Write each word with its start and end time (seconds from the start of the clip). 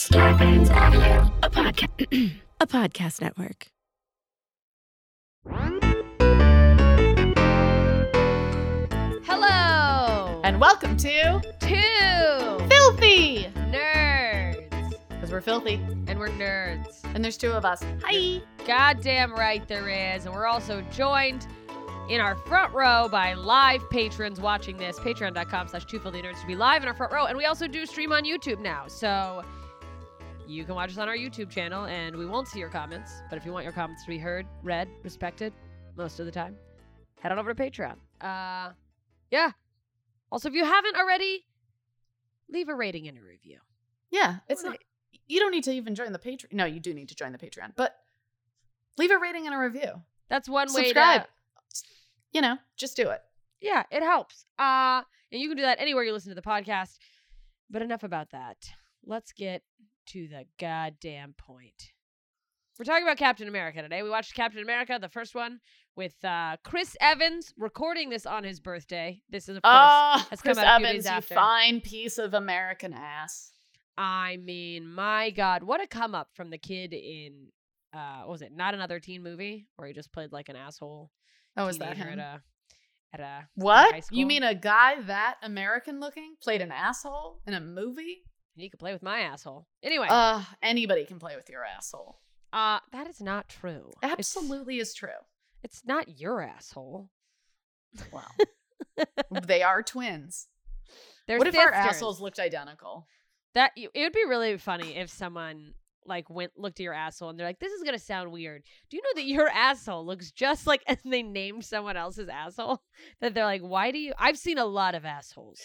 Starburns 0.00 0.68
Audio, 0.70 1.32
a 1.42 1.48
podcast, 1.48 2.32
a 2.60 2.66
podcast 2.66 3.22
network. 3.22 3.68
Hello 9.24 10.40
And 10.44 10.60
welcome 10.60 10.96
to 10.98 11.40
Two 11.60 12.68
Filthy! 12.68 13.46
nerds, 13.70 14.94
Because 15.08 15.30
we're 15.30 15.40
filthy. 15.40 15.74
and 16.06 16.18
we're 16.18 16.28
nerds. 16.28 17.02
And 17.14 17.24
there's 17.24 17.36
two 17.36 17.52
of 17.52 17.64
us. 17.64 17.82
Hi! 18.04 18.40
Goddamn 18.66 19.32
right 19.34 19.66
there 19.68 19.88
is, 19.88 20.26
and 20.26 20.34
we're 20.34 20.46
also 20.46 20.80
joined 20.92 21.46
in 22.08 22.20
our 22.20 22.34
front 22.36 22.72
row 22.74 23.08
by 23.10 23.34
live 23.34 23.88
patrons 23.90 24.40
watching 24.40 24.76
this. 24.76 24.98
Patreon.com 24.98 25.68
slash 25.68 25.84
two 25.86 25.98
filthy 25.98 26.22
nerds 26.22 26.40
to 26.40 26.46
be 26.46 26.56
live 26.56 26.82
in 26.82 26.88
our 26.88 26.94
front 26.94 27.12
row, 27.12 27.26
and 27.26 27.36
we 27.38 27.44
also 27.44 27.66
do 27.66 27.86
stream 27.86 28.12
on 28.12 28.24
YouTube 28.24 28.60
now, 28.60 28.86
so 28.88 29.44
you 30.46 30.64
can 30.64 30.74
watch 30.74 30.90
us 30.90 30.98
on 30.98 31.08
our 31.08 31.16
YouTube 31.16 31.50
channel, 31.50 31.84
and 31.86 32.14
we 32.16 32.26
won't 32.26 32.48
see 32.48 32.58
your 32.58 32.68
comments. 32.68 33.22
But 33.28 33.36
if 33.36 33.44
you 33.44 33.52
want 33.52 33.64
your 33.64 33.72
comments 33.72 34.02
to 34.04 34.08
be 34.08 34.18
heard, 34.18 34.46
read, 34.62 34.88
respected, 35.02 35.52
most 35.96 36.20
of 36.20 36.26
the 36.26 36.32
time, 36.32 36.56
head 37.20 37.32
on 37.32 37.38
over 37.38 37.52
to 37.52 37.62
Patreon. 37.62 37.96
Uh, 38.20 38.72
yeah. 39.30 39.50
Also, 40.30 40.48
if 40.48 40.54
you 40.54 40.64
haven't 40.64 40.96
already, 40.96 41.44
leave 42.50 42.68
a 42.68 42.74
rating 42.74 43.08
and 43.08 43.18
a 43.18 43.22
review. 43.22 43.58
Yeah, 44.10 44.36
it's 44.48 44.62
Well, 44.62 44.72
not. 44.72 44.80
You 45.28 45.40
don't 45.40 45.50
need 45.50 45.64
to 45.64 45.72
even 45.72 45.94
join 45.94 46.12
the 46.12 46.18
Patreon. 46.18 46.52
No, 46.52 46.64
you 46.64 46.78
do 46.78 46.94
need 46.94 47.08
to 47.08 47.14
join 47.16 47.32
the 47.32 47.38
Patreon, 47.38 47.72
but 47.74 47.96
leave 48.96 49.10
a 49.10 49.18
rating 49.18 49.46
and 49.46 49.54
a 49.54 49.58
review. 49.58 50.02
That's 50.28 50.48
one 50.48 50.68
way 50.72 50.84
Subscribe. 50.84 51.22
to. 51.22 51.28
You 52.32 52.40
know, 52.42 52.58
just 52.76 52.96
do 52.96 53.08
it. 53.10 53.20
Yeah, 53.60 53.84
it 53.90 54.02
helps. 54.02 54.44
Uh, 54.58 55.02
and 55.32 55.40
you 55.40 55.48
can 55.48 55.56
do 55.56 55.62
that 55.62 55.80
anywhere 55.80 56.04
you 56.04 56.12
listen 56.12 56.28
to 56.30 56.34
the 56.34 56.42
podcast. 56.42 56.98
But 57.70 57.82
enough 57.82 58.04
about 58.04 58.30
that. 58.30 58.56
Let's 59.04 59.32
get 59.32 59.62
to 60.06 60.28
the 60.28 60.44
goddamn 60.58 61.34
point. 61.36 61.92
We're 62.78 62.84
talking 62.84 63.04
about 63.04 63.16
Captain 63.16 63.48
America 63.48 63.80
today. 63.80 64.02
We 64.02 64.10
watched 64.10 64.34
Captain 64.34 64.60
America, 64.60 64.98
the 65.00 65.08
first 65.08 65.34
one, 65.34 65.60
with 65.96 66.22
uh, 66.24 66.58
Chris 66.62 66.94
Evans 67.00 67.54
recording 67.56 68.10
this 68.10 68.26
on 68.26 68.44
his 68.44 68.60
birthday. 68.60 69.22
This 69.30 69.44
is, 69.48 69.56
of 69.56 69.62
course, 69.62 69.72
Ah, 69.74 70.26
has 70.28 70.42
come 70.42 70.54
Chris 70.54 70.58
out 70.64 70.82
Evans, 70.82 71.04
you 71.06 71.10
after. 71.10 71.34
fine 71.34 71.80
piece 71.80 72.18
of 72.18 72.34
American 72.34 72.92
ass. 72.92 73.52
I 73.96 74.36
mean, 74.36 74.86
my 74.86 75.30
God, 75.30 75.62
what 75.62 75.82
a 75.82 75.86
come 75.86 76.14
up 76.14 76.28
from 76.34 76.50
the 76.50 76.58
kid 76.58 76.92
in, 76.92 77.46
uh, 77.94 78.20
what 78.24 78.32
was 78.32 78.42
it, 78.42 78.52
Not 78.54 78.74
Another 78.74 79.00
Teen 79.00 79.22
Movie, 79.22 79.68
where 79.76 79.88
he 79.88 79.94
just 79.94 80.12
played 80.12 80.30
like 80.32 80.50
an 80.50 80.56
asshole. 80.56 81.10
Oh, 81.56 81.68
is 81.68 81.78
that 81.78 81.96
him? 81.96 82.08
At 82.08 82.18
a, 82.18 82.42
at 83.14 83.20
a 83.20 83.48
What? 83.54 84.04
You 84.10 84.26
mean 84.26 84.42
a 84.42 84.54
guy 84.54 85.00
that 85.00 85.36
American 85.42 85.98
looking 85.98 86.34
played 86.42 86.60
an 86.60 86.70
asshole 86.72 87.40
in 87.46 87.54
a 87.54 87.60
movie? 87.60 88.18
You 88.56 88.70
could 88.70 88.80
play 88.80 88.92
with 88.92 89.02
my 89.02 89.20
asshole. 89.20 89.66
Anyway, 89.82 90.06
Uh, 90.10 90.42
anybody 90.62 91.04
can 91.04 91.18
play 91.18 91.36
with 91.36 91.48
your 91.50 91.64
asshole. 91.64 92.18
Uh, 92.52 92.80
that 92.92 93.06
is 93.06 93.20
not 93.20 93.48
true. 93.48 93.90
It's- 94.02 94.12
Absolutely 94.18 94.78
is 94.78 94.94
true. 94.94 95.10
It's, 95.62 95.84
not 95.84 96.18
your 96.20 96.40
asshole. 96.40 97.10
Well, 98.12 98.30
they 99.46 99.62
are 99.62 99.82
twins. 99.82 100.48
They're 101.26 101.38
what 101.38 101.48
if 101.48 101.56
our 101.58 101.72
assholes 101.72 102.20
looked 102.20 102.38
identical? 102.38 103.06
That 103.54 103.72
it 103.76 103.90
would 103.94 104.12
be 104.12 104.24
really 104.28 104.56
funny 104.58 104.96
if 104.96 105.10
someone 105.10 105.74
like 106.04 106.30
went 106.30 106.52
looked 106.56 106.78
at 106.78 106.84
your 106.84 106.92
asshole 106.94 107.30
and 107.30 107.38
they're 107.40 107.46
like, 107.46 107.58
"This 107.58 107.72
is 107.72 107.82
gonna 107.82 107.98
sound 107.98 108.30
weird. 108.30 108.62
Do 108.90 108.96
you 108.96 109.02
know 109.02 109.20
that 109.20 109.26
your 109.26 109.48
asshole 109.48 110.06
looks 110.06 110.30
just 110.30 110.66
like?" 110.66 110.82
And 110.86 110.98
they 111.04 111.22
named 111.22 111.64
someone 111.64 111.96
else's 111.96 112.28
asshole. 112.28 112.82
That 113.20 113.34
they're 113.34 113.44
like, 113.44 113.62
"Why 113.62 113.90
do 113.90 113.98
you?" 113.98 114.12
I've 114.18 114.38
seen 114.38 114.58
a 114.58 114.66
lot 114.66 114.94
of 114.94 115.04
assholes. 115.04 115.60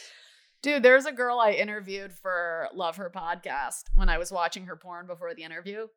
Dude, 0.61 0.83
there's 0.83 1.05
a 1.05 1.11
girl 1.11 1.39
I 1.39 1.51
interviewed 1.51 2.13
for 2.13 2.67
Love 2.73 2.97
Her 2.97 3.09
podcast 3.09 3.85
when 3.95 4.09
I 4.09 4.17
was 4.19 4.31
watching 4.31 4.65
her 4.67 4.75
porn 4.75 5.07
before 5.07 5.33
the 5.33 5.43
interview. 5.43 5.87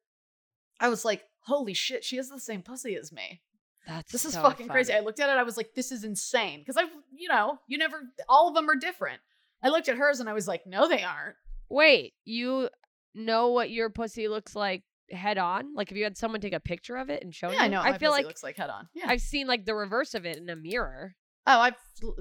I 0.81 0.89
was 0.89 1.05
like, 1.05 1.23
holy 1.41 1.75
shit, 1.75 2.03
she 2.03 2.17
has 2.17 2.31
the 2.31 2.41
same 2.41 2.63
pussy 2.63 2.97
as 2.97 3.13
me. 3.13 3.43
That's 3.87 4.11
This 4.11 4.25
is 4.25 4.33
so 4.33 4.43
fucking 4.43 4.69
crazy. 4.69 4.95
I 4.95 5.01
looked 5.01 5.21
at 5.21 5.29
it, 5.29 5.37
I 5.39 5.43
was 5.43 5.59
like, 5.59 5.75
this 5.75 5.93
is 5.93 6.05
insane. 6.05 6.61
Because 6.61 6.79
I've, 6.79 6.89
you 7.15 7.29
know, 7.29 7.59
you 7.67 7.77
never, 7.77 8.01
all 8.29 8.49
of 8.49 8.55
them 8.55 8.69
are 8.71 8.77
different. 8.77 9.21
I 9.63 9.69
looked 9.69 9.89
at 9.89 9.99
hers 9.99 10.21
and 10.21 10.29
I 10.29 10.33
was 10.33 10.49
like, 10.49 10.67
no, 10.67 10.89
they 10.89 11.03
aren't. 11.03 11.37
Wait, 11.69 12.15
you 12.25 12.71
know 13.15 13.49
what 13.51 13.71
your 13.71 13.91
pussy 13.91 14.29
looks 14.29 14.57
like 14.57 14.83
head 15.11 15.37
on? 15.37 15.75
Like 15.75 15.91
if 15.91 15.99
you 15.99 16.05
had 16.05 16.17
someone 16.17 16.41
take 16.41 16.55
a 16.55 16.61
picture 16.61 16.97
of 16.97 17.11
it 17.11 17.23
and 17.23 17.35
show 17.35 17.51
Yeah, 17.51 17.57
you? 17.59 17.63
I 17.65 17.69
know. 17.69 17.83
I 17.83 17.99
feel 17.99 18.11
like 18.11 18.25
looks 18.25 18.43
like 18.43 18.57
head 18.57 18.71
on. 18.71 18.89
Yeah. 18.95 19.05
I've 19.09 19.21
seen 19.21 19.47
like 19.47 19.67
the 19.67 19.75
reverse 19.75 20.15
of 20.15 20.25
it 20.25 20.39
in 20.39 20.49
a 20.49 20.57
mirror. 20.57 21.15
oh, 21.47 21.61
I've, 21.61 21.75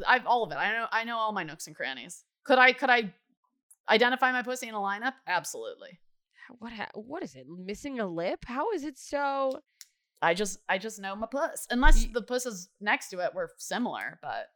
I've 0.05 0.25
all 0.25 0.43
of 0.43 0.51
it. 0.51 0.55
I 0.55 0.73
know, 0.73 0.87
I 0.91 1.03
know 1.05 1.17
all 1.17 1.31
my 1.31 1.43
nooks 1.43 1.67
and 1.67 1.75
crannies. 1.75 2.25
Could 2.45 2.57
I, 2.57 2.73
could 2.73 2.89
I 2.89 3.13
identify 3.89 4.31
my 4.31 4.41
pussy 4.43 4.67
in 4.67 4.75
a 4.75 4.79
lineup? 4.79 5.13
Absolutely. 5.27 5.99
What 6.59 6.73
ha- 6.73 6.89
what 6.93 7.23
is 7.23 7.35
it? 7.35 7.47
Missing 7.47 7.99
a 7.99 8.07
lip? 8.07 8.43
How 8.45 8.71
is 8.73 8.83
it 8.83 8.97
so? 8.97 9.61
I 10.21 10.33
just, 10.33 10.59
I 10.69 10.77
just 10.77 10.99
know 10.99 11.15
my 11.15 11.27
puss. 11.27 11.67
Unless 11.69 12.05
the 12.13 12.21
pusses 12.21 12.69
next 12.79 13.09
to 13.09 13.19
it 13.19 13.33
were 13.33 13.49
similar, 13.57 14.19
but. 14.21 14.47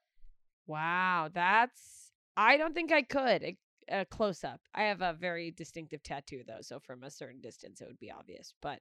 Wow, 0.65 1.29
that's. 1.33 2.11
I 2.35 2.57
don't 2.57 2.73
think 2.73 2.91
I 2.91 3.01
could. 3.03 3.43
A, 3.43 3.57
a 3.89 4.05
close 4.05 4.43
up. 4.43 4.59
I 4.75 4.83
have 4.83 5.01
a 5.01 5.13
very 5.13 5.51
distinctive 5.51 6.03
tattoo 6.03 6.43
though, 6.45 6.61
so 6.61 6.79
from 6.79 7.03
a 7.03 7.09
certain 7.11 7.39
distance 7.41 7.79
it 7.81 7.87
would 7.87 7.99
be 7.99 8.11
obvious. 8.11 8.53
But 8.61 8.79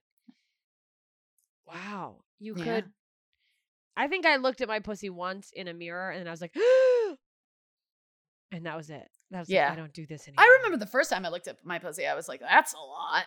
wow, 1.67 2.23
you 2.39 2.55
Yeah. 2.57 2.65
could. 2.65 2.85
I 3.97 4.09
think 4.09 4.27
I 4.27 4.37
looked 4.37 4.61
at 4.61 4.69
my 4.69 4.81
pussy 4.81 5.11
once 5.11 5.53
in 5.55 5.69
a 5.69 5.75
mirror 5.75 6.11
and 6.11 6.29
I 6.29 6.31
was 6.31 6.41
like, 6.41 6.55
and 8.53 8.67
that 8.67 8.77
was 8.77 8.91
it. 8.91 9.09
That 9.31 9.41
was 9.41 9.51
Yeah. 9.51 9.69
Like, 9.69 9.73
I 9.73 9.81
don't 9.81 9.93
do 9.93 10.07
this 10.07 10.29
anymore. 10.29 10.45
I 10.45 10.57
remember 10.59 10.79
the 10.79 10.91
first 10.91 11.11
time 11.11 11.25
I 11.25 11.29
looked 11.29 11.49
at 11.49 11.65
my 11.65 11.79
pussy, 11.79 12.07
I 12.07 12.15
was 12.15 12.29
like, 12.29 12.41
that's 12.41 12.75
a 12.75 12.79
lot. 12.79 13.25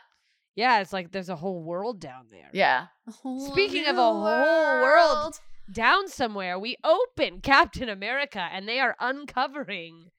Yeah, 0.55 0.79
it's 0.79 0.91
like 0.93 1.11
there's 1.11 1.29
a 1.29 1.35
whole 1.35 1.63
world 1.63 1.99
down 1.99 2.27
there. 2.31 2.49
Yeah. 2.53 2.87
Speaking 3.51 3.85
of 3.87 3.97
a 3.97 4.01
whole 4.01 4.81
world. 4.81 5.39
Down 5.71 6.07
somewhere, 6.07 6.57
we 6.57 6.77
open 6.83 7.41
Captain 7.41 7.89
America 7.89 8.39
and 8.51 8.67
they 8.67 8.79
are 8.79 8.95
uncovering. 8.99 10.09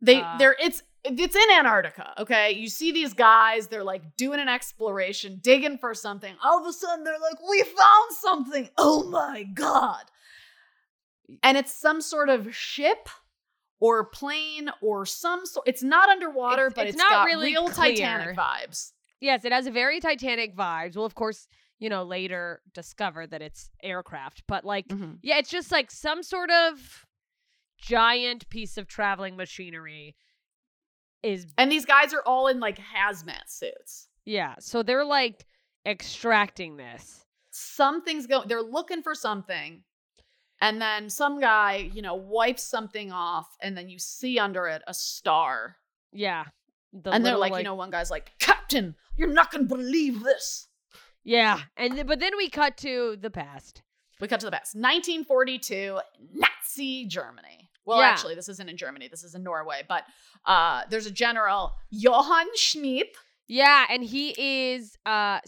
They 0.00 0.20
Uh, 0.20 0.36
they're 0.38 0.56
it's 0.60 0.82
it's 1.04 1.36
in 1.36 1.50
Antarctica, 1.58 2.14
okay? 2.18 2.52
You 2.52 2.68
see 2.68 2.92
these 2.92 3.12
guys, 3.14 3.68
they're 3.68 3.84
like 3.84 4.16
doing 4.16 4.40
an 4.40 4.48
exploration, 4.48 5.38
digging 5.42 5.78
for 5.78 5.94
something. 5.94 6.34
All 6.42 6.60
of 6.60 6.66
a 6.66 6.72
sudden 6.72 7.04
they're 7.04 7.18
like, 7.18 7.36
"We 7.48 7.62
found 7.62 8.12
something." 8.12 8.68
Oh 8.78 9.08
my 9.10 9.44
god. 9.44 10.04
And 11.42 11.56
it's 11.56 11.72
some 11.72 12.00
sort 12.02 12.28
of 12.28 12.54
ship 12.54 13.08
or 13.80 14.04
plane 14.06 14.70
or 14.80 15.04
some 15.04 15.44
sort 15.46 15.66
it's 15.68 15.82
not 15.82 16.08
underwater, 16.08 16.66
It's- 16.66 16.74
but 16.74 16.86
it's 16.86 16.94
it's 16.96 17.02
not 17.02 17.26
really 17.26 17.50
real 17.52 17.68
clear. 17.68 17.90
Titanic 17.90 18.36
vibes. 18.36 18.92
Yes, 19.20 19.44
it 19.44 19.52
has 19.52 19.66
a 19.66 19.70
very 19.70 20.00
Titanic 20.00 20.54
vibes. 20.56 20.96
We'll 20.96 21.06
of 21.06 21.14
course, 21.14 21.48
you 21.78 21.88
know, 21.88 22.02
later 22.04 22.60
discover 22.72 23.26
that 23.26 23.42
it's 23.42 23.70
aircraft, 23.82 24.42
but 24.46 24.64
like 24.64 24.88
mm-hmm. 24.88 25.14
yeah, 25.22 25.38
it's 25.38 25.50
just 25.50 25.72
like 25.72 25.90
some 25.90 26.22
sort 26.22 26.50
of 26.50 27.04
giant 27.78 28.48
piece 28.48 28.76
of 28.78 28.86
traveling 28.86 29.36
machinery 29.36 30.16
is 31.22 31.46
And 31.58 31.70
these 31.70 31.84
guys 31.84 32.14
are 32.14 32.22
all 32.24 32.48
in 32.48 32.60
like 32.60 32.78
hazmat 32.78 33.48
suits. 33.48 34.08
yeah, 34.24 34.54
so 34.60 34.82
they're 34.82 35.04
like 35.04 35.46
extracting 35.86 36.76
this. 36.76 37.24
something's 37.50 38.26
going 38.26 38.48
they're 38.48 38.62
looking 38.62 39.02
for 39.02 39.14
something 39.14 39.82
and 40.60 40.80
then 40.80 41.10
some 41.10 41.40
guy 41.40 41.90
you 41.92 42.02
know 42.02 42.14
wipes 42.14 42.62
something 42.62 43.10
off 43.12 43.48
and 43.60 43.76
then 43.76 43.88
you 43.88 43.98
see 43.98 44.38
under 44.38 44.66
it 44.66 44.82
a 44.86 44.94
star 44.94 45.76
Yeah. 46.12 46.44
The 46.92 47.10
and 47.10 47.24
they're 47.24 47.32
little, 47.36 47.40
like, 47.50 47.58
you 47.60 47.64
know 47.64 47.74
one 47.74 47.90
guy's 47.90 48.10
like 48.10 48.32
captain 48.38 48.94
you're 49.16 49.32
not 49.32 49.50
gonna 49.50 49.64
believe 49.64 50.22
this 50.22 50.68
Yeah, 51.24 51.60
and 51.76 51.94
th- 51.94 52.06
but 52.06 52.20
then 52.20 52.36
we 52.36 52.48
cut 52.50 52.76
to 52.78 53.16
the 53.20 53.30
past. 53.30 53.82
we 54.20 54.28
cut 54.28 54.40
to 54.40 54.46
the 54.46 54.52
past 54.52 54.74
1942 54.76 55.98
nazi 56.34 57.06
germany 57.06 57.70
well 57.84 57.98
Yeah. 57.98 58.06
actually 58.08 58.34
this 58.34 58.48
isn't 58.48 58.68
in 58.68 58.76
germany 58.76 59.08
this 59.08 59.24
is 59.24 59.34
in 59.34 59.42
norway 59.42 59.82
but 59.88 60.04
uh 60.46 60.82
there's 60.90 61.06
a 61.06 61.10
general 61.10 61.72
johann 61.90 62.46
schmidt 62.56 63.08
Yeah, 63.48 63.86
and 63.90 64.02
he 64.04 64.34
is 64.72 64.96
uh 65.04 65.40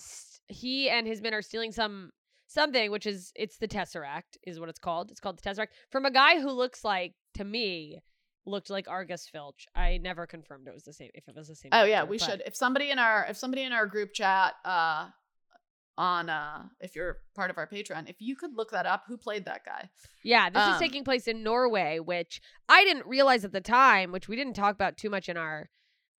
he 0.49 0.89
and 0.91 1.07
his 1.07 1.21
men 1.23 1.35
are 1.35 1.43
stealing 1.43 1.73
some 1.73 2.11
something 2.57 2.91
which 2.91 3.07
is 3.07 3.33
it's 3.37 3.59
the 3.59 3.69
Tesseract 3.69 4.33
is 4.45 4.59
what 4.59 4.69
it's 4.69 4.79
called. 4.81 5.11
It's 5.13 5.21
called 5.21 5.39
the 5.39 5.49
Tesseract 5.49 5.69
from 5.93 6.05
a 6.07 6.11
guy 6.11 6.41
who 6.41 6.51
looks 6.51 6.83
like 6.85 7.15
to 7.35 7.45
me 7.45 8.01
looked 8.47 8.71
like 8.71 8.87
Argus 8.89 9.29
Filch. 9.29 9.67
I 9.75 9.99
never 9.99 10.27
confirmed 10.27 10.67
it 10.69 10.75
was 10.75 10.85
the 10.85 10.93
same 10.93 11.11
if 11.15 11.29
it 11.29 11.35
was 11.37 11.49
the 11.49 11.57
same. 11.57 11.71
Oh 11.73 11.85
yeah, 11.85 12.05
we 12.05 12.19
but- 12.19 12.25
should. 12.27 12.43
If 12.47 12.57
somebody 12.57 12.91
in 12.91 12.99
our 12.99 13.27
if 13.29 13.37
somebody 13.37 13.63
in 13.63 13.73
our 13.73 13.87
group 13.87 14.11
chat 14.13 14.55
uh 14.65 15.09
on 15.99 16.29
uh 16.29 16.63
if 16.81 16.95
you're 16.97 17.19
part 17.35 17.51
of 17.51 17.59
our 17.59 17.67
Patreon, 17.67 18.09
if 18.09 18.17
you 18.21 18.37
could 18.37 18.55
look 18.55 18.71
that 18.73 18.87
up, 18.87 19.05
who 19.09 19.17
played 19.17 19.45
that 19.47 19.65
guy? 19.65 19.89
Yeah, 20.23 20.51
this 20.51 20.63
is 20.63 20.75
Um, 20.75 20.79
taking 20.79 21.05
place 21.05 21.27
in 21.27 21.43
Norway, 21.43 21.99
which 21.99 22.41
I 22.69 22.85
didn't 22.85 23.07
realize 23.07 23.45
at 23.45 23.53
the 23.53 23.61
time, 23.63 24.13
which 24.13 24.29
we 24.29 24.37
didn't 24.37 24.55
talk 24.55 24.75
about 24.75 24.97
too 24.97 25.11
much 25.11 25.29
in 25.29 25.37
our 25.37 25.69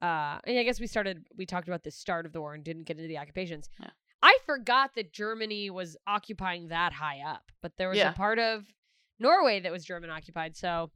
uh 0.01 0.37
and 0.45 0.59
I 0.59 0.63
guess 0.63 0.79
we 0.79 0.87
started 0.87 1.25
we 1.35 1.45
talked 1.45 1.67
about 1.67 1.83
the 1.83 1.91
start 1.91 2.25
of 2.27 2.33
the 2.33 2.41
war 2.41 2.53
and 2.53 2.63
didn't 2.63 2.83
get 2.83 2.97
into 2.97 3.07
the 3.07 3.17
occupations. 3.17 3.69
Yeah. 3.79 3.89
I 4.21 4.37
forgot 4.45 4.95
that 4.95 5.13
Germany 5.13 5.69
was 5.69 5.95
occupying 6.07 6.69
that 6.69 6.93
high 6.93 7.21
up, 7.21 7.51
but 7.61 7.73
there 7.77 7.89
was 7.89 7.97
Yeah. 7.99 8.11
a 8.11 8.13
part 8.13 8.39
of 8.39 8.65
Norway 9.19 9.59
that 9.61 9.71
was 9.71 9.85
German 9.85 10.09
occupied. 10.09 10.55
So 10.55 10.91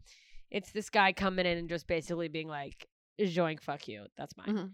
it's 0.50 0.72
this 0.72 0.90
guy 0.90 1.14
coming 1.14 1.46
in 1.46 1.58
and 1.58 1.70
just 1.70 1.88
basically 1.88 2.28
being 2.28 2.48
like, 2.48 2.88
"Joink, 3.20 3.62
fuck 3.62 3.88
you. 3.88 4.08
That's 4.18 4.36
mine." 4.38 4.48
Mhm. 4.48 4.74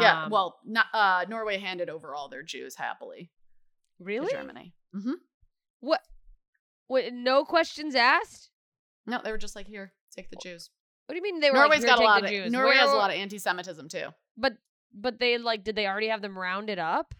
yeah. 0.00 0.24
Um, 0.24 0.30
Well, 0.30 0.60
not, 0.64 0.86
uh, 0.92 1.24
Norway 1.28 1.58
handed 1.58 1.88
over 1.88 2.14
all 2.14 2.28
their 2.28 2.42
Jews 2.42 2.76
happily 2.76 3.30
really? 3.98 4.26
to 4.28 4.32
Germany. 4.32 4.74
hmm 4.92 5.14
What? 5.80 6.02
What? 6.88 7.12
No 7.12 7.44
questions 7.44 7.94
asked. 7.94 8.50
No, 9.06 9.20
they 9.22 9.30
were 9.32 9.38
just 9.38 9.56
like, 9.56 9.66
here, 9.66 9.92
take 10.14 10.28
the 10.30 10.36
Jews. 10.36 10.70
What 11.06 11.14
do 11.14 11.16
you 11.16 11.22
mean 11.22 11.40
they 11.40 11.50
were? 11.50 11.56
Norway's 11.56 11.80
like, 11.80 11.86
got 11.96 12.00
a 12.00 12.04
lot 12.04 12.24
of 12.24 12.28
Jews? 12.30 12.52
Norway 12.52 12.76
has 12.76 12.90
a 12.92 12.96
lot 12.96 13.10
of 13.10 13.16
anti-Semitism 13.16 13.88
too. 13.88 14.08
But 14.36 14.58
but 14.92 15.18
they 15.18 15.38
like 15.38 15.64
did 15.64 15.74
they 15.76 15.86
already 15.86 16.08
have 16.08 16.20
them 16.20 16.38
rounded 16.38 16.78
up? 16.78 17.14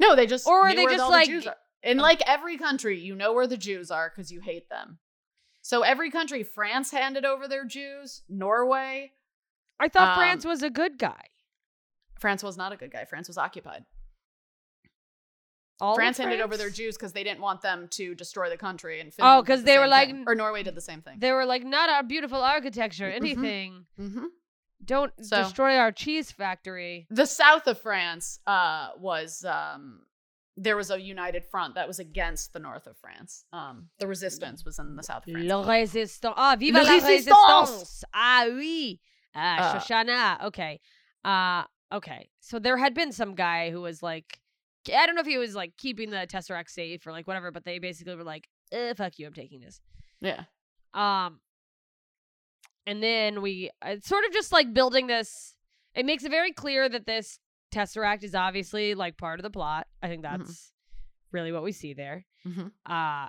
No, 0.00 0.16
they 0.16 0.26
just 0.26 0.46
Or 0.46 0.62
are 0.68 0.74
they 0.74 0.84
just 0.86 0.98
all 1.00 1.10
the 1.10 1.16
like- 1.16 1.28
Jews 1.28 1.46
in 1.82 1.98
like 1.98 2.20
every 2.26 2.58
country, 2.58 2.98
you 2.98 3.14
know 3.14 3.32
where 3.32 3.46
the 3.46 3.56
Jews 3.56 3.90
are 3.90 4.10
because 4.10 4.30
you 4.32 4.40
hate 4.40 4.68
them. 4.68 4.98
So 5.62 5.82
every 5.82 6.10
country, 6.10 6.42
France 6.42 6.90
handed 6.90 7.24
over 7.24 7.46
their 7.46 7.64
Jews. 7.64 8.22
Norway, 8.28 9.12
I 9.78 9.88
thought 9.88 10.10
Um, 10.10 10.16
France 10.18 10.44
was 10.44 10.62
a 10.62 10.70
good 10.70 10.98
guy. 10.98 11.26
France 12.18 12.42
was 12.42 12.56
not 12.56 12.72
a 12.72 12.76
good 12.76 12.90
guy. 12.90 13.04
France 13.04 13.28
was 13.28 13.38
occupied. 13.38 13.84
All 15.80 15.92
of 15.92 15.96
France 15.96 16.18
handed 16.18 16.42
over 16.42 16.58
their 16.58 16.68
Jews 16.68 16.96
because 16.98 17.14
they 17.14 17.24
didn't 17.24 17.40
want 17.40 17.62
them 17.62 17.88
to 17.92 18.14
destroy 18.14 18.50
the 18.50 18.58
country. 18.58 19.00
And 19.00 19.10
Oh, 19.18 19.40
because 19.40 19.60
the 19.60 19.66
they 19.66 19.78
were 19.78 19.86
like- 19.86 20.10
thing. 20.10 20.24
or 20.26 20.34
Norway 20.34 20.62
did 20.62 20.74
the 20.74 20.80
same 20.82 21.00
thing. 21.00 21.18
They 21.18 21.32
were 21.32 21.46
like, 21.46 21.64
not 21.64 21.88
our 21.88 22.02
beautiful 22.02 22.42
architecture, 22.42 23.10
Mhm. 23.10 23.14
anything. 23.16 23.86
hmm 23.96 24.24
Don't 24.84 25.12
So- 25.24 25.42
destroy 25.42 25.76
our 25.76 25.92
cheese 25.92 26.30
factory. 26.32 27.06
The 27.10 27.26
south 27.26 27.66
of 27.66 27.78
France 27.80 28.40
uh, 28.46 28.90
was 28.98 29.44
um, 29.44 30.02
there 30.56 30.76
was 30.76 30.90
a 30.90 31.00
united 31.00 31.44
front 31.44 31.74
that 31.74 31.86
was 31.86 31.98
against 31.98 32.52
the 32.52 32.58
north 32.58 32.86
of 32.86 32.96
France. 32.98 33.44
Um, 33.52 33.88
the 33.98 34.06
resistance 34.06 34.64
was 34.64 34.78
in 34.78 34.96
the 34.96 35.02
south 35.02 35.26
of 35.26 35.32
France. 35.32 35.46
Le 35.46 35.54
résistance. 35.64 36.34
Ah, 36.36 36.56
viva 36.58 36.82
la 36.82 36.90
résistance! 36.90 37.26
résistance. 37.28 38.04
Ah, 38.14 38.46
oui. 38.48 39.00
Ah, 39.34 39.58
Uh, 39.76 39.78
Shoshana. 39.78 40.44
Okay. 40.46 40.80
Uh, 41.24 41.64
okay. 41.92 42.28
So 42.40 42.58
there 42.58 42.76
had 42.76 42.94
been 42.94 43.12
some 43.12 43.34
guy 43.34 43.70
who 43.70 43.80
was 43.80 44.02
like, 44.02 44.38
I 44.92 45.06
don't 45.06 45.14
know 45.14 45.20
if 45.20 45.26
he 45.26 45.38
was 45.38 45.54
like 45.54 45.76
keeping 45.76 46.10
the 46.10 46.26
Tesseract 46.26 46.70
safe 46.70 47.06
or 47.06 47.12
like 47.12 47.26
whatever, 47.28 47.50
but 47.50 47.64
they 47.64 47.78
basically 47.78 48.16
were 48.16 48.24
like, 48.24 48.48
eh, 48.72 48.94
fuck 48.94 49.18
you, 49.18 49.26
I'm 49.26 49.34
taking 49.34 49.60
this. 49.60 49.80
Yeah. 50.20 50.44
Um, 50.94 51.38
and 52.90 53.02
then 53.02 53.40
we 53.42 53.70
uh, 53.84 53.90
it's 53.90 54.08
sort 54.08 54.24
of 54.24 54.32
just 54.32 54.50
like 54.52 54.74
building 54.74 55.06
this. 55.06 55.54
It 55.94 56.04
makes 56.06 56.24
it 56.24 56.30
very 56.30 56.52
clear 56.52 56.88
that 56.88 57.06
this 57.06 57.38
Tesseract 57.74 58.24
is 58.24 58.34
obviously 58.34 58.94
like 58.94 59.16
part 59.16 59.38
of 59.38 59.44
the 59.44 59.50
plot. 59.50 59.86
I 60.02 60.08
think 60.08 60.24
Mhm. 60.24 60.38
that's 60.38 60.72
really 61.32 61.52
what 61.52 61.62
we 61.62 61.72
see 61.72 61.94
there. 61.94 62.26
Mhm. 62.46 62.72
Uh, 62.86 63.28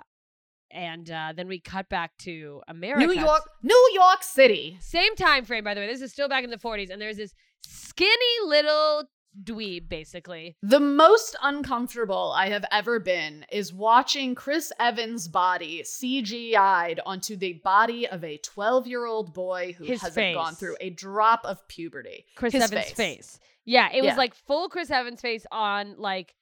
and 0.70 1.10
uh, 1.10 1.32
then 1.36 1.48
we 1.48 1.60
cut 1.60 1.88
back 1.88 2.16
to 2.18 2.62
America. 2.66 3.06
New 3.06 3.12
York, 3.12 3.42
New 3.62 3.90
York 3.94 4.22
City. 4.22 4.78
Same 4.80 5.14
time 5.16 5.44
frame, 5.44 5.64
by 5.64 5.74
the 5.74 5.80
way. 5.80 5.86
This 5.86 6.00
is 6.02 6.12
still 6.12 6.28
back 6.28 6.44
in 6.44 6.50
the 6.50 6.56
40s, 6.58 6.90
and 6.90 7.00
there's 7.00 7.18
this 7.18 7.34
skinny 7.64 8.36
little 8.46 9.04
dweeb, 9.44 9.88
basically. 9.88 10.56
The 10.62 10.80
most 10.80 11.36
uncomfortable 11.42 12.32
I 12.36 12.48
have 12.48 12.64
ever 12.70 12.98
been 13.00 13.46
is 13.50 13.72
watching 13.72 14.34
Chris 14.34 14.72
Evans' 14.78 15.28
body 15.28 15.82
CGI'd 15.82 17.00
onto 17.06 17.36
the 17.36 17.54
body 17.64 18.06
of 18.08 18.22
a 18.24 18.36
12 18.38 18.86
year 18.86 19.06
old 19.06 19.32
boy 19.32 19.74
who 19.78 19.84
His 19.84 20.00
hasn't 20.02 20.14
face. 20.14 20.34
gone 20.34 20.54
through 20.54 20.76
a 20.80 20.90
drop 20.90 21.44
of 21.44 21.66
puberty. 21.68 22.26
Chris 22.34 22.52
His 22.52 22.64
Evans' 22.64 22.84
face. 22.86 22.92
face. 22.94 23.40
Yeah, 23.64 23.88
it 23.92 24.02
Yeah. 24.02 24.10
was 24.10 24.18
like 24.18 24.34
full 24.34 24.68
Chris 24.68 24.90
Evans' 24.90 25.20
face 25.20 25.46
on 25.52 25.96
like 25.98 26.34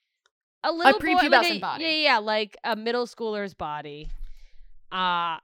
a 0.65 0.73
little 0.73 0.99
boy, 1.01 1.07
like 1.29 1.47
a- 1.53 1.59
body. 1.59 1.85
Yeah, 1.85 1.91
yeah, 1.91 2.03
yeah, 2.03 2.19
like 2.19 2.57
a 2.65 2.75
middle 2.77 3.07
schooler's 3.07 3.55
body. 3.55 4.09
Uh 4.93 5.39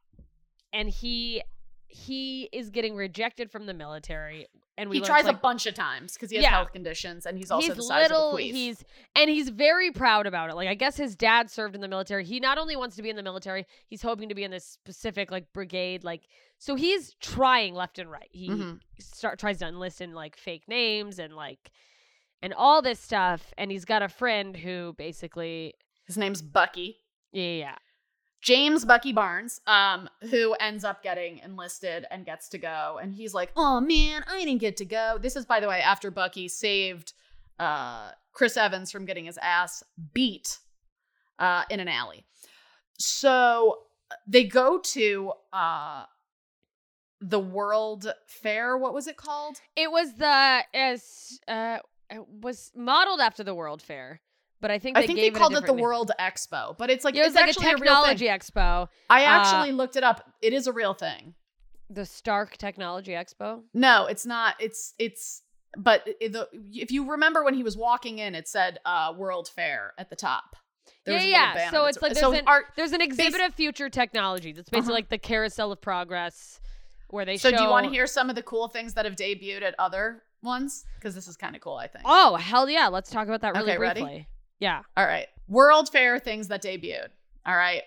and 0.72 0.88
he 0.88 1.42
he 1.88 2.48
is 2.52 2.70
getting 2.70 2.96
rejected 2.96 3.50
from 3.50 3.66
the 3.66 3.72
military, 3.72 4.46
and 4.78 4.92
He 4.92 5.00
tries 5.00 5.24
like, 5.24 5.36
a 5.36 5.38
bunch 5.38 5.66
of 5.66 5.74
times 5.74 6.12
because 6.14 6.30
he 6.30 6.36
has 6.36 6.42
Yeah. 6.42 6.50
health 6.50 6.72
conditions 6.72 7.24
and 7.26 7.38
he's 7.38 7.50
also 7.50 7.66
he's 7.68 7.76
the 7.76 7.82
size 7.82 8.10
little. 8.10 8.36
He's 8.36 8.84
and 9.14 9.30
he's 9.30 9.48
very 9.48 9.90
proud 9.90 10.26
about 10.26 10.50
it. 10.50 10.54
Like 10.56 10.68
I 10.68 10.74
guess 10.74 10.96
his 10.96 11.16
dad 11.16 11.50
served 11.50 11.74
in 11.74 11.80
the 11.80 11.88
military. 11.88 12.24
He 12.24 12.40
not 12.40 12.58
only 12.58 12.76
wants 12.76 12.96
to 12.96 13.02
be 13.02 13.08
in 13.10 13.16
the 13.16 13.22
military, 13.22 13.66
he's 13.86 14.02
hoping 14.02 14.28
to 14.28 14.34
be 14.34 14.44
in 14.44 14.50
this 14.50 14.64
specific 14.66 15.30
like 15.30 15.52
brigade. 15.52 16.04
Like 16.04 16.26
so, 16.58 16.74
he's 16.74 17.14
trying 17.20 17.74
left 17.74 17.98
and 17.98 18.10
right. 18.10 18.28
He 18.32 18.48
Mhm. 18.48 18.80
start 18.98 19.38
tries 19.38 19.58
to 19.58 19.66
enlist 19.66 20.00
in 20.00 20.12
like 20.12 20.36
fake 20.36 20.68
names 20.68 21.18
and 21.18 21.34
like 21.36 21.70
and 22.42 22.52
all 22.54 22.82
this 22.82 23.00
stuff. 23.00 23.52
And 23.56 23.70
he's 23.70 23.84
got 23.86 24.02
a 24.02 24.08
friend 24.08 24.56
who 24.56 24.94
basically 24.98 25.74
His 26.06 26.16
name's 26.18 26.42
Bucky. 26.42 27.00
yeah. 27.32 27.76
James 28.42 28.84
Bucky 28.84 29.12
Barnes, 29.12 29.60
um, 29.66 30.08
who 30.30 30.54
ends 30.54 30.84
up 30.84 31.02
getting 31.02 31.38
enlisted 31.38 32.06
and 32.10 32.24
gets 32.24 32.48
to 32.50 32.58
go. 32.58 32.98
And 33.02 33.14
he's 33.14 33.34
like, 33.34 33.50
oh 33.56 33.80
man, 33.80 34.24
I 34.30 34.38
didn't 34.38 34.60
get 34.60 34.76
to 34.78 34.84
go. 34.84 35.18
This 35.20 35.36
is, 35.36 35.44
by 35.44 35.60
the 35.60 35.68
way, 35.68 35.80
after 35.80 36.10
Bucky 36.10 36.48
saved 36.48 37.12
uh, 37.58 38.10
Chris 38.32 38.56
Evans 38.56 38.92
from 38.92 39.04
getting 39.04 39.24
his 39.24 39.38
ass 39.42 39.82
beat 40.14 40.58
uh, 41.38 41.64
in 41.70 41.80
an 41.80 41.88
alley. 41.88 42.24
So 42.98 43.78
they 44.26 44.44
go 44.44 44.78
to 44.78 45.32
uh, 45.52 46.04
the 47.20 47.40
World 47.40 48.12
Fair. 48.26 48.76
What 48.76 48.94
was 48.94 49.06
it 49.06 49.16
called? 49.16 49.60
It 49.74 49.90
was 49.90 50.14
the 50.14 50.60
as 50.74 51.40
uh 51.48 51.78
it 52.10 52.26
was 52.28 52.70
modeled 52.76 53.20
after 53.20 53.42
the 53.42 53.54
World 53.54 53.82
Fair, 53.82 54.20
but 54.60 54.70
I 54.70 54.78
think 54.78 54.96
I 54.96 55.02
they 55.02 55.06
think 55.06 55.18
gave 55.18 55.34
they 55.34 55.38
called 55.38 55.54
it, 55.54 55.66
the 55.66 55.72
name. 55.72 55.82
World 55.82 56.12
Expo, 56.18 56.76
but 56.78 56.90
it's 56.90 57.04
like 57.04 57.14
Yeah, 57.14 57.22
it 57.24 57.26
it's 57.26 57.34
like 57.36 57.46
a 57.46 57.48
actually 57.50 57.66
a, 57.66 57.74
technology 57.76 58.26
expo, 58.26 58.88
I 59.10 59.24
uh, 59.24 59.28
actually 59.28 59.72
looked 59.72 59.96
it 59.96 60.02
up. 60.04 60.32
It 60.42 60.52
is 60.52 60.66
a 60.66 60.72
real 60.72 60.94
thing. 60.94 61.34
the 61.90 62.04
Stark 62.06 62.56
Technology 62.56 63.12
Expo. 63.12 63.62
No, 63.74 64.06
it's 64.06 64.26
not. 64.26 64.56
It's 64.60 64.94
it's. 64.98 65.42
But 65.78 66.02
if 66.20 66.90
you 66.90 67.10
remember 67.10 67.44
when 67.44 67.52
he 67.54 67.62
was 67.62 67.76
walking 67.76 68.18
in, 68.18 68.34
it 68.34 68.48
said 68.48 68.78
uh, 68.86 69.12
World 69.16 69.48
Fair 69.48 69.92
at 69.98 70.08
the 70.10 70.16
top. 70.16 70.56
Yeah, 71.04 71.22
yeah. 71.22 71.70
So 71.70 71.84
it's 71.84 72.00
like 72.02 72.14
there's 72.14 72.20
so 72.20 72.32
an- 72.32 72.44
art. 72.46 72.64
There's 72.76 72.92
an 72.92 73.00
exhibit 73.02 73.40
of 73.42 73.54
future 73.54 73.88
technology. 73.90 74.52
That's 74.52 74.68
basically 74.70 74.88
Uh-huh. 74.88 74.94
like 74.94 75.08
the 75.10 75.18
carousel 75.18 75.70
of 75.72 75.80
progress, 75.80 76.60
where 77.10 77.24
they 77.24 77.36
So 77.36 77.50
show. 77.50 77.58
do 77.58 77.62
you 77.62 77.68
want 77.68 77.84
to 77.84 77.90
hear 77.90 78.06
some 78.06 78.30
of 78.30 78.36
the 78.36 78.42
cool 78.42 78.68
things 78.68 78.94
that 78.94 79.04
have 79.04 79.14
debuted 79.16 79.62
at 79.62 79.74
other 79.78 80.22
ones? 80.42 80.84
Because 80.96 81.14
this 81.14 81.28
is 81.28 81.36
kind 81.36 81.54
of 81.54 81.60
cool, 81.62 81.76
I 81.76 81.86
think. 81.88 82.04
Oh 82.08 82.34
hell 82.36 82.68
yeah! 82.70 82.88
Let's 82.88 83.10
talk 83.10 83.28
about 83.28 83.42
that 83.42 83.54
really 83.54 83.72
Okay, 83.72 83.78
ready? 83.78 84.26
Yeah. 84.60 84.82
All 84.96 85.04
right, 85.06 85.26
World 85.48 85.88
Fair 85.90 86.18
things 86.18 86.48
that 86.48 86.62
debuted. 86.62 87.08
All 87.44 87.56
right, 87.56 87.82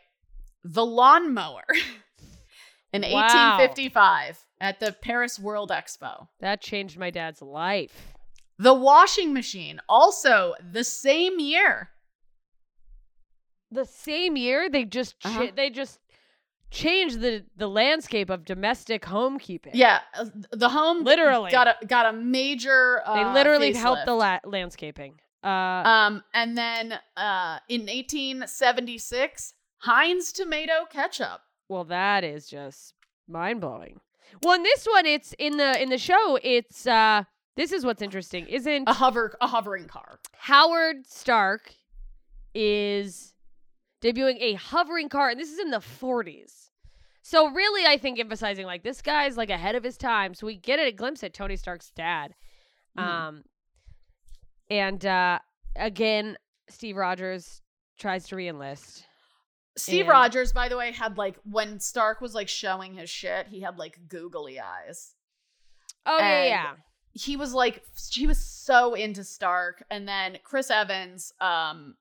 the 0.63 0.85
lawnmower 0.85 1.63
in 2.93 3.01
Wow. 3.01 3.57
1855 3.57 4.45
at 4.61 4.79
the 4.79 4.91
Paris 5.01 5.39
World 5.39 5.69
Expo. 5.71 6.27
That 6.39 6.61
changed 6.61 6.97
my 6.97 7.09
dad's 7.09 7.41
life. 7.41 8.13
The 8.57 8.73
washing 8.73 9.33
machine, 9.33 9.79
also 9.87 10.53
the 10.71 10.83
same 10.83 11.39
year. 11.39 11.89
The 13.71 13.85
same 13.85 14.35
year, 14.35 14.69
they 14.69 14.83
just 14.85 15.15
Uh-huh. 15.23 15.47
they 15.55 15.69
just 15.69 15.99
changed 16.71 17.19
the 17.21 17.45
the 17.55 17.67
landscape 17.69 18.29
of 18.29 18.43
domestic 18.45 19.03
homekeeping. 19.03 19.71
Yeah, 19.73 19.99
uh, 20.15 20.25
the 20.51 20.69
home 20.69 21.03
literally. 21.03 21.51
got 21.51 21.67
a 21.67 21.85
got 21.85 22.05
a 22.13 22.13
major. 22.17 23.01
Uh, 23.05 23.15
they 23.15 23.33
literally 23.33 23.73
helped 23.73 24.05
the 24.05 24.13
la- 24.15 24.39
landscaping. 24.43 25.19
Uh, 25.43 25.47
Um, 25.47 26.23
and 26.33 26.57
then 26.57 26.99
uh, 27.17 27.59
in 27.69 27.81
1876, 27.81 29.53
Heinz 29.79 30.31
tomato 30.33 30.85
ketchup. 30.89 31.41
well, 31.69 31.85
that 31.85 32.23
is 32.23 32.47
just 32.47 32.93
mind 33.27 33.61
blowing. 33.61 33.99
Well, 34.43 34.53
in 34.55 34.63
this 34.63 34.85
one, 34.85 35.05
it's 35.05 35.33
in 35.39 35.57
the 35.57 35.81
in 35.81 35.89
the 35.89 35.97
show. 35.97 36.37
It's 36.43 36.85
uh, 36.85 37.23
this 37.55 37.71
is 37.71 37.85
what's 37.85 38.01
interesting, 38.01 38.45
isn't 38.47 38.87
A 38.87 38.93
hover 38.93 39.35
a 39.41 39.47
hovering 39.47 39.87
car. 39.87 40.19
Howard 40.37 41.05
Stark 41.07 41.73
is 42.53 43.33
debuting 44.01 44.37
a 44.39 44.53
hovering 44.53 45.09
car, 45.09 45.29
and 45.29 45.39
this 45.39 45.51
is 45.51 45.59
in 45.59 45.71
the 45.71 45.77
40s. 45.79 46.69
So 47.21 47.49
really, 47.49 47.85
I 47.85 47.97
think 47.97 48.19
emphasizing 48.19 48.65
like 48.65 48.83
this 48.83 49.01
guy's 49.01 49.37
like 49.37 49.49
ahead 49.49 49.75
of 49.75 49.83
his 49.83 49.97
time. 49.97 50.33
So 50.33 50.45
we 50.47 50.55
get 50.57 50.79
a 50.79 50.91
glimpse 50.91 51.23
at 51.23 51.33
Tony 51.33 51.55
Stark's 51.55 51.91
dad. 51.91 52.33
Mhm. 52.97 53.03
Um, 53.03 53.43
and 54.69 55.05
uh, 55.05 55.39
again, 55.75 56.37
Steve 56.69 56.97
Rogers 56.97 57.61
tries 57.99 58.27
to 58.27 58.35
reenlist. 58.35 59.03
Steve 59.77 60.01
And- 60.01 60.09
Rogers, 60.09 60.51
by 60.53 60.67
the 60.69 60.77
way, 60.77 60.91
had 60.91 61.17
like 61.17 61.37
when 61.49 61.79
Stark 61.79 62.21
was 62.21 62.33
like 62.35 62.49
showing 62.49 62.93
his 62.93 63.09
shit, 63.09 63.47
he 63.47 63.61
had 63.61 63.77
like 63.77 63.97
googly 64.07 64.59
eyes. 64.59 65.13
Oh 66.05 66.17
yeah, 66.17 66.43
yeah. 66.45 66.71
He 67.13 67.35
was 67.37 67.53
like 67.53 67.83
he 68.11 68.27
was 68.27 68.39
so 68.39 68.93
into 68.93 69.23
Stark, 69.23 69.83
and 69.89 70.07
then 70.07 70.37
Chris 70.43 70.69
Evans 70.69 71.33
um 71.41 71.95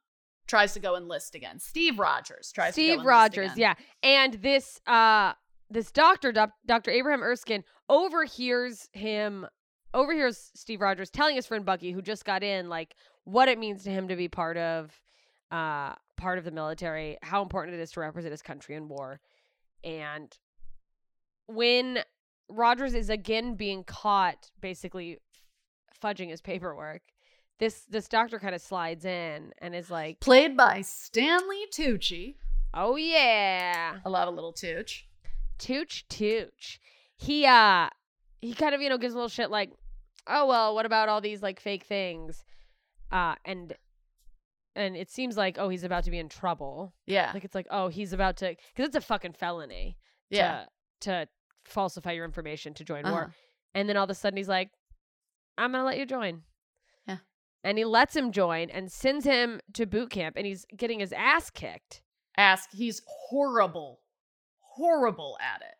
tries 0.46 0.72
to 0.74 0.80
go 0.80 0.96
enlist 0.96 1.34
again. 1.34 1.58
Steve 1.58 1.98
Rogers 1.98 2.50
tries 2.52 2.74
to 2.74 2.80
Steve 2.80 3.04
Rogers, 3.04 3.52
again. 3.52 3.74
yeah. 4.02 4.08
And 4.08 4.34
this 4.34 4.80
uh 4.86 5.34
this 5.70 5.90
doctor, 5.92 6.32
Dr. 6.32 6.90
Abraham 6.90 7.22
Erskine, 7.22 7.62
overhears 7.90 8.88
him 8.92 9.46
overhears 9.94 10.50
Steve 10.54 10.80
Rogers 10.80 11.10
telling 11.10 11.36
his 11.36 11.46
friend 11.46 11.64
Bucky, 11.64 11.92
who 11.92 12.02
just 12.02 12.24
got 12.24 12.42
in, 12.42 12.68
like 12.68 12.94
what 13.24 13.48
it 13.48 13.58
means 13.58 13.84
to 13.84 13.90
him 13.90 14.08
to 14.08 14.16
be 14.16 14.28
part 14.28 14.56
of 14.56 15.00
uh 15.50 15.94
part 16.16 16.38
of 16.38 16.44
the 16.44 16.50
military, 16.50 17.16
how 17.22 17.42
important 17.42 17.74
it 17.74 17.80
is 17.80 17.92
to 17.92 18.00
represent 18.00 18.32
his 18.32 18.42
country 18.42 18.74
in 18.74 18.88
war. 18.88 19.20
And 19.84 20.36
when 21.46 22.00
Rogers 22.48 22.94
is 22.94 23.10
again 23.10 23.54
being 23.54 23.84
caught 23.84 24.50
basically 24.60 25.18
fudging 26.02 26.30
his 26.30 26.40
paperwork. 26.40 27.02
This 27.58 27.84
this 27.90 28.08
doctor 28.08 28.38
kind 28.38 28.54
of 28.54 28.60
slides 28.60 29.04
in 29.04 29.52
and 29.58 29.74
is 29.74 29.90
like, 29.90 30.20
Played 30.20 30.56
by 30.56 30.82
Stanley 30.82 31.64
Tucci. 31.72 32.36
"Oh 32.72 32.96
yeah, 32.96 33.96
I 34.04 34.08
love 34.08 34.28
a 34.28 34.30
little 34.30 34.52
Tucci. 34.52 35.02
Tooch 35.58 36.06
Tooch." 36.08 36.80
He 37.16 37.46
uh 37.46 37.88
he 38.40 38.54
kind 38.54 38.74
of 38.74 38.80
you 38.80 38.88
know 38.88 38.98
gives 38.98 39.14
a 39.14 39.16
little 39.16 39.28
shit 39.28 39.50
like, 39.50 39.70
"Oh 40.26 40.46
well, 40.46 40.74
what 40.74 40.86
about 40.86 41.08
all 41.08 41.20
these 41.20 41.42
like 41.42 41.60
fake 41.60 41.84
things?" 41.84 42.44
Uh 43.10 43.34
and 43.44 43.74
and 44.76 44.96
it 44.96 45.10
seems 45.10 45.36
like 45.36 45.56
oh 45.58 45.68
he's 45.68 45.84
about 45.84 46.04
to 46.04 46.10
be 46.10 46.18
in 46.18 46.28
trouble. 46.28 46.94
Yeah. 47.06 47.30
Like 47.34 47.44
it's 47.44 47.54
like 47.54 47.66
oh 47.70 47.88
he's 47.88 48.12
about 48.12 48.36
to 48.38 48.54
because 48.74 48.86
it's 48.88 48.96
a 48.96 49.00
fucking 49.00 49.32
felony. 49.32 49.96
yeah. 50.30 50.64
To, 51.00 51.10
to 51.10 51.28
falsify 51.64 52.12
your 52.12 52.24
information 52.24 52.74
to 52.74 52.84
join 52.84 53.04
Uh-huh. 53.04 53.12
war. 53.14 53.34
And 53.74 53.88
then 53.88 53.96
all 53.96 54.04
of 54.04 54.10
a 54.10 54.14
sudden 54.14 54.36
he's 54.36 54.48
like, 54.48 54.70
I'm 55.56 55.70
going 55.72 55.82
to 55.82 55.86
let 55.86 55.98
you 55.98 56.06
join. 56.06 56.42
Yeah. 57.06 57.18
And 57.62 57.76
he 57.78 57.84
lets 57.84 58.16
him 58.16 58.32
join 58.32 58.70
and 58.70 58.90
sends 58.90 59.24
him 59.24 59.60
to 59.74 59.84
boot 59.86 60.10
camp 60.10 60.36
and 60.36 60.46
he's 60.46 60.64
getting 60.76 61.00
his 61.00 61.12
ass 61.12 61.50
kicked. 61.50 62.00
Ask. 62.36 62.70
He's 62.72 63.02
horrible, 63.06 64.00
horrible 64.60 65.36
at 65.40 65.60
it. 65.62 65.74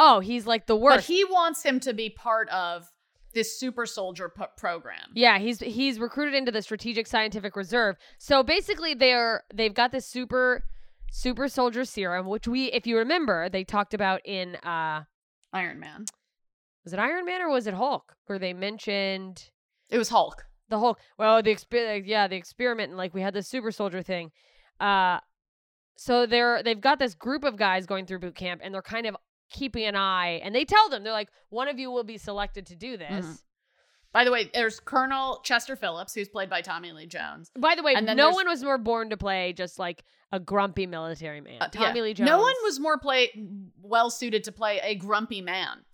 Oh, 0.00 0.20
he's 0.20 0.46
like 0.46 0.66
the 0.66 0.76
worst. 0.76 0.96
But 0.98 1.04
he 1.04 1.24
wants 1.24 1.62
him 1.62 1.80
to 1.80 1.92
be 1.92 2.08
part 2.08 2.48
of 2.50 2.86
this 3.34 3.58
super 3.60 3.84
soldier 3.84 4.28
p- 4.30 4.44
program. 4.56 5.10
yeah, 5.14 5.38
he's 5.38 5.58
he's 5.60 5.98
recruited 5.98 6.34
into 6.34 6.50
the 6.52 6.62
Strategic 6.62 7.06
Scientific 7.06 7.56
Reserve. 7.56 7.96
So 8.18 8.42
basically 8.42 8.94
they're 8.94 9.42
they've 9.52 9.74
got 9.74 9.92
this 9.92 10.06
super 10.06 10.64
super 11.10 11.48
soldier 11.48 11.84
serum 11.86 12.26
which 12.26 12.46
we 12.46 12.66
if 12.72 12.86
you 12.86 12.96
remember 12.98 13.48
they 13.48 13.64
talked 13.64 13.94
about 13.94 14.20
in 14.26 14.56
uh 14.56 15.02
Iron 15.54 15.80
Man. 15.80 16.04
was 16.84 16.92
it 16.92 16.98
Iron 16.98 17.24
Man 17.24 17.40
or 17.40 17.48
was 17.50 17.66
it 17.66 17.72
Hulk 17.74 18.14
where 18.26 18.38
they 18.38 18.52
mentioned 18.52 19.50
It 19.88 19.96
was 19.96 20.10
Hulk. 20.10 20.44
the 20.68 20.78
Hulk. 20.78 20.98
well 21.18 21.42
the 21.42 21.54
exper- 21.54 22.02
yeah 22.04 22.28
the 22.28 22.36
experiment 22.36 22.90
and 22.90 22.98
like 22.98 23.14
we 23.14 23.22
had 23.22 23.32
the 23.32 23.42
super 23.42 23.72
soldier 23.72 24.02
thing 24.02 24.30
uh 24.80 25.18
so 25.96 26.26
they're 26.26 26.62
they've 26.62 26.80
got 26.80 26.98
this 26.98 27.14
group 27.14 27.42
of 27.42 27.56
guys 27.56 27.86
going 27.86 28.04
through 28.04 28.18
boot 28.20 28.34
camp 28.34 28.60
and 28.62 28.74
they're 28.74 28.82
kind 28.82 29.06
of 29.06 29.16
keeping 29.50 29.84
an 29.84 29.96
eye 29.96 30.40
and 30.44 30.54
they 30.54 30.64
tell 30.64 30.88
them 30.88 31.02
they're 31.04 31.12
like 31.12 31.30
one 31.50 31.68
of 31.68 31.78
you 31.78 31.90
will 31.90 32.04
be 32.04 32.18
selected 32.18 32.66
to 32.66 32.76
do 32.76 32.96
this 32.96 33.24
Mhm. 33.26 33.42
By 34.10 34.24
the 34.24 34.32
way, 34.32 34.50
there's 34.54 34.80
Colonel 34.80 35.42
Chester 35.44 35.76
Phillips, 35.76 36.14
who's 36.14 36.30
played 36.30 36.48
by 36.48 36.62
Tommy 36.62 36.92
Lee 36.92 37.06
Jones. 37.06 37.50
by 37.58 37.74
the 37.74 37.82
way 37.82 37.92
no 37.94 38.14
there's- 38.14 38.34
one 38.34 38.48
was 38.48 38.62
more 38.64 38.78
born 38.78 39.10
to 39.10 39.16
play 39.16 39.52
just 39.52 39.78
like 39.78 40.02
a 40.32 40.40
grumpy 40.40 40.86
military 40.86 41.40
man 41.40 41.60
Uh, 41.62 41.68
tommy 41.68 41.98
yeah. 41.98 42.02
lee 42.02 42.14
jones 42.14 42.26
No 42.28 42.38
one 42.38 42.54
was 42.64 42.78
more 42.80 42.98
play 42.98 43.30
well 43.82 44.10
suited 44.10 44.44
to 44.44 44.52
play 44.52 44.80
a 44.82 44.94
grumpy 44.94 45.40
man. 45.42 45.84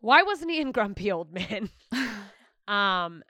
why 0.00 0.22
wasn't 0.22 0.50
he 0.50 0.60
in 0.60 0.70
grumpy 0.72 1.10
old 1.12 1.32
man 1.32 1.70
um 2.68 3.22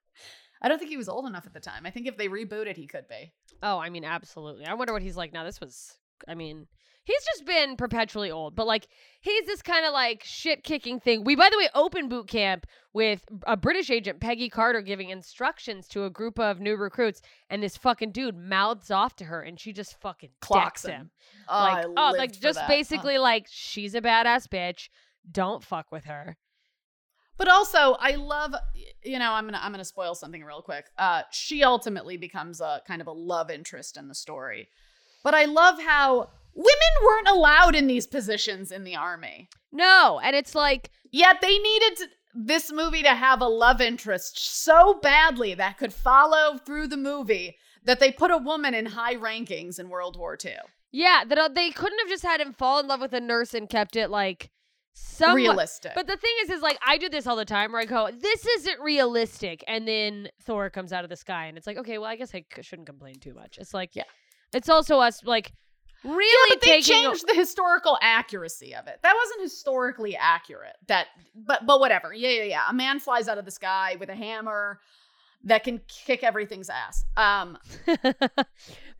I 0.62 0.68
don't 0.68 0.78
think 0.78 0.90
he 0.90 0.96
was 0.96 1.10
old 1.10 1.26
enough 1.26 1.44
at 1.46 1.52
the 1.52 1.60
time. 1.60 1.84
I 1.84 1.90
think 1.90 2.06
if 2.06 2.16
they 2.16 2.26
rebooted, 2.28 2.74
he 2.76 2.86
could 2.86 3.06
be. 3.06 3.34
Oh, 3.62 3.78
I 3.78 3.90
mean, 3.90 4.02
absolutely. 4.02 4.64
I 4.64 4.72
wonder 4.72 4.94
what 4.94 5.02
he's 5.02 5.16
like 5.16 5.30
now. 5.30 5.44
This 5.44 5.60
was, 5.60 5.98
I 6.26 6.34
mean, 6.34 6.66
he's 7.04 7.24
just 7.24 7.44
been 7.46 7.76
perpetually 7.76 8.30
old, 8.30 8.54
but 8.56 8.66
like, 8.66 8.88
he's 9.20 9.46
this 9.46 9.62
kind 9.62 9.86
of 9.86 9.92
like 9.92 10.22
shit 10.24 10.64
kicking 10.64 11.00
thing. 11.00 11.24
We, 11.24 11.36
by 11.36 11.48
the 11.50 11.58
way, 11.58 11.68
opened 11.74 12.10
boot 12.10 12.26
camp 12.26 12.66
with 12.92 13.24
a 13.46 13.56
British 13.56 13.90
agent, 13.90 14.20
Peggy 14.20 14.48
Carter, 14.48 14.80
giving 14.80 15.10
instructions 15.10 15.88
to 15.88 16.04
a 16.04 16.10
group 16.10 16.38
of 16.38 16.60
new 16.60 16.76
recruits, 16.76 17.22
and 17.50 17.62
this 17.62 17.76
fucking 17.76 18.12
dude 18.12 18.36
mouths 18.36 18.90
off 18.90 19.16
to 19.16 19.24
her, 19.24 19.42
and 19.42 19.58
she 19.60 19.72
just 19.72 20.00
fucking 20.00 20.30
Clocks 20.40 20.84
him. 20.84 20.92
him. 20.92 21.10
Oh, 21.48 21.58
Like, 21.58 21.86
oh, 21.96 22.14
like 22.16 22.40
just 22.40 22.58
that. 22.58 22.68
basically 22.68 23.18
like 23.18 23.46
she's 23.50 23.94
a 23.94 24.00
badass 24.00 24.48
bitch. 24.48 24.88
Don't 25.30 25.62
fuck 25.62 25.92
with 25.92 26.04
her. 26.04 26.36
But 27.36 27.48
also, 27.48 27.96
I 27.98 28.12
love, 28.12 28.54
you 29.02 29.18
know, 29.18 29.32
I'm 29.32 29.44
gonna 29.44 29.58
I'm 29.60 29.72
gonna 29.72 29.84
spoil 29.84 30.14
something 30.14 30.44
real 30.44 30.62
quick. 30.62 30.86
Uh, 30.96 31.22
she 31.32 31.64
ultimately 31.64 32.16
becomes 32.16 32.60
a 32.60 32.80
kind 32.86 33.00
of 33.00 33.08
a 33.08 33.12
love 33.12 33.50
interest 33.50 33.96
in 33.96 34.06
the 34.06 34.14
story. 34.14 34.68
But 35.24 35.34
I 35.34 35.46
love 35.46 35.82
how 35.82 36.30
women 36.54 36.92
weren't 37.04 37.28
allowed 37.28 37.74
in 37.74 37.86
these 37.86 38.06
positions 38.06 38.70
in 38.72 38.84
the 38.84 38.96
army. 38.96 39.48
No, 39.72 40.20
and 40.22 40.34
it's 40.36 40.54
like 40.54 40.90
Yet 41.10 41.36
they 41.40 41.58
needed 41.58 41.96
to, 41.98 42.06
this 42.34 42.72
movie 42.72 43.02
to 43.04 43.14
have 43.14 43.40
a 43.40 43.46
love 43.46 43.80
interest 43.80 44.36
so 44.64 44.98
badly 45.00 45.54
that 45.54 45.78
could 45.78 45.92
follow 45.92 46.58
through 46.58 46.88
the 46.88 46.96
movie 46.96 47.56
that 47.84 48.00
they 48.00 48.10
put 48.10 48.32
a 48.32 48.36
woman 48.38 48.74
in 48.74 48.86
high 48.86 49.14
rankings 49.14 49.78
in 49.78 49.88
World 49.90 50.16
War 50.18 50.36
II. 50.44 50.56
Yeah, 50.90 51.22
that 51.28 51.38
uh, 51.38 51.48
they 51.54 51.70
couldn't 51.70 52.00
have 52.00 52.08
just 52.08 52.24
had 52.24 52.40
him 52.40 52.52
fall 52.52 52.80
in 52.80 52.88
love 52.88 53.00
with 53.00 53.12
a 53.12 53.20
nurse 53.20 53.54
and 53.54 53.68
kept 53.68 53.94
it 53.94 54.10
like 54.10 54.50
somewhat 54.94 55.36
Realistic. 55.36 55.92
But 55.94 56.06
the 56.08 56.16
thing 56.16 56.32
is, 56.42 56.50
is 56.50 56.62
like 56.62 56.78
I 56.84 56.98
do 56.98 57.08
this 57.08 57.26
all 57.28 57.36
the 57.36 57.44
time 57.44 57.70
where 57.72 57.80
I 57.80 57.84
go, 57.84 58.10
"This 58.12 58.44
isn't 58.46 58.80
realistic," 58.80 59.62
and 59.68 59.86
then 59.86 60.28
Thor 60.42 60.70
comes 60.70 60.92
out 60.92 61.04
of 61.04 61.10
the 61.10 61.16
sky, 61.16 61.46
and 61.46 61.56
it's 61.58 61.66
like, 61.66 61.78
okay, 61.78 61.98
well, 61.98 62.08
I 62.10 62.16
guess 62.16 62.34
I 62.34 62.44
c- 62.54 62.62
shouldn't 62.62 62.86
complain 62.86 63.16
too 63.20 63.34
much. 63.34 63.58
It's 63.58 63.74
like, 63.74 63.90
Yeah. 63.94 64.04
it's 64.52 64.68
also 64.68 64.98
us 64.98 65.22
like 65.24 65.52
really 66.04 66.48
yeah, 66.50 66.54
but 66.54 66.60
they 66.60 66.80
changed 66.80 67.24
the 67.26 67.34
historical 67.34 67.98
accuracy 68.00 68.74
of 68.74 68.86
it. 68.86 68.98
That 69.02 69.14
wasn't 69.16 69.42
historically 69.42 70.16
accurate. 70.16 70.76
That, 70.88 71.06
but 71.34 71.66
but 71.66 71.80
whatever. 71.80 72.12
Yeah, 72.12 72.30
yeah, 72.30 72.42
yeah. 72.44 72.62
A 72.68 72.74
man 72.74 73.00
flies 73.00 73.28
out 73.28 73.38
of 73.38 73.44
the 73.44 73.50
sky 73.50 73.96
with 73.98 74.08
a 74.08 74.14
hammer 74.14 74.80
that 75.44 75.64
can 75.64 75.80
kick 75.88 76.22
everything's 76.22 76.70
ass. 76.70 77.04
Um, 77.16 77.58
but 77.86 78.38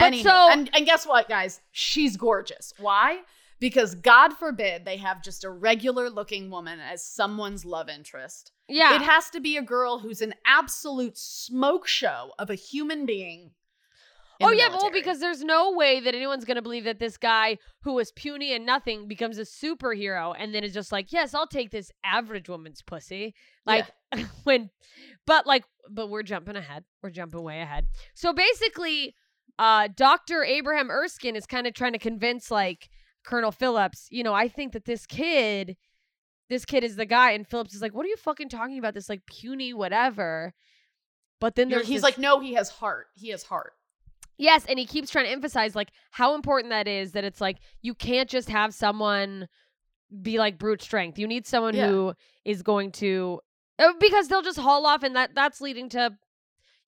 Anywho, 0.00 0.23
so 0.23 0.49
and, 0.50 0.70
and 0.75 0.87
guess 0.87 1.06
what, 1.06 1.28
guys? 1.28 1.61
She's 1.73 2.16
gorgeous. 2.16 2.73
Why? 2.78 3.20
Because 3.61 3.94
God 3.94 4.34
forbid 4.34 4.84
they 4.84 4.99
have 4.99 5.23
just 5.23 5.44
a 5.44 5.49
regular 5.50 6.11
looking 6.11 6.50
woman 6.50 6.80
as 6.80 7.02
someone's 7.04 7.64
love 7.64 7.88
interest. 7.88 8.52
yeah, 8.68 8.96
It 8.96 9.02
has 9.02 9.30
to 9.30 9.40
be 9.40 9.56
a 9.56 9.62
girl 9.62 10.00
who's 10.00 10.20
an 10.20 10.34
absolute 10.44 11.16
smoke 11.16 11.87
show 11.87 12.32
of 12.38 12.50
a 12.50 12.54
human 12.56 13.06
being. 13.06 13.52
Oh 14.40 14.50
yeah, 14.50 14.68
well, 14.68 14.90
because 14.90 15.20
there's 15.20 15.42
no 15.42 15.72
way 15.72 16.00
that 16.00 16.14
anyone's 16.14 16.44
gonna 16.44 16.62
believe 16.62 16.84
that 16.84 16.98
this 16.98 17.16
guy 17.16 17.58
who 17.82 17.94
was 17.94 18.12
puny 18.12 18.54
and 18.54 18.66
nothing 18.66 19.06
becomes 19.06 19.38
a 19.38 19.42
superhero 19.42 20.34
and 20.38 20.54
then 20.54 20.64
is 20.64 20.74
just 20.74 20.92
like, 20.92 21.12
yes, 21.12 21.34
I'll 21.34 21.46
take 21.46 21.70
this 21.70 21.90
average 22.04 22.48
woman's 22.48 22.82
pussy. 22.82 23.34
Like 23.66 23.86
when, 24.44 24.70
but 25.26 25.46
like, 25.46 25.64
but 25.88 26.08
we're 26.10 26.22
jumping 26.22 26.56
ahead. 26.56 26.84
We're 27.02 27.10
jumping 27.10 27.42
way 27.42 27.60
ahead. 27.60 27.86
So 28.14 28.32
basically, 28.32 29.14
uh, 29.58 29.88
Doctor 29.94 30.42
Abraham 30.42 30.90
Erskine 30.90 31.36
is 31.36 31.46
kind 31.46 31.66
of 31.66 31.74
trying 31.74 31.92
to 31.92 31.98
convince 31.98 32.50
like 32.50 32.88
Colonel 33.24 33.52
Phillips. 33.52 34.08
You 34.10 34.24
know, 34.24 34.34
I 34.34 34.48
think 34.48 34.72
that 34.72 34.84
this 34.84 35.06
kid, 35.06 35.76
this 36.50 36.64
kid 36.64 36.84
is 36.84 36.96
the 36.96 37.06
guy, 37.06 37.32
and 37.32 37.46
Phillips 37.46 37.74
is 37.74 37.82
like, 37.82 37.94
what 37.94 38.04
are 38.04 38.08
you 38.08 38.16
fucking 38.16 38.48
talking 38.48 38.78
about? 38.78 38.94
This 38.94 39.08
like 39.08 39.26
puny 39.26 39.72
whatever. 39.72 40.52
But 41.40 41.56
then 41.56 41.68
there's 41.68 41.86
he's 41.86 41.96
this- 41.96 42.02
like, 42.02 42.18
no, 42.18 42.40
he 42.40 42.54
has 42.54 42.70
heart. 42.70 43.06
He 43.14 43.28
has 43.30 43.42
heart. 43.42 43.72
Yes, 44.36 44.64
and 44.68 44.78
he 44.78 44.86
keeps 44.86 45.10
trying 45.10 45.26
to 45.26 45.30
emphasize 45.30 45.74
like 45.76 45.90
how 46.10 46.34
important 46.34 46.70
that 46.70 46.88
is 46.88 47.12
that 47.12 47.24
it's 47.24 47.40
like 47.40 47.58
you 47.82 47.94
can't 47.94 48.28
just 48.28 48.48
have 48.48 48.74
someone 48.74 49.48
be 50.22 50.38
like 50.38 50.58
brute 50.58 50.82
strength. 50.82 51.18
You 51.18 51.26
need 51.26 51.46
someone 51.46 51.74
Yeah. 51.74 51.88
who 51.88 52.14
is 52.44 52.62
going 52.62 52.92
to 52.92 53.40
uh, 53.78 53.92
because 54.00 54.28
they'll 54.28 54.42
just 54.42 54.58
haul 54.58 54.86
off 54.86 55.02
and 55.02 55.16
that 55.16 55.34
that's 55.34 55.60
leading 55.60 55.88
to 55.90 56.10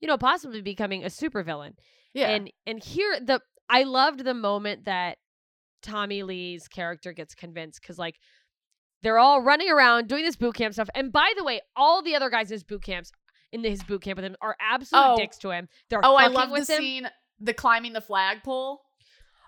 you 0.00 0.08
know 0.08 0.18
possibly 0.18 0.60
becoming 0.62 1.04
a 1.04 1.08
supervillain. 1.08 1.72
Yeah. 2.14 2.30
And 2.30 2.50
and 2.66 2.82
here 2.82 3.18
the 3.20 3.40
I 3.68 3.82
loved 3.84 4.24
the 4.24 4.34
moment 4.34 4.84
that 4.84 5.18
Tommy 5.82 6.22
Lee's 6.22 6.68
character 6.68 7.12
gets 7.12 7.34
convinced 7.34 7.82
cuz 7.82 7.98
like 7.98 8.16
they're 9.02 9.18
all 9.18 9.42
running 9.42 9.70
around 9.70 10.08
doing 10.08 10.24
this 10.24 10.36
boot 10.36 10.54
camp 10.56 10.74
stuff. 10.74 10.88
And 10.94 11.12
by 11.12 11.32
the 11.36 11.44
way, 11.44 11.60
all 11.76 12.02
the 12.02 12.16
other 12.16 12.30
guys 12.30 12.50
in 12.50 12.54
his 12.54 12.64
boot 12.64 12.82
camps 12.82 13.12
in 13.52 13.62
his 13.62 13.82
boot 13.84 14.02
camp 14.02 14.16
with 14.16 14.24
him 14.24 14.36
are 14.40 14.56
absolute 14.60 15.02
Oh. 15.12 15.16
dicks 15.16 15.38
to 15.38 15.50
him. 15.50 15.68
They're 15.88 16.00
oh, 16.04 16.14
I 16.16 16.26
love 16.26 16.50
the 16.50 16.56
him. 16.56 16.64
scene, 16.64 17.08
the 17.40 17.54
climbing 17.54 17.92
the 17.92 18.00
flagpole. 18.00 18.82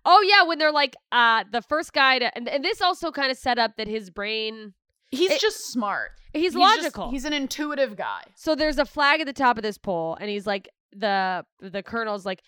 Oh 0.04 0.22
yeah, 0.26 0.44
when 0.46 0.58
they're 0.58 0.72
like 0.72 0.96
uh 1.12 1.44
the 1.50 1.62
first 1.62 1.92
guy 1.92 2.18
to 2.18 2.36
and, 2.36 2.48
and 2.48 2.64
this 2.64 2.80
also 2.80 3.10
kind 3.10 3.30
of 3.30 3.36
set 3.38 3.58
up 3.58 3.76
that 3.76 3.88
his 3.88 4.10
brain 4.10 4.74
He's 5.10 5.30
It- 5.30 5.40
just 5.40 5.70
smart. 5.72 6.10
he's, 6.34 6.52
just- 6.52 6.56
logical. 6.56 7.10
he's 7.10 7.24
an 7.24 7.32
intuitive 7.32 7.96
guy. 7.96 8.22
so 8.34 8.54
there's 8.54 8.78
a 8.78 8.84
flag 8.84 9.20
at 9.20 9.26
the 9.26 9.32
top 9.32 9.56
of 9.56 9.62
this 9.62 9.78
pole 9.78 10.16
and 10.20 10.28
he's 10.30 10.46
like 10.46 10.68
the 10.92 11.44
the 11.60 11.82
colonel's 11.82 12.24
like 12.26 12.42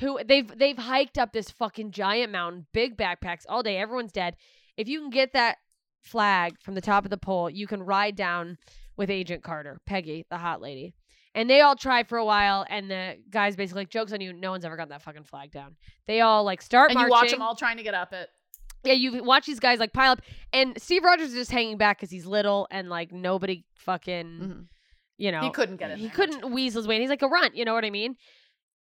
who 0.00 0.18
they've 0.24 0.48
they've 0.58 0.76
hiked 0.78 1.18
up 1.18 1.32
this 1.32 1.50
fucking 1.50 1.90
giant 1.90 2.30
mountain, 2.32 2.66
big 2.72 2.96
backpacks 2.96 3.42
all 3.48 3.62
day, 3.62 3.76
everyone's 3.78 4.12
dead. 4.12 4.36
If 4.76 4.86
you 4.88 5.00
can 5.00 5.10
get 5.10 5.32
that 5.32 5.56
flag 6.02 6.54
from 6.62 6.74
the 6.76 6.80
top 6.80 7.04
of 7.04 7.10
the 7.10 7.16
pole, 7.18 7.50
you 7.50 7.66
can 7.66 7.82
ride 7.82 8.14
down 8.14 8.58
with 8.96 9.10
Agent 9.10 9.42
Carter, 9.42 9.80
Peggy, 9.86 10.24
the 10.30 10.38
hot 10.38 10.60
lady. 10.60 10.94
And 11.34 11.48
they 11.48 11.60
all 11.60 11.76
try 11.76 12.02
for 12.04 12.18
a 12.18 12.24
while, 12.24 12.64
and 12.68 12.90
the 12.90 13.18
guy's 13.30 13.54
basically 13.54 13.82
like, 13.82 13.90
"Jokes 13.90 14.12
on 14.12 14.20
you! 14.20 14.32
No 14.32 14.50
one's 14.50 14.64
ever 14.64 14.76
gotten 14.76 14.88
that 14.90 15.02
fucking 15.02 15.24
flag 15.24 15.50
down." 15.52 15.76
They 16.06 16.20
all 16.20 16.42
like 16.44 16.62
start 16.62 16.90
And 16.90 16.96
marching. 16.96 17.08
you 17.08 17.12
watch 17.12 17.30
them 17.30 17.42
all 17.42 17.54
trying 17.54 17.76
to 17.76 17.82
get 17.82 17.94
up 17.94 18.12
it. 18.12 18.28
Yeah, 18.84 18.94
you 18.94 19.22
watch 19.22 19.44
these 19.46 19.60
guys 19.60 19.78
like 19.78 19.92
pile 19.92 20.12
up, 20.12 20.20
and 20.52 20.80
Steve 20.80 21.04
Rogers 21.04 21.28
is 21.30 21.34
just 21.34 21.50
hanging 21.50 21.76
back 21.76 21.98
because 21.98 22.10
he's 22.10 22.24
little 22.26 22.66
and 22.70 22.88
like 22.88 23.12
nobody 23.12 23.64
fucking, 23.76 24.26
Mhm. 24.40 24.66
you 25.18 25.30
know, 25.32 25.40
He 25.40 25.50
couldn't 25.50 25.76
get 25.76 25.90
in 25.90 25.98
He 25.98 26.08
couldn't 26.08 26.50
weasel 26.50 26.80
his 26.80 26.88
way. 26.88 26.94
in. 26.96 27.02
He's 27.02 27.10
like 27.10 27.22
a 27.22 27.28
runt, 27.28 27.54
you 27.56 27.64
know 27.64 27.74
what 27.74 27.84
I 27.84 27.90
mean? 27.90 28.16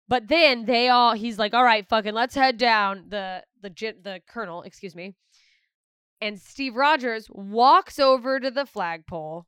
But 0.07 0.29
then 0.29 0.67
they 0.67 0.91
all, 0.91 1.15
he's 1.15 1.39
like, 1.39 1.55
all 1.55 1.65
right, 1.65 1.89
fucking, 1.89 2.13
let's 2.13 2.35
head 2.35 2.59
down. 2.59 3.07
The 3.09 3.43
the 3.63 3.71
the 3.71 4.21
colonel, 4.29 4.63
excuse 4.63 4.95
me, 4.95 5.15
and 6.21 6.39
Steve 6.39 6.75
Rogers 6.77 7.29
walks 7.31 7.99
over 7.99 8.39
to 8.41 8.51
the 8.51 8.67
flagpole, 8.67 9.47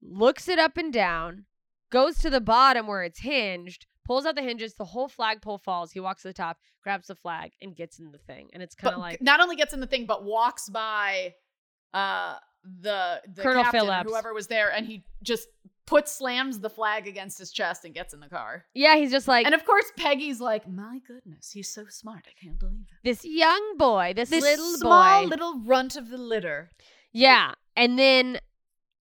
looks 0.00 0.48
it 0.48 0.58
up 0.60 0.76
and 0.76 0.92
down, 0.92 1.46
goes 1.90 2.18
to 2.18 2.30
the 2.30 2.40
bottom 2.40 2.86
where 2.86 3.02
it's 3.02 3.20
hinged, 3.20 3.86
pulls 4.04 4.26
out 4.26 4.34
the 4.36 4.42
hinges, 4.42 4.74
the 4.74 4.84
whole 4.84 5.08
flagpole 5.08 5.58
falls. 5.58 5.92
He 5.92 6.00
walks 6.00 6.22
to 6.22 6.28
the 6.28 6.34
top, 6.34 6.58
grabs 6.82 7.06
the 7.08 7.14
flag, 7.14 7.52
and 7.60 7.74
gets 7.76 7.98
in 7.98 8.10
the 8.12 8.18
thing. 8.18 8.48
And 8.52 8.62
it's 8.62 8.74
kind 8.74 8.94
of 8.94 9.00
like 9.00 9.20
not 9.22 9.40
only 9.40 9.56
gets 9.56 9.72
in 9.74 9.80
the 9.80 9.86
thing, 9.86 10.06
but 10.06 10.24
walks 10.24 10.68
by 10.68 11.34
uh 11.94 12.36
the, 12.82 13.22
the 13.34 13.42
Colonel 13.42 13.62
captain, 13.62 13.80
Phillips. 13.80 14.10
whoever 14.10 14.34
was 14.34 14.48
there, 14.48 14.70
and 14.72 14.84
he 14.86 15.04
just 15.22 15.48
puts 15.86 16.12
slams 16.12 16.58
the 16.60 16.68
flag 16.68 17.06
against 17.08 17.38
his 17.38 17.50
chest 17.50 17.84
and 17.86 17.94
gets 17.94 18.12
in 18.12 18.20
the 18.20 18.28
car. 18.28 18.66
yeah, 18.74 18.96
he's 18.96 19.10
just 19.10 19.26
like 19.28 19.46
and 19.46 19.54
of 19.54 19.64
course, 19.64 19.86
Peggy's 19.96 20.40
like, 20.40 20.68
"My 20.68 21.00
goodness, 21.06 21.52
he's 21.52 21.68
so 21.72 21.86
smart. 21.88 22.26
I 22.26 22.44
can't 22.44 22.58
believe 22.58 22.86
it." 22.90 23.04
this 23.08 23.24
young 23.24 23.76
boy, 23.78 24.12
this, 24.14 24.28
This 24.28 24.42
little 24.42 24.76
small 24.76 25.22
boy. 25.22 25.28
little 25.28 25.60
runt 25.64 25.96
of 25.96 26.10
the 26.10 26.18
litter. 26.18 26.70
Yeah, 27.12 27.52
and 27.74 27.98
then 27.98 28.38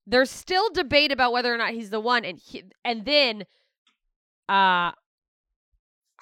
there's 0.08 0.32
still 0.32 0.70
debate 0.72 1.12
about 1.12 1.34
whether 1.34 1.54
or 1.54 1.58
not 1.58 1.74
he's 1.74 1.90
the 1.90 2.00
one, 2.00 2.24
and 2.26 2.40
he, 2.40 2.64
and 2.86 3.04
then, 3.06 3.42
uh, 4.50 4.96
I 4.96 4.96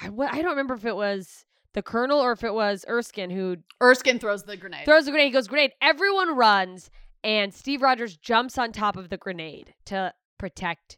I 0.01 0.41
don't 0.41 0.49
remember 0.51 0.73
if 0.73 0.85
it 0.85 0.95
was 0.95 1.45
the 1.73 1.81
colonel 1.83 2.19
or 2.19 2.31
if 2.31 2.43
it 2.43 2.53
was 2.53 2.83
Erskine 2.89 3.29
who 3.29 3.57
Erskine 3.81 4.17
throws 4.19 4.43
the 4.43 4.57
grenade. 4.57 4.85
throws 4.85 5.05
the 5.05 5.11
grenade. 5.11 5.27
He 5.27 5.31
goes 5.31 5.47
grenade. 5.47 5.71
Everyone 5.81 6.35
runs, 6.35 6.89
and 7.23 7.53
Steve 7.53 7.81
Rogers 7.81 8.17
jumps 8.17 8.57
on 8.57 8.71
top 8.71 8.97
of 8.97 9.09
the 9.09 9.17
grenade 9.17 9.73
to 9.85 10.13
protect 10.37 10.97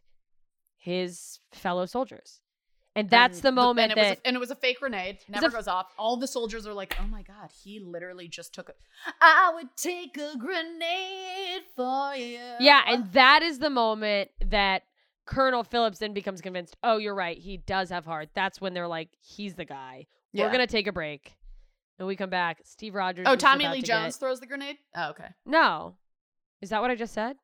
his 0.76 1.40
fellow 1.52 1.84
soldiers, 1.84 2.40
and 2.96 3.10
that's 3.10 3.38
And 3.38 3.42
the 3.42 3.52
moment 3.52 3.92
and 3.92 3.98
it 3.98 4.00
was 4.00 4.08
that 4.08 4.18
a, 4.18 4.26
and 4.26 4.36
it 4.36 4.40
was 4.40 4.50
a 4.50 4.54
fake 4.56 4.80
grenade. 4.80 5.18
a 5.28 5.32
Never 5.32 5.50
goes 5.50 5.68
off. 5.68 5.92
All 5.98 6.16
the 6.16 6.26
soldiers 6.26 6.66
are 6.66 6.72
like, 6.74 6.96
"Oh 7.00 7.06
my 7.06 7.22
god, 7.22 7.50
he 7.62 7.80
literally 7.80 8.28
just 8.28 8.54
took 8.54 8.68
it." 8.68 8.76
I 9.20 9.52
would 9.54 9.76
take 9.76 10.16
a 10.16 10.36
grenade 10.38 11.47
for 11.76 12.14
you. 12.14 12.38
Yeah, 12.60 12.82
and 12.86 13.12
that 13.12 13.42
is 13.42 13.58
the 13.58 13.70
moment 13.70 14.30
that 14.46 14.82
Colonel 15.26 15.64
Phillips 15.64 15.98
then 15.98 16.12
becomes 16.12 16.40
convinced, 16.40 16.76
oh, 16.82 16.98
you're 16.98 17.14
right. 17.14 17.36
He 17.38 17.58
does 17.58 17.90
have 17.90 18.04
heart. 18.04 18.30
That's 18.34 18.60
when 18.60 18.74
they're 18.74 18.88
like, 18.88 19.08
he's 19.20 19.54
the 19.54 19.64
guy. 19.64 20.06
We're 20.32 20.48
going 20.48 20.60
to 20.60 20.66
take 20.66 20.86
a 20.86 20.92
break. 20.92 21.34
And 21.98 22.06
we 22.06 22.14
come 22.14 22.30
back. 22.30 22.60
Steve 22.64 22.94
Rogers. 22.94 23.26
Oh, 23.28 23.34
Tommy 23.34 23.66
Lee 23.66 23.80
to 23.80 23.86
Jones 23.86 24.14
get- 24.14 24.20
throws 24.20 24.40
the 24.40 24.46
grenade. 24.46 24.78
Oh, 24.94 25.10
okay. 25.10 25.28
No. 25.44 25.96
Is 26.60 26.70
that 26.70 26.80
what 26.80 26.90
I 26.90 26.94
just 26.94 27.12
said? 27.12 27.36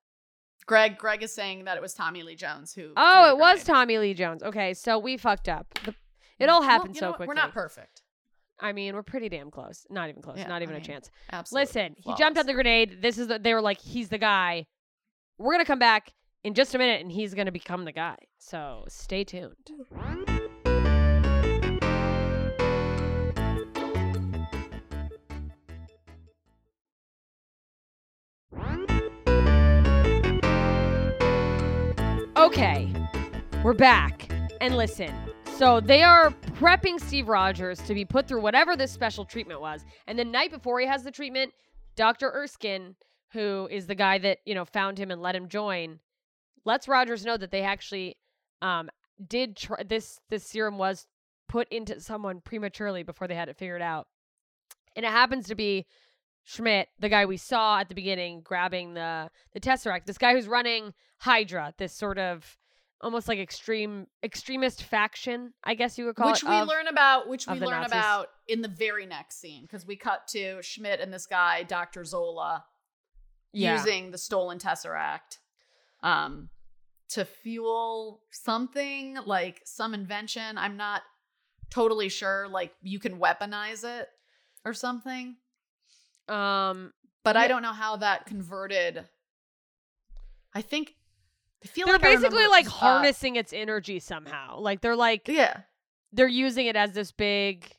Greg 0.67 0.97
Greg 0.97 1.23
is 1.23 1.35
saying 1.35 1.65
that 1.65 1.77
it 1.77 1.83
was 1.83 1.93
Tommy 1.93 2.23
Lee 2.23 2.37
Jones 2.37 2.73
who. 2.73 2.93
Oh, 2.97 3.31
it 3.31 3.37
was. 3.37 3.65
Tommy 3.65 3.99
Lee 3.99 4.15
Jones. 4.15 4.43
Okay, 4.43 4.73
so 4.73 4.99
we 4.99 5.17
fucked 5.17 5.49
up. 5.49 5.67
The, 5.85 5.95
it 6.39 6.47
mm, 6.47 6.53
all 6.53 6.61
Well, 6.61 6.69
happened 6.69 6.95
you 6.95 7.01
so 7.01 7.09
quickly. 7.13 7.27
We're 7.27 7.35
not 7.35 7.53
perfect. 7.53 8.03
I 8.61 8.73
mean, 8.73 8.95
we're 8.95 9.03
pretty 9.03 9.29
damn 9.29 9.51
close. 9.51 9.87
Not 9.91 10.09
even 10.09 10.23
close. 10.23 10.39
Yeah, 10.39 10.47
not 10.47 10.63
even 10.63 10.75
I 10.75 10.79
a 10.79 10.81
mean, 10.81 10.87
chance. 10.87 11.11
Absolutely. 11.33 11.63
Listen, 11.67 11.97
he 11.99 12.15
jumped 12.15 12.39
on 12.39 12.47
the 12.47 12.55
grenade. 12.55 13.03
This 13.03 13.19
is 13.19 13.29
the, 13.29 13.39
they 13.39 13.53
were 13.53 13.61
like, 13.61 13.81
he's 13.81 14.09
the 14.09 14.19
guy. 14.19 14.67
We're 15.39 15.53
gonna 15.53 15.65
come 15.65 15.81
back 15.81 16.13
in 16.45 16.55
just 16.55 16.75
a 16.75 16.79
minute, 16.79 17.01
and 17.01 17.11
he's 17.11 17.35
gonna 17.35 17.53
become 17.53 17.85
the 17.85 17.93
guy. 17.93 18.17
So 18.39 18.85
stay 18.89 19.25
tuned. 19.25 19.55
Okay, 32.37 32.93
we're 33.65 33.73
back. 33.73 34.31
And 34.61 34.77
listen, 34.77 35.13
so 35.57 35.81
they 35.81 36.03
are 36.03 36.33
prepping 36.55 37.01
Steve 37.01 37.29
Rogers 37.29 37.81
to 37.83 37.95
be 37.95 38.05
put 38.05 38.29
through 38.29 38.41
whatever 38.41 38.77
this 38.77 38.93
special 38.93 39.25
treatment 39.25 39.61
was. 39.61 39.85
And 40.07 40.19
the 40.19 40.25
night 40.25 40.51
before 40.51 40.79
he 40.81 40.87
has 40.87 41.03
the 41.03 41.11
treatment, 41.11 41.53
Dr. 41.97 42.31
Erskine, 42.31 42.95
who 43.33 43.69
is 43.71 43.87
the 43.87 43.95
guy 43.95 44.19
that, 44.19 44.39
you 44.45 44.55
know, 44.55 44.65
found 44.65 44.99
him 44.99 45.11
and 45.11 45.21
let 45.21 45.35
him 45.35 45.49
join, 45.49 45.99
lets 46.65 46.87
Rogers 46.87 47.25
know 47.25 47.37
that 47.37 47.51
they 47.51 47.63
actually 47.63 48.17
um 48.63 48.89
did 49.29 49.57
try 49.57 49.83
this 49.83 50.21
this 50.31 50.45
serum 50.45 50.79
was 50.79 51.07
put 51.49 51.69
into 51.69 52.01
someone 52.01 52.41
prematurely 52.41 53.03
before 53.03 53.29
they 53.29 53.35
had 53.35 53.49
it 53.49 53.57
figured 53.57 53.83
out. 53.83 54.07
And 54.97 55.05
it 55.05 55.11
happens 55.11 55.49
to 55.49 55.55
be 55.55 55.87
Schmidt, 56.45 56.89
the 56.99 57.09
guy 57.09 57.27
we 57.27 57.37
saw 57.37 57.81
at 57.81 57.89
the 57.89 57.95
beginning 57.95 58.43
grabbing 58.43 58.95
the 58.95 59.31
the 59.53 59.61
Tesseract, 59.61 60.07
this 60.07 60.19
guy 60.19 60.35
who's 60.35 60.47
running 60.47 60.95
Hydra, 61.19 61.75
this 61.79 61.93
sort 61.93 62.19
of 62.19 62.59
almost 63.01 63.29
like 63.29 63.39
extreme 63.39 64.07
extremist 64.23 64.83
faction, 64.85 65.53
I 65.63 65.75
guess 65.75 65.99
you 65.99 66.07
would 66.07 66.17
call 66.17 66.31
which 66.31 66.43
it. 66.43 66.49
we 66.49 66.55
of- 66.57 66.69
learn 66.69 66.87
about, 66.87 67.29
which 67.29 67.47
we 67.47 67.55
learn 67.55 67.83
Nazis. 67.83 67.93
about 67.93 68.29
in 68.49 68.63
the 68.63 68.69
very 68.69 69.07
next 69.07 69.41
scene, 69.41 69.63
because 69.63 69.87
we 69.87 69.97
cut 69.97 70.27
to 70.29 70.63
Schmidt 70.63 71.01
and 71.01 71.13
this 71.13 71.27
guy, 71.27 71.63
Dr. 71.63 72.05
Zola, 72.05 72.65
yeah. 73.53 73.77
using 73.77 74.11
the 74.11 74.19
stolen 74.19 74.59
tesseract, 74.59 75.39
um, 76.03 76.49
to 77.11 77.25
fuel 77.25 78.23
something 78.31 79.19
like 79.27 79.61
some 79.65 79.95
invention. 79.95 80.57
I'm 80.59 80.77
not 80.77 81.03
totally 81.71 82.09
sure. 82.09 82.49
Like 82.49 82.73
you 82.83 82.99
can 82.99 83.19
weaponize 83.19 83.85
it 83.85 84.09
or 84.65 84.73
something, 84.73 85.37
um 86.29 86.93
but 87.23 87.37
I 87.37 87.49
don't 87.49 87.63
know 87.63 87.73
how 87.73 87.97
that 87.97 88.27
converted. 88.27 89.05
I 90.55 90.61
think 90.63 90.95
I 91.65 91.67
feel 91.69 91.87
they're 91.87 91.95
like 91.95 92.03
basically 92.03 92.47
like 92.47 92.67
harnessing 92.67 93.37
its 93.37 93.53
energy 93.53 93.99
somehow. 93.99 94.59
Like 94.59 94.81
they're 94.83 94.97
like 94.97 95.27
yeah, 95.29 95.61
they're 96.13 96.29
using 96.29 96.67
it 96.67 96.77
as 96.77 96.93
this 96.93 97.11
big 97.13 97.71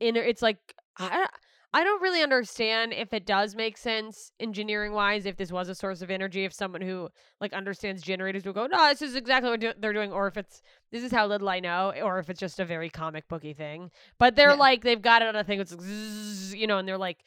inner 0.00 0.20
it's 0.20 0.42
like 0.42 0.58
I 0.98 1.26
I 1.72 1.84
don't 1.84 2.00
really 2.02 2.22
understand 2.22 2.92
if 2.94 3.12
it 3.12 3.26
does 3.26 3.54
make 3.54 3.76
sense 3.78 4.30
engineering 4.40 4.92
wise 4.92 5.24
if 5.26 5.36
this 5.36 5.50
was 5.52 5.68
a 5.68 5.74
source 5.74 6.02
of 6.02 6.10
energy 6.10 6.44
if 6.44 6.52
someone 6.52 6.80
who 6.82 7.08
like 7.40 7.52
understands 7.54 8.02
generators 8.02 8.44
would 8.44 8.54
go 8.54 8.66
no 8.66 8.88
this 8.88 9.00
is 9.02 9.14
exactly 9.16 9.50
what 9.50 9.60
do- 9.60 9.72
they're 9.78 9.92
doing 9.94 10.12
or 10.12 10.26
if 10.26 10.36
it's 10.36 10.60
this 10.92 11.02
is 11.02 11.12
how 11.12 11.26
little 11.26 11.48
I 11.48 11.60
know 11.60 11.92
or 12.02 12.18
if 12.18 12.28
it's 12.28 12.40
just 12.40 12.60
a 12.60 12.64
very 12.64 12.90
comic 12.90 13.26
booky 13.28 13.54
thing 13.54 13.90
but 14.18 14.36
they're 14.36 14.50
Yeah. 14.50 14.54
like 14.56 14.82
they've 14.84 15.00
got 15.00 15.22
it 15.22 15.28
on 15.28 15.36
a 15.36 15.44
thing 15.44 15.60
it's 15.60 16.54
you 16.54 16.66
know 16.66 16.76
and 16.78 16.86
they're 16.86 16.98
like 16.98 17.24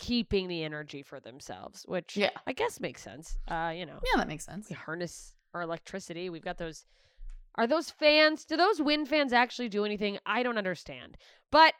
keeping 0.00 0.48
the 0.48 0.64
energy 0.64 1.02
for 1.02 1.20
themselves 1.20 1.84
which 1.86 2.16
Yeah. 2.16 2.30
I 2.46 2.52
guess 2.52 2.80
makes 2.80 3.02
sense 3.02 3.36
uh 3.48 3.72
you 3.76 3.84
know 3.86 3.98
yeah, 4.04 4.16
that 4.18 4.26
makes 4.28 4.44
sense. 4.46 4.68
we 4.68 4.74
harness 4.74 5.34
our 5.54 5.62
electricity. 5.62 6.30
We've 6.30 6.44
got 6.44 6.58
those. 6.58 6.84
Are 7.56 7.66
those 7.66 7.90
fans? 7.90 8.44
Do 8.44 8.56
those 8.56 8.80
wind 8.80 9.08
fans 9.08 9.32
actually 9.32 9.68
do 9.68 9.84
anything? 9.84 10.16
I 10.24 10.44
don't 10.44 10.56
understand. 10.58 11.16
But 11.50 11.74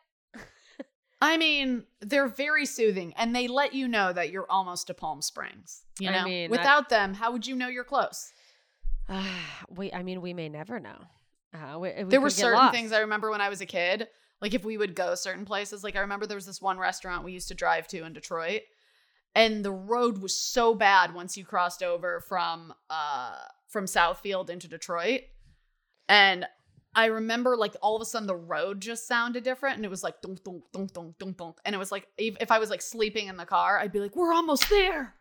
I 1.22 1.36
mean, 1.36 1.84
they're 2.00 2.28
very 2.28 2.66
soothing 2.66 3.12
and 3.16 3.34
they 3.36 3.46
let 3.46 3.74
you 3.74 3.86
know 3.86 4.12
that 4.12 4.30
you're 4.30 4.50
almost 4.50 4.86
to 4.88 4.94
Palm 4.94 5.22
Springs. 5.22 5.82
You 5.98 6.08
I 6.08 6.12
know, 6.18 6.24
mean, 6.24 6.48
I- 6.48 6.50
without 6.50 6.88
them, 6.88 7.14
how 7.14 7.30
would 7.32 7.46
you 7.46 7.54
know 7.54 7.68
you're 7.68 7.84
close? 7.84 8.32
uh, 9.08 9.24
we, 9.68 9.92
I 9.92 10.02
mean, 10.02 10.20
we 10.20 10.34
may 10.34 10.48
never 10.48 10.80
know. 10.80 10.98
Uh, 11.54 11.78
we, 11.78 11.90
we 11.98 12.04
there 12.04 12.20
were 12.20 12.30
certain 12.30 12.70
things 12.72 12.90
I 12.92 13.00
remember 13.00 13.30
when 13.30 13.40
I 13.40 13.48
was 13.48 13.60
a 13.60 13.66
kid. 13.66 14.08
Like 14.40 14.54
if 14.54 14.64
we 14.64 14.78
would 14.78 14.94
go 14.94 15.14
certain 15.14 15.44
places, 15.44 15.84
like 15.84 15.96
I 15.96 16.00
remember 16.00 16.26
there 16.26 16.36
was 16.36 16.46
this 16.46 16.62
one 16.62 16.78
restaurant 16.78 17.24
we 17.24 17.32
used 17.32 17.48
to 17.48 17.54
drive 17.54 17.86
to 17.88 18.04
in 18.04 18.12
Detroit, 18.12 18.62
and 19.34 19.64
the 19.64 19.72
road 19.72 20.18
was 20.18 20.34
so 20.34 20.74
bad 20.74 21.14
once 21.14 21.36
you 21.36 21.44
crossed 21.44 21.82
over 21.82 22.20
from 22.20 22.72
uh 22.88 23.36
from 23.68 23.84
Southfield 23.84 24.50
into 24.50 24.68
Detroit. 24.68 25.22
And 26.08 26.46
I 26.94 27.06
remember 27.06 27.56
like 27.56 27.76
all 27.82 27.94
of 27.94 28.02
a 28.02 28.04
sudden 28.04 28.26
the 28.26 28.34
road 28.34 28.80
just 28.80 29.06
sounded 29.06 29.44
different 29.44 29.76
and 29.76 29.84
it 29.84 29.90
was 29.90 30.02
like 30.02 30.20
dunk 30.22 30.42
dunk 30.42 30.64
dunk 30.72 30.92
dunk 30.92 31.18
dunk 31.18 31.36
dunk. 31.36 31.58
And 31.64 31.74
it 31.74 31.78
was 31.78 31.92
like 31.92 32.08
if, 32.18 32.50
I 32.50 32.58
was 32.58 32.68
like 32.70 32.82
sleeping 32.82 33.28
in 33.28 33.36
the 33.36 33.46
car, 33.46 33.78
I'd 33.78 33.92
be 33.92 34.00
like, 34.00 34.16
We're 34.16 34.32
almost 34.32 34.68
there. 34.68 35.14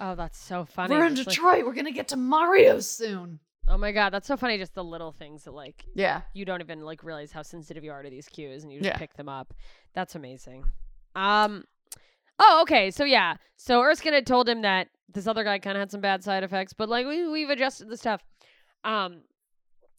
Oh, 0.00 0.14
that's 0.14 0.38
so 0.38 0.64
funny. 0.64 0.94
We're 0.94 1.06
in 1.06 1.16
like- 1.16 1.26
Detroit. 1.26 1.66
We're 1.66 1.74
gonna 1.74 1.90
get 1.90 2.08
to 2.08 2.16
Mario 2.16 2.78
soon. 2.78 3.40
Oh 3.68 3.78
my 3.78 3.92
god, 3.92 4.10
that's 4.10 4.26
so 4.26 4.36
funny. 4.36 4.58
Just 4.58 4.74
the 4.74 4.84
little 4.84 5.12
things 5.12 5.44
that 5.44 5.52
like 5.52 5.84
Yeah. 5.94 6.22
you 6.34 6.44
don't 6.44 6.60
even 6.60 6.80
like 6.80 7.02
realize 7.04 7.30
how 7.32 7.42
sensitive 7.42 7.84
you 7.84 7.92
are 7.92 8.02
to 8.02 8.10
these 8.10 8.28
cues, 8.28 8.62
and 8.64 8.72
you 8.72 8.78
just 8.80 8.90
Yeah. 8.90 8.96
pick 8.98 9.14
them 9.14 9.28
up. 9.28 9.54
That's 9.94 10.14
amazing. 10.14 10.64
Um. 11.14 11.64
Oh, 12.38 12.60
okay. 12.62 12.90
So 12.90 13.04
yeah. 13.04 13.36
So 13.56 13.82
Erskine 13.82 14.12
had 14.12 14.26
told 14.26 14.48
him 14.48 14.62
that 14.62 14.88
this 15.12 15.26
other 15.26 15.44
guy 15.44 15.58
kind 15.58 15.76
of 15.76 15.80
had 15.80 15.90
some 15.90 16.00
bad 16.00 16.22
side 16.22 16.44
effects, 16.44 16.72
but 16.72 16.88
like 16.88 17.06
we 17.06 17.28
we've 17.28 17.50
adjusted 17.50 17.88
the 17.88 17.96
stuff. 17.96 18.22
Um. 18.84 19.22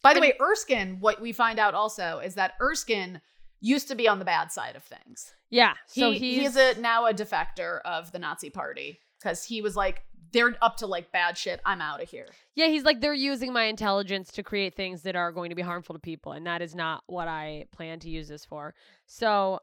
By 0.02 0.14
the 0.14 0.20
way, 0.20 0.32
Erskine, 0.40 0.96
what 1.00 1.20
we 1.20 1.32
find 1.32 1.58
out 1.58 1.74
also 1.74 2.20
is 2.24 2.34
that 2.36 2.54
Erskine 2.60 3.20
used 3.60 3.88
to 3.88 3.94
be 3.94 4.08
on 4.08 4.18
the 4.18 4.24
bad 4.24 4.50
side 4.50 4.74
of 4.74 4.82
things. 4.82 5.34
Yeah. 5.50 5.74
So 5.86 6.12
he, 6.12 6.18
he's, 6.36 6.54
he's 6.54 6.56
a 6.56 6.80
now 6.80 7.04
a 7.06 7.12
defector 7.12 7.80
of 7.84 8.10
the 8.10 8.18
Nazi 8.18 8.48
party 8.48 9.00
because 9.18 9.44
he 9.44 9.60
was 9.60 9.76
like, 9.76 10.02
they're 10.32 10.56
up 10.62 10.76
to 10.78 10.86
like 10.86 11.10
bad 11.12 11.36
shit. 11.36 11.60
I'm 11.64 11.80
out 11.80 12.02
of 12.02 12.08
here. 12.08 12.28
Yeah, 12.54 12.66
he's 12.68 12.84
like 12.84 13.00
they're 13.00 13.14
using 13.14 13.52
my 13.52 13.64
intelligence 13.64 14.30
to 14.32 14.42
create 14.42 14.74
things 14.74 15.02
that 15.02 15.16
are 15.16 15.32
going 15.32 15.50
to 15.50 15.56
be 15.56 15.62
harmful 15.62 15.94
to 15.94 15.98
people, 16.00 16.32
and 16.32 16.46
that 16.46 16.62
is 16.62 16.74
not 16.74 17.02
what 17.06 17.28
I 17.28 17.66
plan 17.72 18.00
to 18.00 18.10
use 18.10 18.28
this 18.28 18.44
for. 18.44 18.74
So 19.06 19.60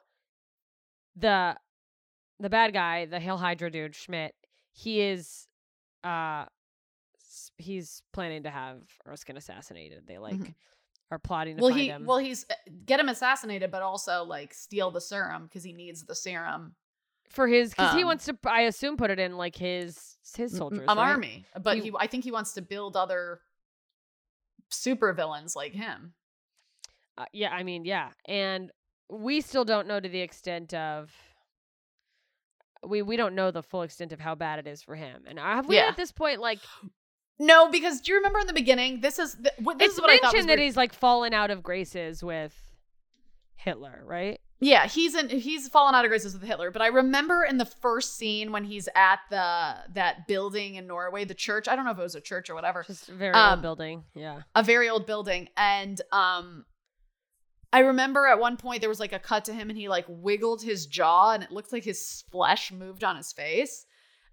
the 1.16 1.56
the 2.40 2.50
bad 2.50 2.74
guy, 2.74 3.06
the 3.06 3.20
Hail 3.20 3.38
Hydra 3.38 3.72
dude, 3.72 3.96
Schmidt, 3.96 4.34
he 4.74 5.02
is 5.02 5.48
uh 6.04 6.46
he's 7.58 8.02
planning 8.14 8.44
to 8.44 8.50
have 8.50 8.82
Erskine 9.08 9.38
assassinated. 9.38 10.04
They 10.08 10.18
like 10.18 10.36
Mhm. 10.36 10.54
are 11.12 11.20
plotting 11.20 11.56
to 11.58 11.62
Well, 11.62 11.72
find 11.72 11.82
he 11.82 11.88
him. 11.88 12.06
well 12.06 12.18
he's 12.18 12.46
uh, 12.50 12.54
get 12.86 13.00
him 13.00 13.10
assassinated, 13.10 13.72
but 13.72 13.82
also 13.82 14.24
like 14.24 14.54
steal 14.54 14.92
the 14.92 15.02
serum 15.02 15.44
because 15.44 15.64
he 15.64 15.74
needs 15.74 16.04
the 16.06 16.16
serum. 16.16 16.76
For 17.30 17.48
his 17.48 17.70
because 17.72 17.94
he 17.94 18.02
um, 18.02 18.08
wants 18.08 18.26
to 18.26 18.38
I 18.46 18.62
assume 18.62 18.98
put 18.98 19.10
it 19.12 19.20
in 19.20 19.38
like 19.38 19.56
his 19.56 20.18
his 20.36 20.56
soldiers. 20.56 20.86
an 20.88 20.98
right? 20.98 21.12
army, 21.12 21.46
but 21.62 21.78
He- 21.78 21.84
he, 21.84 21.92
I 22.00 22.08
think 22.08 22.24
he 22.24 22.32
wants 22.32 22.54
to 22.54 22.62
build 22.62 22.96
other 22.96 23.42
super 24.70 25.14
villains 25.14 25.56
like 25.56 25.74
him. 25.74 26.14
Uh, 27.18 27.26
yeah, 27.34 27.50
I 27.52 27.64
mean, 27.64 27.86
yeah, 27.86 28.10
and 28.28 28.72
we 29.10 29.42
still 29.42 29.66
don't 29.66 29.88
know 29.88 30.00
to 30.00 30.10
the 30.10 30.20
extent 30.22 30.74
of 30.74 31.12
we 32.86 33.02
we 33.02 33.18
don't 33.18 33.36
know 33.36 33.52
the 33.52 33.64
full 33.64 33.82
extent 33.82 34.14
of 34.14 34.20
how 34.20 34.36
bad 34.36 34.60
it 34.60 34.68
is 34.68 34.82
for 34.84 34.96
him. 34.96 35.24
And 35.28 35.40
have 35.40 35.68
we 35.68 35.76
Yeah. 35.78 35.88
at 35.88 35.98
this 35.98 36.12
point 36.12 36.40
like 36.40 36.60
No, 37.40 37.70
because 37.70 38.02
do 38.02 38.12
you 38.12 38.18
remember 38.18 38.40
in 38.40 38.48
the 38.48 38.54
beginning? 38.54 39.02
This 39.02 39.20
is 39.20 39.36
th- 39.36 39.54
what 39.60 39.78
this 39.78 39.90
it's 39.90 39.96
is 39.96 40.02
what 40.02 40.10
I 40.10 40.18
thought 40.18 40.34
mentioned 40.34 40.50
that 40.50 40.58
he's 40.60 40.76
like 40.76 40.92
fallen 40.92 41.34
out 41.36 41.52
of 41.52 41.62
graces 41.62 42.24
with 42.24 42.56
Hitler, 43.56 44.02
right? 44.06 44.40
Yeah, 44.60 44.88
he's 44.88 45.14
in 45.14 45.30
he's 45.30 45.68
fallen 45.68 45.94
out 45.94 46.04
of 46.04 46.10
graces 46.10 46.34
with 46.34 46.42
Hitler. 46.44 46.72
But 46.72 46.82
I 46.82 46.88
remember 46.88 47.44
in 47.44 47.58
the 47.58 47.66
first 47.66 48.18
scene 48.18 48.52
when 48.52 48.64
he's 48.64 48.90
at 48.96 49.20
the 49.30 49.76
that 49.94 50.28
building 50.28 50.76
in 50.76 50.88
Norway, 50.88 51.26
the 51.26 51.36
church. 51.36 51.68
I 51.68 51.76
don't 51.76 51.86
know 51.86 51.92
if 51.92 52.00
it 52.00 52.02
was 52.04 52.16
a 52.16 52.22
church 52.22 52.50
or 52.50 52.56
whatever. 52.56 52.84
Just 52.84 53.10
a 53.10 53.14
very 53.14 53.34
Um, 53.36 53.52
old 53.54 53.62
building. 53.62 54.04
Yeah. 54.16 54.42
a 54.56 54.64
very 54.64 54.90
old 54.90 55.06
building 55.06 55.50
and 55.56 56.02
um 56.12 56.66
I 57.72 57.80
remember 57.80 58.26
at 58.26 58.40
one 58.40 58.58
point 58.58 58.80
there 58.82 58.90
was 58.90 59.00
like 59.00 59.14
a 59.14 59.20
cut 59.20 59.46
to 59.46 59.54
him 59.54 59.70
and 59.70 59.78
he 59.78 59.90
like 59.90 60.06
wiggled 60.08 60.64
his 60.64 60.86
jaw 60.88 61.32
and 61.34 61.44
it 61.44 61.52
looked 61.52 61.72
like 61.74 61.84
his 61.84 62.24
flesh 62.32 62.72
moved 62.72 63.04
on 63.04 63.18
his 63.18 63.32
face. 63.34 63.86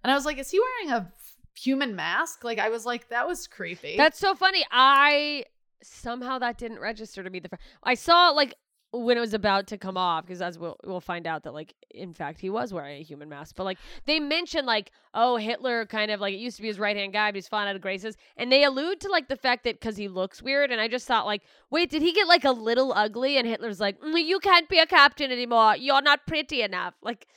And 0.03 0.11
I 0.11 0.15
was 0.15 0.25
like, 0.25 0.37
is 0.39 0.49
he 0.49 0.59
wearing 0.59 0.91
a 1.01 1.11
human 1.59 1.95
mask? 1.95 2.43
Like 2.43 2.59
I 2.59 2.69
was 2.69 2.85
like, 2.85 3.09
that 3.09 3.27
was 3.27 3.45
creepy. 3.45 3.97
That's 3.97 4.17
so 4.19 4.35
funny. 4.35 4.65
I 4.71 5.45
somehow 5.83 6.39
that 6.39 6.57
didn't 6.57 6.79
register 6.79 7.21
to 7.23 7.29
me 7.29 7.39
the 7.39 7.49
first. 7.49 7.61
I 7.83 7.93
saw 7.95 8.29
like 8.29 8.55
when 9.03 9.17
it 9.17 9.19
was 9.19 9.33
about 9.33 9.67
to 9.67 9.77
come 9.77 9.97
off 9.97 10.25
because 10.25 10.41
as 10.41 10.57
we'll 10.57 10.77
we'll 10.85 11.01
find 11.01 11.27
out 11.27 11.43
that 11.43 11.53
like 11.53 11.73
in 11.91 12.13
fact 12.13 12.39
he 12.39 12.49
was 12.49 12.73
wearing 12.73 12.99
a 12.99 13.03
human 13.03 13.29
mask. 13.29 13.55
But 13.55 13.63
like 13.63 13.77
they 14.05 14.19
mentioned 14.19 14.65
like 14.65 14.91
oh 15.13 15.37
Hitler 15.37 15.85
kind 15.85 16.11
of 16.11 16.19
like 16.19 16.33
it 16.33 16.37
used 16.37 16.57
to 16.57 16.61
be 16.61 16.67
his 16.67 16.79
right 16.79 16.95
hand 16.95 17.13
guy 17.13 17.29
but 17.29 17.35
he's 17.35 17.47
fallen 17.47 17.67
out 17.67 17.75
of 17.75 17.81
graces 17.81 18.15
and 18.37 18.51
they 18.51 18.63
allude 18.63 19.01
to 19.01 19.09
like 19.09 19.27
the 19.27 19.35
fact 19.35 19.63
that 19.65 19.79
because 19.79 19.97
he 19.97 20.07
looks 20.07 20.41
weird 20.41 20.71
and 20.71 20.79
I 20.79 20.87
just 20.87 21.07
thought 21.07 21.25
like 21.25 21.41
wait 21.69 21.89
did 21.89 22.01
he 22.01 22.13
get 22.13 22.27
like 22.27 22.45
a 22.45 22.51
little 22.51 22.93
ugly 22.93 23.37
and 23.37 23.47
Hitler's 23.47 23.79
like 23.79 23.99
"Mm, 24.01 24.25
you 24.25 24.39
can't 24.39 24.69
be 24.69 24.79
a 24.79 24.85
captain 24.85 25.31
anymore 25.31 25.75
you're 25.77 26.01
not 26.01 26.25
pretty 26.25 26.61
enough 26.61 26.93
like. 27.01 27.27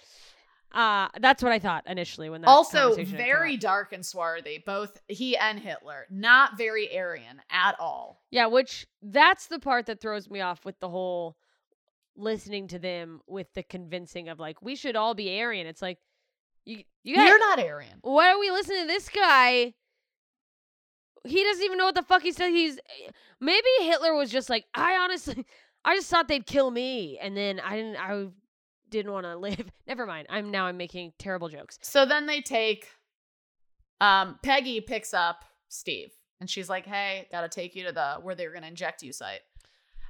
Uh, 0.71 1.09
that's 1.21 1.43
what 1.43 1.51
I 1.51 1.59
thought 1.59 1.85
initially 1.87 2.29
when 2.29 2.43
that 2.43 2.49
also 2.49 2.89
conversation 2.89 3.13
had 3.13 3.19
come 3.19 3.27
very 3.27 3.57
dark 3.57 3.93
and 3.95 4.05
swarthy, 4.05 4.63
both 4.65 5.01
he 5.09 5.35
and 5.37 5.59
Hitler. 5.59 6.07
Not 6.11 6.59
very 6.59 6.95
Aryan 6.97 7.41
at 7.51 7.81
all. 7.81 8.21
Yeah, 8.31 8.47
which 8.47 8.87
that's 9.03 9.47
the 9.47 9.59
part 9.59 9.87
that 9.87 10.01
throws 10.01 10.29
me 10.29 10.43
off 10.43 10.67
with 10.67 10.79
the 10.81 10.91
whole 10.91 11.37
listening 12.19 12.67
to 12.69 12.79
them 12.79 13.21
with 13.27 13.47
the 13.55 13.63
convincing 13.63 14.29
of 14.29 14.39
like 14.39 14.61
we 14.61 14.75
should 14.77 14.97
all 14.97 15.15
be 15.15 15.41
Aryan. 15.41 15.67
It's 15.67 15.81
like 15.81 15.99
you 16.65 16.83
you 17.05 17.17
guys, 17.17 17.29
You're 17.29 17.39
not 17.39 17.59
Aryan. 17.61 17.99
why 18.03 18.31
are 18.33 18.39
we 18.39 18.51
listening 18.51 18.83
to 18.83 18.87
this 18.87 19.09
guy? 19.09 19.75
He 21.25 21.43
doesn't 21.45 21.65
even 21.65 21.79
know 21.79 21.87
what 21.87 21.95
the 21.95 22.03
fuck 22.03 22.23
he 22.23 22.33
said. 22.33 22.51
He's 22.51 22.79
maybe 23.41 23.67
Hitler 23.81 24.15
was 24.15 24.31
just 24.31 24.51
like 24.51 24.65
I 24.75 24.97
honestly 24.97 25.47
I 25.85 25.97
just 25.97 26.11
thought 26.11 26.29
they'd 26.29 26.47
kill 26.47 26.71
me 26.71 27.19
and 27.21 27.37
then 27.37 27.61
I 27.61 27.77
didn't 27.77 27.97
I 27.97 28.27
didn't 28.91 29.13
want 29.13 29.27
to 29.27 29.37
live. 29.37 29.71
Never 29.87 30.07
mind. 30.07 30.27
I'm 30.31 30.51
now 30.51 30.67
I'm 30.67 30.77
making 30.77 31.13
terrible 31.19 31.49
jokes. 31.49 31.79
So 31.83 32.05
then 32.05 32.27
they 32.27 32.41
take 32.41 32.89
um 34.01 34.39
Peggy 34.43 34.81
picks 34.81 35.15
up 35.15 35.45
Steve 35.69 36.11
and 36.41 36.49
she's 36.49 36.69
like, 36.69 36.87
"Hey, 36.87 37.27
got 37.33 37.41
to 37.43 37.49
take 37.49 37.75
you 37.75 37.85
to 37.87 37.93
the 37.93 38.15
where 38.23 38.35
they're 38.35 38.51
going 38.53 38.63
to 38.63 38.69
inject 38.69 39.03
you 39.03 39.13
site." 39.13 39.41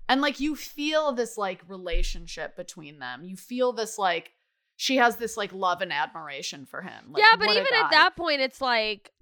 And 0.09 0.21
like 0.21 0.40
you 0.40 0.57
feel 0.57 1.12
this 1.12 1.37
like 1.37 1.61
relationship 1.68 2.57
between 2.57 2.99
them. 2.99 3.25
You 3.25 3.37
feel 3.37 3.73
this 3.73 3.99
like 3.99 4.33
she 4.77 4.97
has 4.97 5.16
this 5.16 5.37
like 5.37 5.53
love 5.53 5.83
and 5.83 5.92
admiration 5.92 6.64
for 6.64 6.83
him. 6.83 7.12
Like, 7.12 7.23
yeah, 7.23 7.37
but 7.38 7.51
even 7.51 7.75
at 7.75 7.90
that 7.90 8.16
point, 8.16 8.40
it's 8.40 8.61
like, 8.61 9.12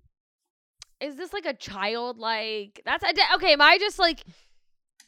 is 1.01 1.17
this 1.17 1.33
like 1.33 1.47
a 1.47 1.55
child? 1.55 2.19
Like 2.19 2.81
that's 2.85 3.05
okay. 3.35 3.53
Am 3.53 3.61
I 3.61 3.79
just 3.79 3.99
like? 3.99 4.23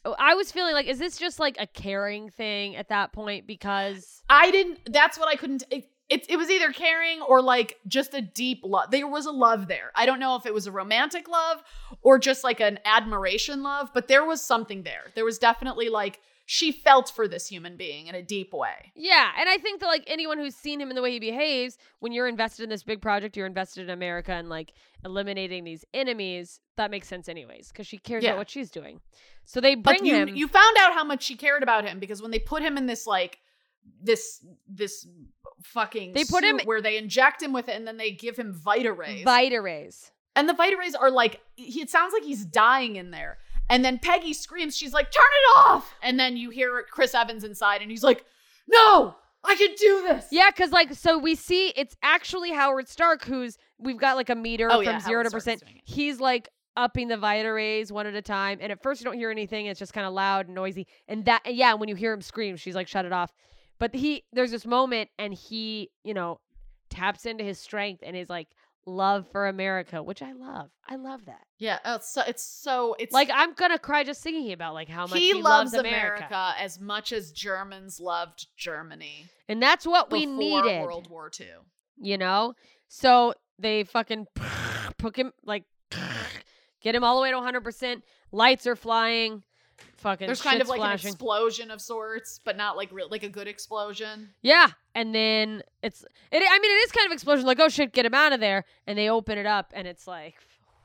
oh, 0.05 0.15
I 0.17 0.35
was 0.35 0.51
feeling 0.51 0.73
like, 0.73 0.87
is 0.87 0.99
this 0.99 1.17
just 1.17 1.39
like 1.39 1.57
a 1.59 1.67
caring 1.67 2.29
thing 2.29 2.75
at 2.75 2.89
that 2.89 3.11
point? 3.13 3.47
Because 3.47 4.21
I 4.29 4.51
didn't 4.51 4.79
that's 4.91 5.17
what 5.17 5.27
I 5.27 5.35
couldn't 5.35 5.63
it, 5.69 5.89
it, 6.09 6.25
it 6.29 6.37
was 6.37 6.49
either 6.49 6.71
caring 6.71 7.21
or 7.21 7.41
like 7.41 7.77
just 7.87 8.13
a 8.13 8.21
deep 8.21 8.61
love. 8.63 8.89
There 8.91 9.07
was 9.07 9.25
a 9.25 9.31
love 9.31 9.67
there. 9.67 9.91
I 9.95 10.05
don't 10.05 10.19
know 10.19 10.35
if 10.35 10.45
it 10.45 10.53
was 10.53 10.65
a 10.67 10.71
romantic 10.71 11.27
love 11.27 11.61
or 12.01 12.17
just 12.19 12.43
like 12.43 12.59
an 12.59 12.79
admiration 12.85 13.61
love, 13.63 13.91
but 13.93 14.07
there 14.07 14.25
was 14.25 14.41
something 14.41 14.83
there. 14.83 15.03
There 15.15 15.25
was 15.25 15.37
definitely 15.37 15.89
like 15.89 16.19
she 16.51 16.71
felt 16.71 17.11
for 17.11 17.27
this 17.27 17.47
human 17.47 17.77
being 17.77 18.07
in 18.07 18.15
a 18.15 18.23
deep 18.23 18.53
way. 18.53 18.91
yeah, 18.95 19.29
and 19.39 19.47
I 19.47 19.57
think 19.59 19.81
that 19.81 19.85
like 19.85 20.03
anyone 20.07 20.39
who's 20.39 20.55
seen 20.55 20.81
him 20.81 20.89
in 20.89 20.95
the 20.95 21.01
way 21.03 21.11
he 21.11 21.19
behaves, 21.19 21.77
when 21.99 22.11
you're 22.11 22.27
invested 22.27 22.63
in 22.63 22.69
this 22.69 22.81
big 22.81 23.03
project, 23.03 23.37
you're 23.37 23.45
invested 23.45 23.83
in 23.83 23.91
America 23.91 24.31
and 24.31 24.49
like 24.49 24.73
eliminating 25.05 25.63
these 25.63 25.85
enemies. 25.93 26.59
That 26.75 26.89
makes 26.89 27.07
sense, 27.07 27.29
anyways, 27.29 27.67
because 27.67 27.85
she 27.85 27.99
cares 27.99 28.23
Yeah. 28.23 28.31
about 28.31 28.39
what 28.39 28.49
she's 28.49 28.71
doing. 28.71 28.99
So 29.45 29.61
they 29.61 29.75
bring 29.75 29.97
But 29.97 30.05
you 30.05 30.15
him. 30.15 30.29
you 30.35 30.47
found 30.47 30.75
out 30.79 30.93
how 30.93 31.03
much 31.03 31.21
she 31.21 31.35
cared 31.35 31.61
about 31.61 31.85
him 31.85 31.99
because 31.99 32.19
when 32.19 32.31
they 32.31 32.39
put 32.39 32.63
him 32.63 32.77
in 32.77 32.87
this 32.87 33.05
like 33.05 33.37
this 34.01 34.43
this 34.67 35.07
fucking 35.63 36.13
They 36.13 36.23
put 36.25 36.43
him- 36.43 36.59
where 36.65 36.81
they 36.81 36.97
inject 36.97 37.41
him 37.41 37.53
with 37.53 37.69
it 37.69 37.75
and 37.75 37.87
then 37.87 37.97
they 37.97 38.11
give 38.11 38.37
him 38.37 38.53
Vita 38.53 38.91
rays. 38.93 39.23
Vita 39.23 39.61
rays. 39.61 40.11
and 40.35 40.47
the 40.47 40.53
Vita 40.53 40.77
rays 40.77 40.95
are 40.95 41.11
like 41.11 41.41
he, 41.55 41.81
it 41.81 41.89
sounds 41.89 42.13
like 42.13 42.23
he's 42.23 42.45
dying 42.45 42.95
in 42.95 43.11
there. 43.11 43.37
And 43.71 43.85
then 43.85 43.99
Peggy 43.99 44.33
screams, 44.33 44.75
she's 44.75 44.93
like, 44.93 45.11
"Turn 45.11 45.23
it 45.23 45.59
off!" 45.67 45.93
And 46.01 46.19
then 46.19 46.37
you 46.37 46.49
hear 46.49 46.83
Chris 46.89 47.13
Evans 47.13 47.43
inside, 47.43 47.81
and 47.83 47.91
he's 47.91 48.01
like, 48.03 48.25
"No, 48.67 49.15
I 49.43 49.55
can 49.55 49.75
do 49.75 50.01
this." 50.07 50.25
Yeah, 50.31 50.49
because 50.49 50.71
like 50.71 50.93
so 50.95 51.19
we 51.19 51.35
see 51.35 51.67
it's 51.75 51.95
actually 52.01 52.51
Howard 52.51 52.87
Stark 52.87 53.23
who's 53.25 53.57
we've 53.77 53.99
got 53.99 54.15
like 54.15 54.29
a 54.31 54.35
meter 54.35 54.69
Oh, 54.71 54.77
from 54.77 54.85
yeah, 54.85 54.99
zero 54.99 55.17
Howard 55.19 55.25
to 55.27 55.31
percent. 55.31 55.63
He's 55.83 56.19
like 56.19 56.49
upping 56.75 57.09
the 57.09 57.17
Vita 57.17 57.51
rays 57.51 57.91
one 57.91 58.07
at 58.07 58.15
a 58.15 58.21
time, 58.23 58.57
and 58.59 58.71
at 58.71 58.81
first 58.81 59.01
you 59.01 59.05
don't 59.05 59.17
hear 59.17 59.29
anything. 59.29 59.67
It's 59.67 59.77
just 59.79 59.93
kind 59.93 60.07
of 60.07 60.13
loud 60.13 60.47
and 60.47 60.55
noisy, 60.55 60.87
and 61.07 61.25
that 61.25 61.41
yeah, 61.45 61.75
when 61.75 61.89
you 61.89 61.95
hear 61.95 62.11
him 62.11 62.21
scream, 62.21 62.55
she's 62.55 62.73
like, 62.75 62.87
"Shut 62.87 63.05
it 63.05 63.13
off." 63.13 63.31
But 63.79 63.95
he 63.95 64.25
there's 64.33 64.51
this 64.51 64.65
moment, 64.65 65.09
and 65.17 65.33
he 65.33 65.91
you 66.03 66.13
know 66.13 66.39
taps 66.89 67.25
into 67.25 67.43
his 67.43 67.59
strength 67.59 68.03
and 68.05 68.15
his 68.15 68.29
like 68.29 68.47
love 68.85 69.25
for 69.31 69.47
America, 69.47 70.01
which 70.01 70.21
I 70.21 70.33
love. 70.33 70.69
I 70.87 70.95
love 70.95 71.25
that. 71.25 71.45
Yeah, 71.57 71.79
oh, 71.85 71.95
it's 71.95 72.11
so 72.11 72.21
it's 72.27 72.43
so 72.43 72.95
it's 72.99 73.13
Like 73.13 73.29
I'm 73.33 73.53
gonna 73.53 73.79
cry 73.79 74.03
just 74.03 74.21
thinking 74.21 74.51
about 74.51 74.73
like 74.73 74.89
how 74.89 75.07
much 75.07 75.19
he, 75.19 75.33
he, 75.33 75.41
loves 75.41 75.73
America. 75.73 76.25
America. 76.27 76.53
as 76.59 76.79
much 76.79 77.11
as 77.11 77.31
Germans 77.31 77.99
loved 77.99 78.47
Germany 78.57 79.27
and 79.49 79.61
that's 79.61 79.85
what 79.85 80.11
we 80.11 80.25
needed. 80.25 80.83
World 80.83 81.09
War 81.09 81.31
II. 81.37 81.47
you 81.97 82.17
know? 82.17 82.53
So 82.87 83.33
they 83.57 83.83
fucking 83.83 84.27
put 84.97 85.15
him 85.15 85.33
like 85.43 85.65
get 86.81 86.95
him 86.95 87.03
all 87.03 87.15
the 87.15 87.21
way 87.21 87.31
to 87.31 87.37
100%. 87.37 88.01
Lights 88.31 88.67
are 88.67 88.75
flying. 88.75 89.43
Fucking 89.97 90.27
There's 90.27 90.41
kind 90.41 90.61
of 90.61 90.69
like 90.69 90.81
an 90.81 90.91
explosion 90.91 91.71
of 91.71 91.81
sorts, 91.81 92.39
but 92.43 92.55
not 92.55 92.77
like 92.77 92.89
real 92.91 93.09
like 93.09 93.23
a 93.23 93.29
good 93.29 93.47
explosion. 93.47 94.29
yeah, 94.41 94.69
and 94.95 95.13
then 95.13 95.61
it's 95.83 96.03
it 96.31 96.37
I 96.37 96.59
mean 96.59 96.71
it 96.71 96.85
is 96.85 96.91
kind 96.91 97.05
of 97.05 97.11
explosion 97.11 97.45
like 97.45 97.59
oh 97.59 97.69
shit, 97.69 97.93
get 97.93 98.05
him 98.05 98.13
out 98.13 98.33
of 98.33 98.39
there 98.39 98.65
and 98.87 98.97
they 98.97 99.09
open 99.09 99.37
it 99.37 99.45
up 99.45 99.71
and 99.75 99.87
it's 99.87 100.07
like 100.07 100.35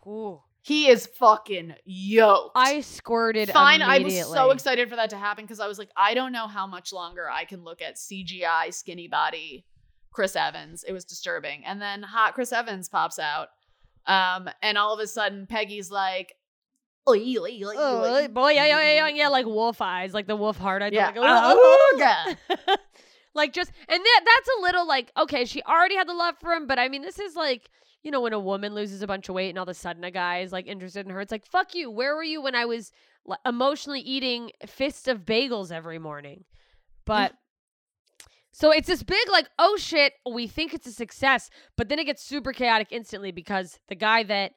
ooh. 0.07 0.41
He 0.63 0.89
is 0.89 1.05
fucking 1.05 1.75
yoked. 1.85 2.53
I 2.55 2.81
squirted 2.81 3.51
Fine, 3.51 3.83
I 3.83 3.99
was 3.99 4.19
so 4.19 4.51
excited 4.51 4.89
for 4.89 4.97
that 4.97 5.11
to 5.11 5.17
happen 5.19 5.45
because 5.45 5.61
I 5.61 5.67
was 5.69 5.79
like, 5.79 5.91
I 5.95 6.15
don't 6.15 6.33
know 6.33 6.47
how 6.47 6.67
much 6.67 6.91
longer 6.91 7.29
I 7.31 7.45
can 7.45 7.63
look 7.65 7.83
at 7.83 7.97
CGI 7.97 8.73
skinny 8.73 9.07
body 9.07 9.67
Chris 10.11 10.37
Evans. 10.37 10.83
It 10.89 10.93
was 10.93 11.05
disturbing. 11.05 11.67
And 11.67 11.83
then 11.83 12.03
hot 12.03 12.35
Chris 12.35 12.51
Evans 12.51 12.89
pops 12.89 13.19
out. 13.19 13.49
Um, 14.07 14.49
and 14.63 14.79
all 14.79 14.95
of 14.95 15.01
a 15.01 15.07
sudden 15.07 15.47
Peggy's 15.47 15.91
like, 15.91 16.35
"Oi, 17.09 17.19
oi, 17.39 17.61
oi, 17.65 17.75
Oh, 17.77 18.15
oi." 18.17 18.29
boy, 18.29 18.51
yeah, 18.53 18.67
yeah, 18.67 18.93
yeah, 18.95 19.09
yeah, 19.09 19.29
like 19.29 19.47
wolf 19.47 19.81
eyes, 19.81 20.15
like 20.15 20.27
the 20.27 20.37
wolf 20.37 20.57
heart 20.57 20.83
eyes. 20.83 20.93
Yeah. 20.93 21.07
Like, 21.09 21.17
Oh, 21.19 21.97
God. 21.99 22.37
like 23.35 23.53
just 23.53 23.71
and 23.89 24.01
that 24.01 24.21
that's 24.25 24.49
a 24.59 24.63
little 24.63 24.87
like 24.87 25.11
okay 25.17 25.45
she 25.45 25.61
already 25.63 25.97
had 25.97 26.09
the 26.09 26.15
love 26.15 26.37
for 26.41 26.53
him 26.53 26.69
but 26.69 26.79
i 26.79 26.89
mean 26.89 27.03
this 27.03 27.19
is 27.19 27.35
like 27.35 27.69
you 28.05 28.11
know 28.13 28.21
when 28.21 28.33
a 28.33 28.39
woman 28.39 28.75
loses 28.75 29.03
a 29.03 29.07
bunch 29.09 29.29
of 29.29 29.35
weight 29.35 29.49
and 29.49 29.59
all 29.59 29.65
of 29.65 29.69
a 29.69 29.75
sudden 29.75 30.05
a 30.05 30.11
guy 30.13 30.39
is 30.39 30.53
like 30.53 30.67
interested 30.69 31.05
in 31.05 31.11
her 31.13 31.21
it's 31.21 31.33
like 31.33 31.45
fuck 31.45 31.75
you 31.75 31.91
where 31.91 32.15
were 32.15 32.23
you 32.23 32.41
when 32.41 32.55
i 32.55 32.65
was 32.65 32.93
like, 33.27 33.41
emotionally 33.45 34.01
eating 34.01 34.51
fists 34.67 35.09
of 35.09 35.25
bagels 35.25 35.73
every 35.73 35.99
morning 35.99 36.45
but 37.05 37.33
so 38.53 38.71
it's 38.71 38.87
this 38.87 39.03
big 39.03 39.29
like 39.31 39.49
oh 39.59 39.77
shit 39.77 40.13
we 40.31 40.47
think 40.47 40.73
it's 40.73 40.87
a 40.87 40.93
success 40.93 41.51
but 41.77 41.89
then 41.89 41.99
it 41.99 42.05
gets 42.05 42.23
super 42.23 42.53
chaotic 42.53 42.89
instantly 42.93 43.33
because 43.33 43.81
the 43.89 43.97
guy 43.97 44.23
that 44.23 44.53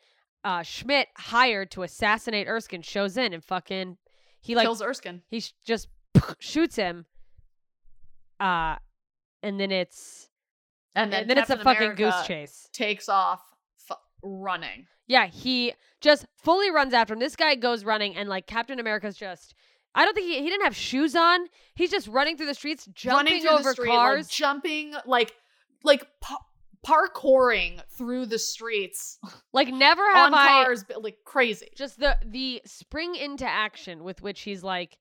uh 0.47 0.61
schmidt 0.63 1.09
hired 1.17 1.69
to 1.69 1.83
assassinate 1.83 2.47
erskine 2.47 2.81
shows 2.81 3.17
in 3.17 3.33
and 3.33 3.43
fucking 3.43 3.97
he 4.39 4.55
like 4.55 4.63
kills 4.63 4.81
Erskine. 4.81 5.21
he 5.27 5.41
sh- 5.41 5.53
just 5.65 5.89
shoots 6.39 6.77
him 6.77 7.05
uh 8.39 8.75
and 9.43 9.59
then 9.59 9.71
it's 9.71 10.29
And 10.95 11.11
then, 11.11 11.21
and 11.21 11.29
then 11.29 11.37
it's 11.39 11.49
a 11.49 11.57
fucking 11.57 11.91
America 11.91 12.03
goose 12.03 12.25
chase 12.27 12.69
Takes 12.71 13.09
off 13.09 13.41
f- 13.89 13.97
running. 14.23 14.87
yeah 15.07 15.25
he 15.27 15.73
just 16.01 16.25
fully 16.37 16.71
runs 16.71 16.93
after 16.93 17.13
him 17.13 17.19
this 17.19 17.35
guy 17.35 17.55
goes 17.55 17.83
running 17.83 18.15
and 18.15 18.29
like 18.29 18.47
captain 18.47 18.79
america's 18.79 19.17
just 19.17 19.53
i 19.95 20.05
don't 20.05 20.13
think 20.13 20.27
he, 20.27 20.41
he 20.41 20.49
didn't 20.49 20.63
have 20.63 20.75
shoes 20.75 21.15
on 21.15 21.47
he's 21.75 21.91
just 21.91 22.07
running 22.07 22.37
through 22.37 22.45
the 22.47 22.53
streets 22.53 22.87
jumping 22.93 23.33
running 23.43 23.47
over 23.47 23.73
street, 23.73 23.89
cars 23.89 24.25
like 24.27 24.31
jumping 24.31 24.93
like 25.05 25.33
like 25.83 26.05
parkouring 26.87 27.81
through 27.89 28.25
the 28.25 28.39
streets 28.39 29.19
Like 29.53 29.67
never 29.67 30.03
have 30.13 30.31
on 30.31 30.33
I 30.33 30.47
cars, 30.47 30.83
but, 30.87 31.03
like 31.03 31.17
crazy. 31.25 31.67
just 31.75 31.99
the 31.99 32.17
the 32.25 32.61
spring 32.65 33.15
into 33.15 33.45
action 33.45 34.03
with 34.03 34.21
which 34.21 34.41
he's 34.41 34.63
like 34.63 34.97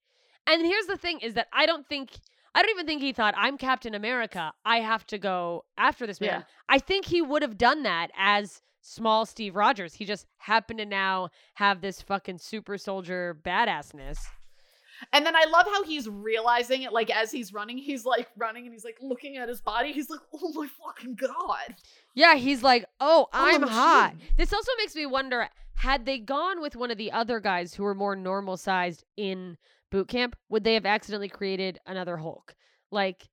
and 0.46 0.64
here's 0.64 0.86
the 0.86 0.96
thing 0.96 1.20
is 1.20 1.34
that 1.34 1.48
I 1.52 1.66
don't 1.66 1.86
think 1.88 2.10
I 2.54 2.62
don't 2.62 2.70
even 2.70 2.86
think 2.86 3.02
he 3.02 3.12
thought 3.12 3.34
I'm 3.36 3.58
Captain 3.58 3.94
America. 3.94 4.52
I 4.64 4.80
have 4.80 5.06
to 5.08 5.18
go 5.18 5.64
after 5.76 6.06
this 6.06 6.20
man. 6.20 6.30
Yeah. 6.30 6.42
I 6.68 6.78
think 6.78 7.04
he 7.04 7.20
would 7.20 7.42
have 7.42 7.58
done 7.58 7.82
that 7.82 8.10
as 8.16 8.62
small 8.80 9.26
Steve 9.26 9.56
Rogers. 9.56 9.94
He 9.94 10.04
just 10.04 10.26
happened 10.38 10.78
to 10.78 10.86
now 10.86 11.28
have 11.54 11.80
this 11.80 12.00
fucking 12.00 12.38
super 12.38 12.78
soldier 12.78 13.38
badassness. 13.44 14.18
And 15.12 15.26
then 15.26 15.36
I 15.36 15.44
love 15.50 15.66
how 15.66 15.84
he's 15.84 16.08
realizing 16.08 16.82
it, 16.82 16.92
like 16.92 17.10
as 17.10 17.30
he's 17.30 17.52
running, 17.52 17.78
he's 17.78 18.04
like 18.04 18.28
running 18.36 18.64
and 18.64 18.72
he's 18.72 18.84
like 18.84 18.98
looking 19.00 19.36
at 19.36 19.48
his 19.48 19.60
body. 19.60 19.92
He's 19.92 20.10
like, 20.10 20.20
oh 20.34 20.52
my 20.52 20.68
fucking 20.84 21.14
god. 21.16 21.74
Yeah, 22.14 22.34
he's 22.34 22.62
like, 22.62 22.86
"Oh, 22.98 23.26
oh 23.26 23.28
I'm 23.32 23.62
a 23.62 23.68
hot." 23.68 24.14
This 24.38 24.52
also 24.52 24.72
makes 24.78 24.94
me 24.94 25.04
wonder 25.06 25.48
had 25.74 26.06
they 26.06 26.18
gone 26.18 26.62
with 26.62 26.74
one 26.74 26.90
of 26.90 26.96
the 26.96 27.12
other 27.12 27.40
guys 27.40 27.74
who 27.74 27.82
were 27.82 27.94
more 27.94 28.16
normal 28.16 28.56
sized 28.56 29.04
in 29.18 29.58
boot 29.90 30.08
camp, 30.08 30.34
would 30.48 30.64
they 30.64 30.74
have 30.74 30.86
accidentally 30.86 31.28
created 31.28 31.78
another 31.86 32.16
Hulk? 32.16 32.54
Like 32.90 33.28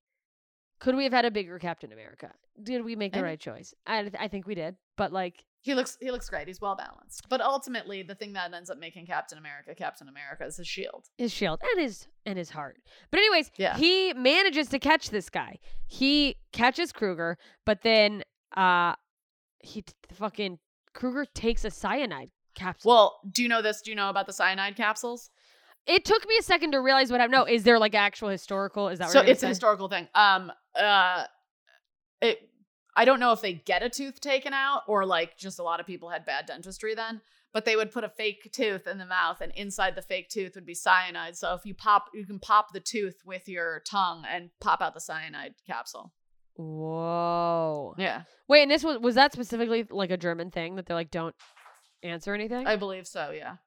could 0.84 0.98
we 0.98 1.06
have 1.06 1.14
had 1.14 1.24
a 1.24 1.32
bigger 1.32 1.58
Captain 1.60 1.94
America? 1.94 2.32
Did 2.62 2.84
we 2.84 2.98
make 2.98 3.14
the 3.14 3.20
Maybe. 3.20 3.30
right 3.30 3.40
choice? 3.40 3.74
I 3.88 4.12
I 4.20 4.28
think 4.28 4.46
we 4.46 4.54
did. 4.54 4.76
But 4.98 5.14
like 5.14 5.46
He 5.64 5.74
looks 5.76 5.98
he 6.02 6.12
looks 6.12 6.30
great. 6.30 6.48
He's 6.48 6.60
well 6.62 6.76
balanced. 6.76 7.28
But 7.30 7.40
ultimately, 7.42 8.04
the 8.04 8.16
thing 8.16 8.34
that 8.34 8.54
ends 8.54 8.70
up 8.70 8.78
making 8.78 9.06
Captain 9.08 9.38
America 9.38 9.74
Captain 9.74 10.08
America 10.10 10.46
is 10.46 10.58
his 10.58 10.68
shield. 10.68 11.06
his 11.18 11.32
shield 11.32 11.62
and 11.72 11.82
his 11.82 12.08
and 12.26 12.38
his 12.38 12.50
heart. 12.50 12.78
But 13.12 13.20
anyways, 13.20 13.50
Yeah. 13.58 13.78
he 13.78 14.14
manages 14.14 14.68
to 14.70 14.80
catch 14.80 15.10
this 15.10 15.30
guy. 15.30 15.60
He 15.88 16.36
catches 16.52 16.92
Kruger, 16.92 17.38
but 17.66 17.82
then 17.82 18.24
uh 18.58 18.96
he 19.60 19.84
t- 19.84 19.94
fucking 20.14 20.60
Kruger 20.94 21.26
takes 21.34 21.64
a 21.64 21.72
cyanide 21.72 22.32
capsule. 22.56 22.92
Well, 22.92 23.20
do 23.32 23.42
you 23.42 23.48
know 23.50 23.62
this? 23.62 23.82
Do 23.82 23.90
you 23.92 23.96
know 23.96 24.10
about 24.10 24.28
the 24.28 24.34
cyanide 24.34 24.76
capsules? 24.76 25.30
It 25.88 26.04
took 26.06 26.28
me 26.28 26.36
a 26.38 26.44
second 26.44 26.72
to 26.74 26.82
realize 26.82 27.10
what 27.10 27.20
happened. 27.22 27.34
No, 27.38 27.46
is 27.46 27.64
there 27.64 27.80
like 27.80 27.96
actual 27.96 28.28
historical? 28.30 28.90
Is 28.90 29.00
that 29.00 29.06
what 29.06 29.14
so 29.14 29.22
it's 29.22 29.44
a 29.44 29.48
historical 29.48 29.88
thing. 29.88 30.08
Um, 30.14 30.52
uh, 30.78 31.24
it. 32.22 32.50
I 32.96 33.06
don't 33.06 33.20
know 33.20 33.32
if 33.32 33.42
they 33.42 33.54
get 33.54 33.84
a 33.84 33.90
tooth 33.90 34.20
taken 34.22 34.54
out 34.54 34.84
or 34.88 35.06
like 35.06 35.38
just 35.38 35.60
a 35.60 35.64
lot 35.64 35.80
of 35.80 35.88
people 35.88 36.10
had 36.10 36.26
bad 36.26 36.46
dentistry 36.46 36.96
then. 36.96 37.22
But 37.54 37.66
they 37.66 37.76
would 37.76 37.92
put 37.92 38.04
a 38.04 38.10
fake 38.10 38.50
tooth 38.52 38.88
in 38.88 38.98
the 38.98 39.06
mouth, 39.06 39.40
and 39.40 39.52
inside 39.56 39.94
the 39.94 40.02
fake 40.02 40.30
tooth 40.30 40.56
would 40.56 40.66
be 40.66 40.74
cyanide. 40.74 41.38
So 41.38 41.54
if 41.54 41.64
you 41.66 41.76
pop, 41.76 42.06
you 42.12 42.26
can 42.26 42.40
pop 42.40 42.74
the 42.74 42.80
tooth 42.80 43.18
with 43.24 43.48
your 43.48 43.84
tongue 43.88 44.24
and 44.28 44.50
pop 44.60 44.82
out 44.82 44.96
the 44.96 45.00
cyanide 45.00 45.54
capsule. 45.68 46.12
Whoa. 46.56 47.94
Yeah, 48.00 48.24
Wait, 48.48 48.64
and 48.64 48.72
this 48.72 48.84
was 48.84 49.00
was 49.00 49.16
that 49.16 49.34
specifically 49.34 49.86
like 49.90 50.12
a 50.12 50.18
German 50.18 50.52
thing 50.52 50.76
that 50.76 50.86
they're 50.86 50.96
like 50.96 51.12
don't 51.12 51.36
answer 52.02 52.34
anything? 52.34 52.66
I 52.68 52.76
believe 52.76 53.08
so. 53.08 53.32
Yeah. 53.32 53.58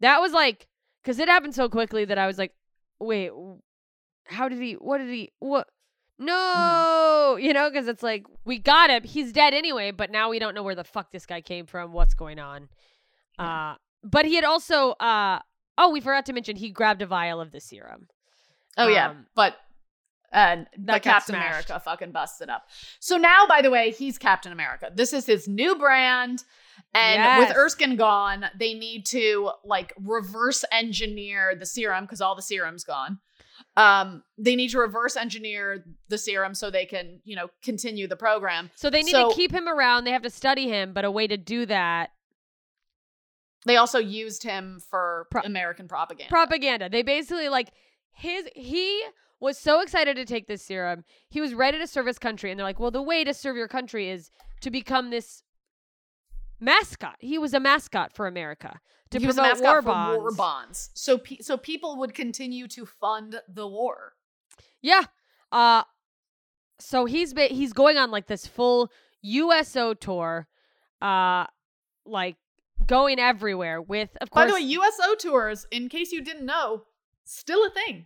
that 0.00 0.20
was 0.20 0.32
like 0.32 0.66
because 1.02 1.18
it 1.18 1.28
happened 1.28 1.54
so 1.54 1.68
quickly 1.68 2.04
that 2.06 2.18
I 2.18 2.26
was 2.26 2.38
like, 2.38 2.52
wait, 2.98 3.30
how 4.24 4.48
did 4.48 4.60
he? 4.60 4.74
What 4.74 4.98
did 4.98 5.08
he? 5.08 5.32
What? 5.38 5.68
No, 6.18 7.36
you 7.40 7.52
know, 7.52 7.68
because 7.70 7.88
it's 7.88 8.02
like 8.02 8.24
we 8.44 8.58
got 8.58 8.90
him. 8.90 9.02
He's 9.04 9.32
dead 9.32 9.54
anyway, 9.54 9.90
but 9.90 10.10
now 10.10 10.30
we 10.30 10.38
don't 10.38 10.54
know 10.54 10.62
where 10.62 10.74
the 10.74 10.84
fuck 10.84 11.10
this 11.10 11.26
guy 11.26 11.40
came 11.40 11.66
from. 11.66 11.92
What's 11.92 12.14
going 12.14 12.38
on? 12.38 12.68
Yeah. 13.38 13.72
Uh, 13.72 13.76
but 14.02 14.24
he 14.24 14.34
had 14.36 14.44
also 14.44 14.92
uh 14.92 15.40
oh, 15.78 15.90
we 15.90 16.00
forgot 16.00 16.24
to 16.26 16.32
mention 16.32 16.56
he 16.56 16.70
grabbed 16.70 17.02
a 17.02 17.06
vial 17.06 17.40
of 17.40 17.52
the 17.52 17.60
serum. 17.60 18.08
Oh 18.78 18.88
yeah, 18.88 19.10
Um, 19.10 19.26
but 19.34 19.56
and 20.32 20.66
that 20.78 20.86
but 20.94 21.02
Captain 21.02 21.34
smashed. 21.34 21.68
America 21.70 21.80
fucking 21.84 22.12
busted 22.12 22.48
up. 22.50 22.64
So 23.00 23.16
now, 23.16 23.46
by 23.46 23.62
the 23.62 23.70
way, 23.70 23.90
he's 23.90 24.18
Captain 24.18 24.52
America. 24.52 24.90
This 24.94 25.12
is 25.12 25.26
his 25.26 25.46
new 25.48 25.76
brand, 25.76 26.44
and 26.94 27.22
Yes. 27.22 27.48
with 27.48 27.56
Erskine 27.56 27.96
gone, 27.96 28.46
they 28.58 28.74
need 28.74 29.06
to 29.06 29.50
like 29.64 29.92
reverse 29.98 30.64
engineer 30.72 31.54
the 31.54 31.66
serum 31.66 32.04
because 32.04 32.20
all 32.20 32.34
the 32.34 32.42
serum's 32.42 32.84
gone. 32.84 33.18
Um, 33.76 34.22
they 34.38 34.56
need 34.56 34.70
to 34.70 34.78
reverse 34.78 35.16
engineer 35.16 35.84
the 36.08 36.16
serum 36.16 36.54
so 36.54 36.70
they 36.70 36.86
can, 36.86 37.20
you 37.24 37.36
know, 37.36 37.48
continue 37.62 38.06
the 38.06 38.16
program. 38.16 38.70
So 38.74 38.88
they 38.88 39.02
need 39.02 39.12
So- 39.12 39.28
to 39.28 39.34
keep 39.34 39.52
him 39.52 39.68
around. 39.68 40.04
They 40.04 40.12
have 40.12 40.22
to 40.22 40.30
study 40.30 40.66
him, 40.68 40.92
but 40.94 41.04
a 41.04 41.10
way 41.10 41.26
to 41.26 41.36
do 41.36 41.66
that 41.66 42.10
They 43.66 43.76
also 43.76 43.98
used 43.98 44.44
him 44.44 44.80
for 44.88 45.26
Pro- 45.30 45.42
American 45.42 45.88
propaganda. 45.88 46.30
propaganda. 46.30 46.88
They 46.88 47.02
basically 47.02 47.48
like 47.48 47.70
his 48.14 48.48
he 48.54 49.02
was 49.40 49.58
so 49.58 49.80
excited 49.80 50.16
to 50.16 50.24
take 50.24 50.46
this 50.46 50.62
serum. 50.64 51.04
He 51.28 51.40
was 51.40 51.52
ready 51.52 51.78
to 51.78 51.86
serve 51.86 52.06
his 52.06 52.18
country 52.18 52.50
and 52.50 52.58
they're 52.58 52.64
like, 52.66 52.78
"Well, 52.78 52.90
the 52.92 53.02
way 53.02 53.24
to 53.24 53.34
serve 53.34 53.56
your 53.56 53.68
country 53.68 54.08
is 54.08 54.30
to 54.62 54.70
become 54.70 55.10
this 55.10 55.42
mascot." 56.60 57.16
He 57.20 57.38
was 57.38 57.54
a 57.54 57.60
mascot 57.60 58.12
for 58.12 58.26
America 58.26 58.80
to 59.10 59.18
he 59.18 59.26
was 59.26 59.36
a 59.36 59.40
promote 59.40 59.58
mascot 59.60 59.72
war 59.72 59.82
for 59.82 59.86
bonds. 59.86 60.18
war 60.20 60.30
bonds. 60.32 60.90
So, 60.94 61.18
pe- 61.18 61.38
so 61.38 61.56
people 61.56 61.96
would 61.98 62.14
continue 62.14 62.66
to 62.68 62.86
fund 62.86 63.40
the 63.48 63.66
war. 63.66 64.14
Yeah. 64.82 65.04
Uh 65.52 65.84
so 66.78 67.04
he's 67.06 67.32
ba- 67.32 67.46
he's 67.46 67.72
going 67.72 67.96
on 67.96 68.10
like 68.10 68.26
this 68.26 68.46
full 68.46 68.90
USO 69.22 69.94
tour 69.94 70.46
uh 71.00 71.46
like 72.04 72.36
going 72.86 73.18
everywhere 73.18 73.80
with 73.80 74.10
of 74.20 74.30
course 74.30 74.44
By 74.44 74.46
the 74.48 74.54
way, 74.54 74.60
USO 74.60 75.14
tours, 75.14 75.66
in 75.70 75.88
case 75.88 76.12
you 76.12 76.22
didn't 76.22 76.44
know, 76.46 76.82
still 77.24 77.64
a 77.64 77.70
thing. 77.70 78.04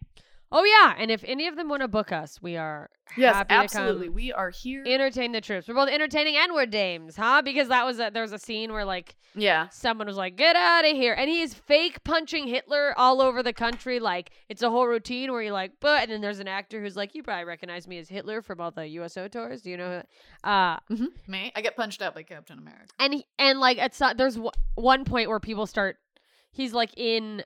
Oh 0.53 0.65
yeah, 0.65 0.95
and 0.99 1.11
if 1.11 1.23
any 1.25 1.47
of 1.47 1.57
them 1.57 1.69
want 1.69 1.83
to 1.83 1.89
book 1.89 2.13
us, 2.13 2.41
we 2.43 2.57
are 2.57 2.91
Yes, 3.17 3.45
absolutely. 3.51 4.09
We 4.09 4.33
are 4.33 4.51
here. 4.51 4.83
entertain 4.87 5.33
the 5.33 5.41
troops. 5.41 5.67
We're 5.69 5.75
both 5.75 5.89
entertaining 5.89 6.37
and 6.37 6.53
we're 6.53 6.67
dames, 6.67 7.17
huh? 7.17 7.43
Because 7.43 7.69
that 7.69 7.85
was 7.85 7.99
a, 7.99 8.11
there 8.13 8.23
was 8.23 8.33
a 8.33 8.39
scene 8.39 8.73
where 8.73 8.85
like 8.85 9.17
yeah. 9.35 9.69
someone 9.71 10.07
was 10.07 10.17
like, 10.17 10.37
"Get 10.37 10.57
out 10.57 10.85
of 10.85 10.93
here," 10.93 11.15
and 11.15 11.29
he's 11.29 11.53
fake 11.55 12.03
punching 12.05 12.47
Hitler 12.49 12.95
all 12.97 13.21
over 13.21 13.43
the 13.43 13.53
country. 13.53 13.99
Like 14.01 14.31
it's 14.49 14.63
a 14.63 14.71
whole 14.71 14.87
routine 14.87 15.33
where 15.33 15.43
he 15.43 15.51
like, 15.51 15.73
but 15.81 16.03
and 16.03 16.11
then 16.13 16.21
there's 16.21 16.39
an 16.41 16.49
actor 16.49 16.81
who's 16.81 16.97
like, 16.97 17.15
"You 17.15 17.23
probably 17.23 17.45
recognize 17.45 17.87
me 17.89 17.99
as 17.99 18.09
Hitler 18.09 18.43
from 18.43 18.61
all 18.61 18.71
the 18.71 18.87
USO 18.89 19.29
tours. 19.29 19.63
Do 19.63 19.71
you 19.71 19.77
know?" 19.77 20.03
Who? 20.45 20.49
Uh, 20.49 20.79
Mm-hmm. 20.91 21.07
Me, 21.31 21.53
I 21.55 21.61
get 21.61 21.77
punched 21.77 22.03
up 22.03 22.15
by 22.15 22.23
Captain 22.23 22.59
America. 22.59 22.87
and 22.99 23.15
he, 23.15 23.25
and 23.39 23.61
like 23.61 23.79
it's 23.79 24.01
not, 24.01 24.17
there's 24.17 24.35
w- 24.35 24.51
one 24.75 25.05
point 25.05 25.29
where 25.29 25.41
people 25.41 25.67
start. 25.67 25.97
He's 26.53 26.73
like 26.73 26.91
in, 26.97 27.45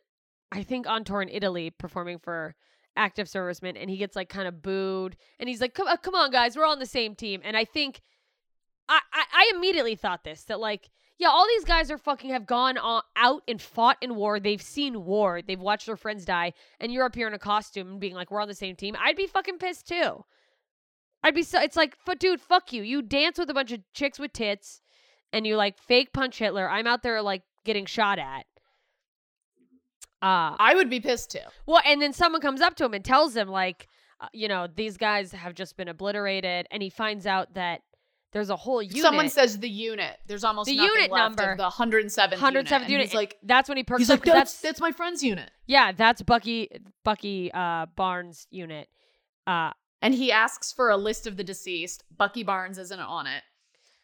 I 0.52 0.62
think 0.62 0.86
on 0.86 1.04
tour 1.04 1.20
in 1.20 1.28
Italy 1.28 1.70
performing 1.70 2.18
for 2.18 2.54
active 2.96 3.28
servicemen, 3.28 3.76
and 3.76 3.90
he 3.90 3.96
gets 3.96 4.16
like 4.16 4.28
kind 4.28 4.48
of 4.48 4.62
booed, 4.62 5.16
and 5.38 5.48
he's 5.48 5.60
like, 5.60 5.74
"Come, 5.74 5.88
uh, 5.88 5.96
come 5.96 6.14
on, 6.14 6.30
guys, 6.30 6.56
we're 6.56 6.64
all 6.64 6.72
on 6.72 6.78
the 6.78 6.86
same 6.86 7.14
team." 7.14 7.40
And 7.44 7.56
I 7.56 7.64
think, 7.64 8.00
I, 8.88 9.00
I, 9.12 9.24
I 9.32 9.52
immediately 9.54 9.96
thought 9.96 10.24
this 10.24 10.44
that 10.44 10.60
like, 10.60 10.90
yeah, 11.18 11.28
all 11.28 11.46
these 11.46 11.64
guys 11.64 11.90
are 11.90 11.98
fucking 11.98 12.30
have 12.30 12.46
gone 12.46 12.78
on, 12.78 13.02
out 13.16 13.42
and 13.46 13.60
fought 13.60 13.98
in 14.00 14.16
war. 14.16 14.40
They've 14.40 14.62
seen 14.62 15.04
war. 15.04 15.42
They've 15.42 15.60
watched 15.60 15.86
their 15.86 15.96
friends 15.96 16.24
die, 16.24 16.52
and 16.80 16.92
you're 16.92 17.04
up 17.04 17.14
here 17.14 17.28
in 17.28 17.34
a 17.34 17.38
costume 17.38 17.88
and 17.88 18.00
being 18.00 18.14
like, 18.14 18.30
"We're 18.30 18.42
on 18.42 18.48
the 18.48 18.54
same 18.54 18.76
team." 18.76 18.96
I'd 18.98 19.16
be 19.16 19.26
fucking 19.26 19.58
pissed 19.58 19.88
too. 19.88 20.24
I'd 21.22 21.34
be 21.34 21.42
so. 21.42 21.60
It's 21.60 21.76
like, 21.76 21.96
"Fu- 21.96 22.14
dude, 22.14 22.40
fuck 22.40 22.72
you. 22.72 22.82
You 22.82 23.02
dance 23.02 23.38
with 23.38 23.50
a 23.50 23.54
bunch 23.54 23.72
of 23.72 23.80
chicks 23.92 24.18
with 24.18 24.32
tits 24.32 24.80
and 25.34 25.46
you 25.46 25.56
like 25.56 25.76
fake 25.78 26.12
punch 26.12 26.38
Hitler. 26.38 26.70
I'm 26.70 26.86
out 26.86 27.02
there 27.02 27.20
like 27.20 27.42
getting 27.64 27.86
shot 27.86 28.18
at. 28.18 28.46
Uh 30.24 30.56
I 30.58 30.74
would 30.74 30.88
be 30.88 31.00
pissed 31.00 31.30
too. 31.32 31.38
well, 31.66 31.82
and 31.84 32.00
then 32.00 32.12
someone 32.12 32.40
comes 32.40 32.60
up 32.60 32.74
to 32.76 32.84
him 32.84 32.94
and 32.94 33.04
tells 33.04 33.36
him 33.36 33.48
like, 33.48 33.88
uh, 34.20 34.28
you 34.32 34.48
know, 34.48 34.66
these 34.74 34.96
guys 34.96 35.32
have 35.32 35.54
just 35.54 35.76
been 35.76 35.88
obliterated, 35.88 36.66
and 36.70 36.82
he 36.82 36.88
finds 36.90 37.26
out 37.26 37.54
that 37.54 37.82
there's 38.32 38.50
a 38.50 38.56
whole 38.56 38.82
unit. 38.82 39.02
Someone 39.02 39.28
says 39.28 39.58
the 39.58 39.68
unit. 39.68 40.16
There's 40.26 40.42
almost 40.42 40.66
The 40.66 40.74
unit 40.74 41.10
left 41.12 41.36
number. 41.38 41.52
of 41.52 41.58
the 41.58 41.70
107th 41.70 42.32
107th 42.32 42.70
unit. 42.72 42.88
unit. 42.88 43.06
He's 43.06 43.14
like, 43.14 43.36
that's 43.44 43.68
when 43.68 43.76
he 43.76 43.84
perks 43.84 44.00
he's 44.00 44.10
up 44.10 44.20
like, 44.26 44.34
that's, 44.34 44.52
that's 44.54 44.60
that's 44.62 44.80
my 44.80 44.90
friend's 44.92 45.22
unit. 45.22 45.50
yeah, 45.66 45.92
that's 45.92 46.20
Bucky 46.22 46.68
Bucky 47.04 47.52
uh 47.52 47.86
Barnes 47.94 48.46
unit. 48.50 48.88
Uh 49.46 49.70
And 50.02 50.14
he 50.14 50.32
asks 50.32 50.72
for 50.72 50.90
a 50.90 50.96
list 50.96 51.26
of 51.26 51.36
the 51.36 51.44
deceased. 51.44 52.02
Bucky 52.16 52.42
Barnes 52.42 52.78
isn't 52.78 52.98
on 52.98 53.26
it. 53.26 53.42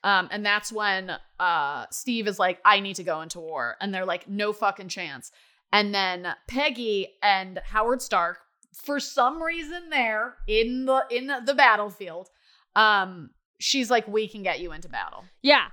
Um, 0.03 0.29
and 0.31 0.47
that's 0.47 0.73
when 0.73 1.13
uh, 1.39 1.85
Steve 1.91 2.27
is 2.27 2.39
like, 2.39 2.59
I 2.65 2.81
need 2.81 2.97
to 2.97 3.05
go 3.05 3.21
into 3.21 3.39
war. 3.39 3.77
And 3.83 3.93
they're 3.93 4.07
like, 4.07 4.27
no 4.29 4.55
fucking 4.55 4.89
chance. 4.89 5.31
And 5.73 5.95
then 5.95 6.27
Peggy 6.49 7.17
and 7.23 7.61
Howard 7.65 8.03
Stark, 8.03 8.39
for 8.75 8.99
some 9.01 9.43
reason 9.43 9.91
there 9.91 10.37
in 10.49 10.85
the 10.87 11.05
in 11.11 11.27
the 11.45 11.55
battlefield, 11.55 12.29
um, 12.75 13.31
she's 13.59 13.91
like, 13.91 14.07
we 14.09 14.27
can 14.29 14.43
get 14.43 14.61
you 14.61 14.73
into 14.73 14.89
battle. 14.89 15.25
yeah. 15.43 15.67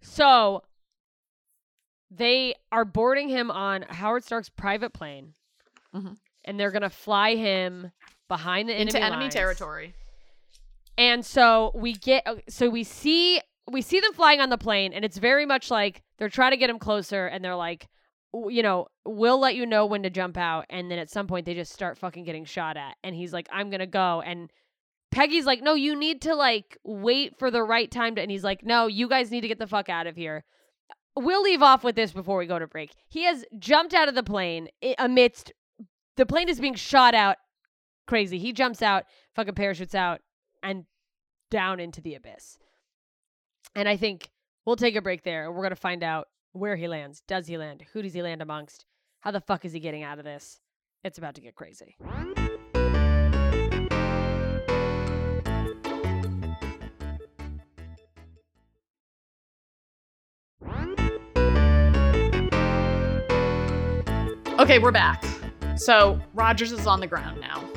So 0.00 0.62
they 2.10 2.54
are 2.70 2.84
boarding 2.84 3.28
him 3.28 3.50
on 3.50 3.82
Howard 3.88 4.24
Stark's 4.24 4.48
private 4.50 4.92
plane. 4.92 5.34
Mhm. 5.94 6.16
And 6.44 6.60
they're 6.60 6.70
gonna 6.70 6.90
fly 6.90 7.34
him 7.36 7.90
behind 8.28 8.68
the 8.68 8.74
enemy 8.74 8.88
into 8.88 9.00
enemy 9.02 9.24
lines. 9.24 9.34
territory. 9.34 9.94
And 10.98 11.24
so 11.24 11.72
we 11.74 11.94
get 11.94 12.26
uh, 12.26 12.36
so 12.48 12.68
we 12.68 12.84
see 12.84 13.40
we 13.70 13.80
see 13.82 13.98
them 14.00 14.12
flying 14.12 14.40
on 14.40 14.50
the 14.50 14.58
plane 14.58 14.92
and 14.92 15.04
it's 15.04 15.16
very 15.16 15.46
much 15.46 15.70
like 15.70 16.02
they're 16.18 16.28
trying 16.28 16.50
to 16.50 16.56
get 16.56 16.68
him 16.70 16.78
closer 16.78 17.26
and 17.26 17.42
they're 17.44 17.56
like 17.56 17.88
you 18.48 18.62
know, 18.62 18.86
we'll 19.04 19.38
let 19.38 19.54
you 19.54 19.66
know 19.66 19.86
when 19.86 20.02
to 20.02 20.10
jump 20.10 20.36
out 20.36 20.66
and 20.70 20.90
then 20.90 20.98
at 20.98 21.10
some 21.10 21.26
point 21.26 21.46
they 21.46 21.54
just 21.54 21.72
start 21.72 21.98
fucking 21.98 22.24
getting 22.24 22.44
shot 22.44 22.76
at 22.76 22.96
and 23.04 23.14
he's 23.14 23.32
like 23.32 23.48
I'm 23.52 23.70
going 23.70 23.80
to 23.80 23.86
go 23.86 24.22
and 24.24 24.50
Peggy's 25.14 25.46
like, 25.46 25.62
no, 25.62 25.74
you 25.74 25.94
need 25.94 26.22
to 26.22 26.34
like 26.34 26.76
wait 26.82 27.38
for 27.38 27.48
the 27.48 27.62
right 27.62 27.88
time 27.88 28.16
to. 28.16 28.20
And 28.20 28.32
he's 28.32 28.42
like, 28.42 28.64
no, 28.64 28.88
you 28.88 29.08
guys 29.08 29.30
need 29.30 29.42
to 29.42 29.48
get 29.48 29.60
the 29.60 29.66
fuck 29.66 29.88
out 29.88 30.08
of 30.08 30.16
here. 30.16 30.44
We'll 31.16 31.42
leave 31.42 31.62
off 31.62 31.84
with 31.84 31.94
this 31.94 32.12
before 32.12 32.36
we 32.36 32.46
go 32.46 32.58
to 32.58 32.66
break. 32.66 32.90
He 33.08 33.22
has 33.22 33.44
jumped 33.56 33.94
out 33.94 34.08
of 34.08 34.16
the 34.16 34.24
plane 34.24 34.68
amidst 34.98 35.52
the 36.16 36.26
plane 36.26 36.48
is 36.48 36.60
being 36.60 36.74
shot 36.74 37.14
out 37.14 37.36
crazy. 38.06 38.38
He 38.38 38.52
jumps 38.52 38.82
out, 38.82 39.04
fucking 39.34 39.54
parachutes 39.54 39.94
out, 39.94 40.20
and 40.62 40.84
down 41.50 41.80
into 41.80 42.00
the 42.00 42.16
abyss. 42.16 42.58
And 43.76 43.88
I 43.88 43.96
think 43.96 44.30
we'll 44.66 44.76
take 44.76 44.96
a 44.96 45.02
break 45.02 45.22
there. 45.22 45.50
We're 45.50 45.62
gonna 45.62 45.76
find 45.76 46.02
out 46.02 46.26
where 46.54 46.76
he 46.76 46.88
lands. 46.88 47.22
Does 47.26 47.46
he 47.48 47.58
land? 47.58 47.84
Who 47.92 48.00
does 48.00 48.14
he 48.14 48.22
land 48.22 48.40
amongst? 48.40 48.86
How 49.20 49.32
the 49.32 49.40
fuck 49.40 49.64
is 49.64 49.72
he 49.72 49.80
getting 49.80 50.02
out 50.02 50.18
of 50.18 50.24
this? 50.24 50.60
It's 51.02 51.18
about 51.18 51.34
to 51.34 51.40
get 51.40 51.54
crazy. 51.54 51.96
Okay, 64.60 64.78
we're 64.78 64.92
back. 64.92 65.24
So 65.76 66.20
Rogers 66.32 66.70
is 66.70 66.86
on 66.86 67.00
the 67.00 67.06
ground 67.08 67.40
now. 67.40 67.68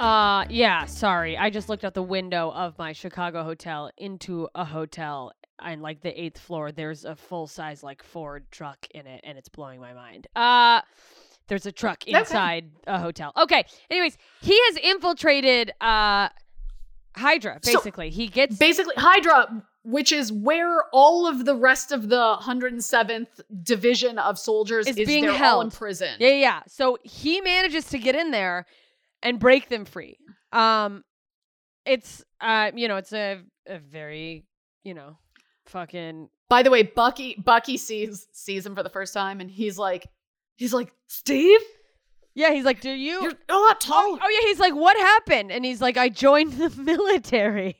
Uh 0.00 0.46
yeah, 0.48 0.86
sorry. 0.86 1.36
I 1.36 1.50
just 1.50 1.68
looked 1.68 1.84
out 1.84 1.94
the 1.94 2.02
window 2.02 2.50
of 2.50 2.76
my 2.78 2.92
Chicago 2.92 3.44
hotel 3.44 3.90
into 3.98 4.48
a 4.54 4.64
hotel 4.64 5.32
and 5.62 5.82
like 5.82 6.00
the 6.02 6.20
eighth 6.20 6.38
floor 6.38 6.72
there's 6.72 7.04
a 7.04 7.14
full 7.16 7.46
size 7.46 7.82
like 7.82 8.02
Ford 8.02 8.44
truck 8.50 8.86
in 8.92 9.06
it 9.06 9.20
and 9.24 9.38
it's 9.38 9.48
blowing 9.48 9.80
my 9.80 9.92
mind. 9.92 10.26
Uh 10.36 10.80
there's 11.48 11.66
a 11.66 11.72
truck 11.72 12.02
Okay. 12.08 12.18
inside 12.18 12.70
a 12.86 12.98
hotel. 12.98 13.32
Okay. 13.36 13.64
Anyways, 13.90 14.16
he 14.40 14.58
has 14.68 14.76
infiltrated 14.78 15.72
uh 15.80 16.28
Hydra, 17.16 17.60
So- 17.62 17.74
basically. 17.74 18.10
he 18.10 18.26
gets 18.26 18.56
Basically, 18.56 18.94
Hydra, 18.96 19.62
which 19.84 20.10
is 20.10 20.32
where 20.32 20.84
all 20.92 21.28
of 21.28 21.44
the 21.44 21.54
rest 21.54 21.92
of 21.92 22.08
the 22.08 22.36
107th 22.40 23.40
division 23.62 24.18
of 24.18 24.36
soldiers 24.38 24.88
Is 24.88 24.96
is, 24.96 25.06
being 25.06 25.24
held. 25.24 25.64
in 25.64 25.70
prison. 25.70 26.16
Yeah, 26.18 26.28
yeah, 26.30 26.34
yeah. 26.34 26.60
So 26.66 26.98
he 27.04 27.40
manages 27.40 27.84
to 27.90 27.98
get 27.98 28.16
in 28.16 28.32
there 28.32 28.66
and 29.22 29.38
break 29.38 29.68
them 29.68 29.84
free. 29.84 30.18
Um 30.52 31.04
it's 31.86 32.24
uh 32.40 32.70
you 32.74 32.88
know, 32.88 32.96
it's 32.96 33.12
a 33.12 33.42
a 33.66 33.78
very, 33.78 34.44
you 34.82 34.94
know, 34.94 35.18
fucking 35.66 36.28
By 36.48 36.62
the 36.62 36.70
way, 36.70 36.82
Bucky 36.82 37.34
Bucky 37.42 37.76
sees 37.76 38.26
sees 38.32 38.64
him 38.66 38.74
for 38.74 38.82
the 38.82 38.90
first 38.90 39.14
time, 39.14 39.40
and 39.40 39.50
he's 39.50 39.78
like, 39.78 40.06
he's 40.56 40.72
like, 40.74 40.92
Steve, 41.06 41.60
Yeah, 42.34 42.52
he's 42.52 42.64
like, 42.64 42.80
"Do 42.80 42.90
you 42.90 43.22
you're 43.22 43.32
a 43.48 43.54
lot 43.54 43.76
Oh, 43.76 43.76
taller. 43.80 44.18
oh 44.22 44.28
yeah, 44.28 44.48
he's 44.48 44.58
like, 44.60 44.74
"What 44.74 44.96
happened?" 44.96 45.52
And 45.52 45.64
he's 45.64 45.80
like, 45.80 45.96
"I 45.96 46.08
joined 46.08 46.54
the 46.54 46.70
military." 46.82 47.76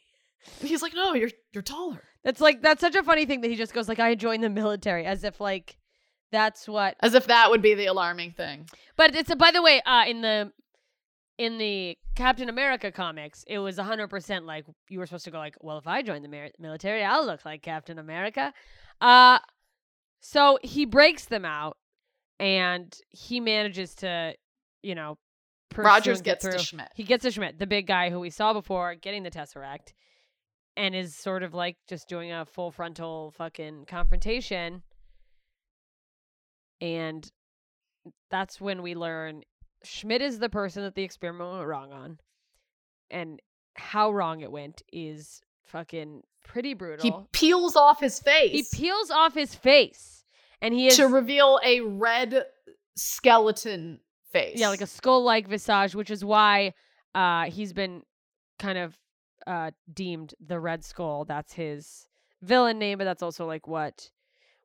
He's 0.61 0.83
like, 0.83 0.94
no, 0.94 1.14
you're 1.14 1.31
you're 1.53 1.62
taller. 1.62 2.03
That's 2.23 2.40
like 2.40 2.62
that's 2.62 2.81
such 2.81 2.94
a 2.94 3.03
funny 3.03 3.27
thing 3.27 3.40
that 3.42 3.51
he 3.51 3.57
just 3.57 3.73
goes 3.75 3.88
like, 3.88 3.99
"I 4.01 4.14
joined 4.14 4.42
the 4.44 4.51
military," 4.51 5.05
as 5.07 5.25
if 5.25 5.40
like 5.40 5.77
that's 6.33 6.66
what. 6.68 6.97
As 7.01 7.14
if 7.14 7.27
that 7.29 7.51
would 7.51 7.62
be 7.62 7.75
the 7.75 7.87
alarming 7.87 8.33
thing. 8.33 8.68
But 8.97 9.14
it's 9.14 9.31
a, 9.31 9.37
by 9.37 9.51
the 9.53 9.62
way, 9.62 9.81
uh, 9.83 10.05
in 10.07 10.20
the 10.23 10.53
in 11.38 11.59
the 11.59 11.99
Captain 12.14 12.49
America 12.49 12.92
comics, 12.92 13.44
it 13.47 13.59
was 13.59 13.79
hundred 13.79 14.09
percent 14.09 14.47
like 14.47 14.64
you 14.88 14.99
were 14.99 15.07
supposed 15.07 15.25
to 15.25 15.31
go 15.31 15.38
like, 15.38 15.57
"Well, 15.61 15.79
if 15.79 15.87
I 15.87 16.03
join 16.03 16.23
the 16.23 16.29
mer- 16.29 16.51
military, 16.59 17.03
I'll 17.05 17.27
look 17.27 17.44
like 17.44 17.62
Captain 17.62 17.99
America." 17.99 18.53
Uh, 19.01 19.38
so 20.20 20.59
he 20.62 20.85
breaks 20.85 21.27
them 21.27 21.44
out, 21.44 21.77
and 22.38 22.94
he 23.11 23.40
manages 23.40 23.94
to, 23.97 24.35
you 24.83 24.94
know, 24.94 25.18
Rogers 25.77 26.23
gets 26.23 26.44
to. 26.44 26.59
Schmidt. 26.59 26.88
He 26.94 27.03
gets 27.03 27.23
to 27.25 27.31
Schmidt, 27.31 27.59
the 27.59 27.66
big 27.66 27.87
guy 27.87 28.11
who 28.11 28.20
we 28.20 28.31
saw 28.31 28.53
before 28.53 28.94
getting 28.94 29.25
the 29.25 29.31
Tesseract, 29.31 29.92
and 30.77 30.94
is 30.94 31.16
sort 31.16 31.42
of 31.42 31.53
like 31.53 31.77
just 31.88 32.09
doing 32.09 32.33
a 32.33 32.44
full 32.44 32.70
frontal 32.70 33.33
fucking 33.37 33.87
confrontation. 33.87 34.83
And 36.81 37.29
that's 38.31 38.61
when 38.61 38.83
we 38.83 38.94
learn 38.94 39.42
Schmidt 39.85 40.23
is 40.23 40.38
the 40.38 40.49
person 40.49 40.83
that 40.83 40.94
the 40.94 41.03
experiment 41.03 41.53
went 41.53 41.66
wrong 41.66 41.92
on. 41.92 42.18
And 43.11 43.40
how 43.75 44.11
wrong 44.12 44.40
it 44.40 44.51
went 44.51 44.83
is 44.92 45.40
fucking 45.64 46.23
pretty 46.44 46.75
brutal. 46.75 47.05
He 47.05 47.12
peels 47.33 47.77
off 47.77 48.01
his 48.01 48.18
face 48.20 48.51
He, 48.53 48.64
peels 48.77 49.11
off 49.11 49.35
his 49.35 49.55
face. 49.55 50.25
And 50.61 50.73
he 50.73 50.88
is 50.88 50.97
to 50.97 51.07
reveal 51.07 51.61
a 51.64 51.81
red 51.81 52.44
skeleton 52.97 54.01
face. 54.33 54.59
Yeah, 54.59 54.68
like 54.68 54.81
a 54.81 54.87
skull-like 54.87 55.49
visage, 55.49 55.94
which 55.94 56.11
is 56.11 56.25
why 56.25 56.75
uh, 57.14 57.44
he's 57.44 57.73
been 57.73 58.03
kind 58.59 58.79
of 58.79 58.99
uh, 59.47 59.73
deemed 59.92 60.35
the 60.44 60.59
Red 60.59 60.85
Skull. 60.85 61.25
That's 61.25 61.53
his 61.53 62.09
villain 62.42 62.79
name, 62.79 62.99
but 62.99 63.05
that's 63.05 63.23
also 63.23 63.47
like 63.47 63.66
what 63.66 63.68
what 63.68 64.11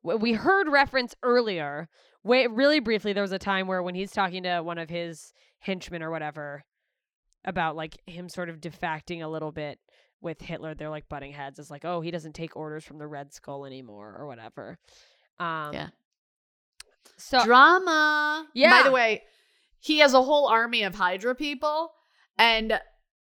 we 0.04 0.34
heard 0.34 0.70
reference 0.70 1.16
earlier. 1.24 1.90
Way 2.24 2.48
really 2.48 2.80
briefly, 2.80 3.14
there 3.14 3.24
was 3.24 3.32
a 3.32 3.40
time 3.40 3.68
where 3.68 3.82
when 3.82 3.96
he's 3.96 4.12
talking 4.12 4.44
to 4.44 4.62
one 4.62 4.78
of 4.78 4.90
his 4.90 5.34
henchmen 5.60 6.04
or 6.04 6.12
whatever 6.12 6.64
about 7.46 7.76
like 7.76 7.98
him 8.06 8.30
sort 8.30 8.50
of 8.50 8.60
defacting 8.60 9.22
a 9.22 9.30
little 9.30 9.52
bit 9.52 9.80
with 10.22 10.42
Hitler, 10.42 10.74
they're 10.74 10.90
like 10.90 11.08
butting 11.08 11.32
heads. 11.32 11.60
It's 11.60 11.72
like, 11.72 11.86
oh, 11.86 12.02
he 12.02 12.12
doesn't 12.12 12.34
take 12.34 12.56
orders 12.56 12.84
from 12.84 12.98
the 12.98 13.08
Red 13.08 13.34
Skull 13.34 13.66
anymore 13.66 14.16
or 14.18 14.28
whatever. 14.28 14.78
Um, 15.40 15.74
Yeah. 15.74 15.88
So 17.18 17.44
drama. 17.44 18.48
Yeah. 18.54 18.82
By 18.82 18.84
the 18.84 18.94
way, 18.94 19.24
he 19.80 20.00
has 20.00 20.14
a 20.14 20.22
whole 20.22 20.48
army 20.48 20.84
of 20.84 20.96
Hydra 20.96 21.36
people, 21.36 21.92
and 22.38 22.80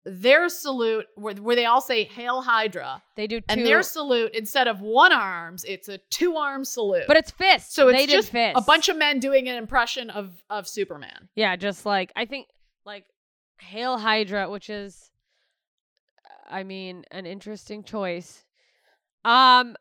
their 0.08 0.48
salute, 0.48 1.06
where, 1.16 1.34
where 1.34 1.56
they 1.56 1.64
all 1.66 1.80
say 1.80 2.04
"Hail 2.04 2.40
Hydra," 2.40 3.02
they 3.16 3.26
do 3.26 3.40
two, 3.40 3.46
and 3.48 3.66
their 3.66 3.82
salute 3.82 4.34
instead 4.34 4.68
of 4.68 4.80
one 4.80 5.12
arms, 5.12 5.64
it's 5.64 5.88
a 5.88 5.98
two 6.10 6.36
arm 6.36 6.64
salute. 6.64 7.04
but 7.08 7.16
it's 7.16 7.32
fists. 7.32 7.74
so 7.74 7.88
it's 7.88 7.98
they 7.98 8.06
just 8.06 8.30
fists. 8.30 8.56
a 8.56 8.62
bunch 8.62 8.88
of 8.88 8.96
men 8.96 9.18
doing 9.18 9.48
an 9.48 9.56
impression 9.56 10.08
of 10.10 10.42
of 10.48 10.68
Superman. 10.68 11.28
Yeah, 11.34 11.56
just 11.56 11.84
like 11.84 12.12
I 12.14 12.24
think 12.24 12.46
like 12.84 13.04
Hail 13.58 13.98
Hydra, 13.98 14.48
which 14.48 14.70
is 14.70 15.10
I 16.48 16.62
mean, 16.62 17.04
an 17.10 17.26
interesting 17.26 17.82
choice. 17.82 18.44
Um 19.24 19.74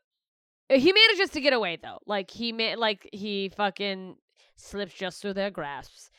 he 0.70 0.92
manages 0.92 1.30
to 1.34 1.42
get 1.42 1.54
away 1.54 1.78
though. 1.82 2.00
Like 2.08 2.32
he 2.32 2.52
ma- 2.52 2.74
like 2.78 3.08
he 3.14 3.50
fucking 3.50 4.16
slips 4.56 4.96
just 4.96 5.22
through 5.22 5.34
their 5.34 5.52
grasps. 5.52 6.10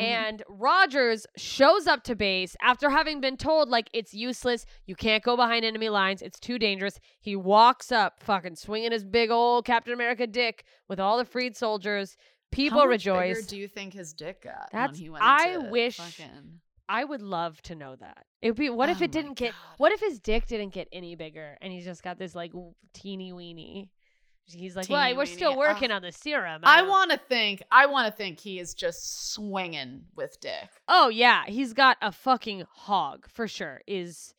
Mhm. 0.00 0.04
And 0.04 0.42
Rogers 0.48 1.26
shows 1.36 1.86
up 1.86 2.02
to 2.04 2.14
base 2.16 2.56
after 2.62 2.90
having 2.90 3.20
been 3.20 3.36
told 3.36 3.68
like 3.68 3.88
it's 3.92 4.14
useless, 4.14 4.64
you 4.86 4.94
can't 4.96 5.22
go 5.22 5.36
behind 5.36 5.64
enemy 5.64 5.88
lines, 5.88 6.22
it's 6.22 6.38
too 6.40 6.58
dangerous. 6.58 6.98
He 7.20 7.36
walks 7.36 7.92
up 7.92 8.22
fucking 8.22 8.56
swinging 8.56 8.92
his 8.92 9.04
big 9.04 9.30
old 9.30 9.64
Captain 9.64 9.92
America 9.92 10.26
dick 10.26 10.64
with 10.88 10.98
all 11.00 11.18
the 11.18 11.24
freed 11.24 11.56
soldiers. 11.56 12.16
People 12.52 12.78
How 12.80 12.84
much 12.86 12.90
rejoice. 13.06 13.36
bigger 13.38 13.48
do 13.48 13.56
you 13.58 13.68
think 13.68 13.92
his 13.94 14.12
dick 14.12 14.42
got? 14.42 14.70
That's- 14.72 14.90
when 14.92 15.00
he 15.00 15.10
went 15.10 15.22
I 15.24 15.56
wish- 15.58 15.96
fucking- 15.98 16.60
I 16.88 17.04
would 17.04 17.22
love 17.22 17.62
to 17.62 17.76
know 17.76 17.94
that. 17.94 18.26
It 18.42 18.48
would 18.50 18.56
be 18.58 18.68
what 18.70 18.88
if 18.88 19.00
Oh 19.00 19.04
it 19.04 19.12
didn't 19.12 19.34
get 19.34 19.54
what 19.76 19.92
if 19.92 20.00
his 20.00 20.18
dick 20.18 20.46
didn't 20.48 20.70
get 20.70 20.88
any 20.90 21.14
bigger 21.14 21.56
and 21.60 21.72
he's 21.72 21.84
just 21.84 22.02
got 22.02 22.18
this 22.18 22.34
like 22.34 22.52
teeny 22.92 23.32
weeny. 23.32 23.90
He's 24.52 24.76
like, 24.76 24.88
well, 24.88 25.16
we're 25.16 25.26
still 25.26 25.56
working 25.56 25.90
Ugh. 25.90 25.96
on 25.96 26.02
the 26.02 26.12
serum. 26.12 26.62
I 26.64 26.80
don't- 26.80 26.88
want 26.88 27.10
to 27.12 27.18
think. 27.18 27.62
I 27.70 27.86
want 27.86 28.06
to 28.06 28.12
think 28.12 28.40
he 28.40 28.58
is 28.58 28.74
just 28.74 29.32
swinging 29.32 30.04
with 30.16 30.40
dick. 30.40 30.68
Oh 30.88 31.08
yeah, 31.08 31.44
he's 31.46 31.72
got 31.72 31.96
a 32.02 32.12
fucking 32.12 32.64
hog 32.70 33.26
for 33.28 33.46
sure. 33.48 33.80
Is 33.86 34.34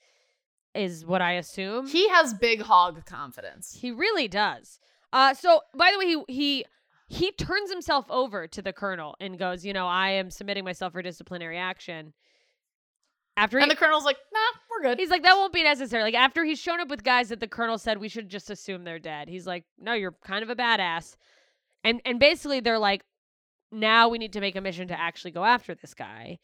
is 0.74 1.06
what 1.06 1.22
I 1.22 1.34
assume. 1.34 1.88
He 1.88 2.08
has 2.10 2.34
big 2.34 2.62
hog 2.62 3.06
confidence. 3.06 3.78
He 3.82 3.92
really 3.92 4.28
does. 4.28 4.80
Uh, 5.12 5.34
so 5.34 5.62
by 5.76 5.92
the 5.92 6.00
way, 6.00 6.06
he 6.06 6.24
he 6.28 6.66
he 7.08 7.32
turns 7.34 7.70
himself 7.70 8.06
over 8.10 8.48
to 8.48 8.62
the 8.62 8.72
colonel 8.72 9.16
and 9.20 9.38
goes, 9.38 9.66
you 9.66 9.74
know, 9.74 9.86
I 9.88 10.12
am 10.12 10.32
submitting 10.32 10.64
myself 10.64 10.94
for 10.94 11.02
disciplinary 11.02 11.58
action. 11.58 12.14
After 13.42 13.58
he, 13.58 13.64
And 13.64 13.72
the 13.72 13.76
colonel's 13.76 14.06
like, 14.06 14.18
nah, 14.32 14.40
we're 14.70 14.84
good. 14.84 15.00
He's 15.00 15.10
like, 15.10 15.24
that 15.24 15.34
won't 15.34 15.52
be 15.52 15.64
necessary. 15.64 16.04
Like, 16.04 16.14
after 16.14 16.46
he's 16.46 16.60
shown 16.60 16.80
up 16.80 16.90
with 16.90 17.04
guys 17.04 17.30
that 17.30 17.40
the 17.40 17.48
colonel 17.48 17.80
said 17.80 17.98
we 17.98 18.08
should 18.08 18.30
just 18.30 18.52
assume 18.52 18.84
they're 18.84 19.00
dead, 19.00 19.28
he's 19.28 19.48
like, 19.48 19.66
no, 19.80 19.94
you're 19.94 20.16
kind 20.24 20.44
of 20.44 20.52
a 20.52 20.56
badass. 20.56 21.16
And 21.84 22.02
and 22.06 22.20
basically 22.20 22.60
they're 22.60 22.78
like, 22.78 23.02
now 23.72 24.10
we 24.10 24.20
need 24.20 24.34
to 24.34 24.42
make 24.42 24.56
a 24.56 24.62
mission 24.62 24.88
to 24.90 25.00
actually 25.00 25.32
go 25.32 25.44
after 25.44 25.74
this 25.74 25.96
guy. 25.96 26.38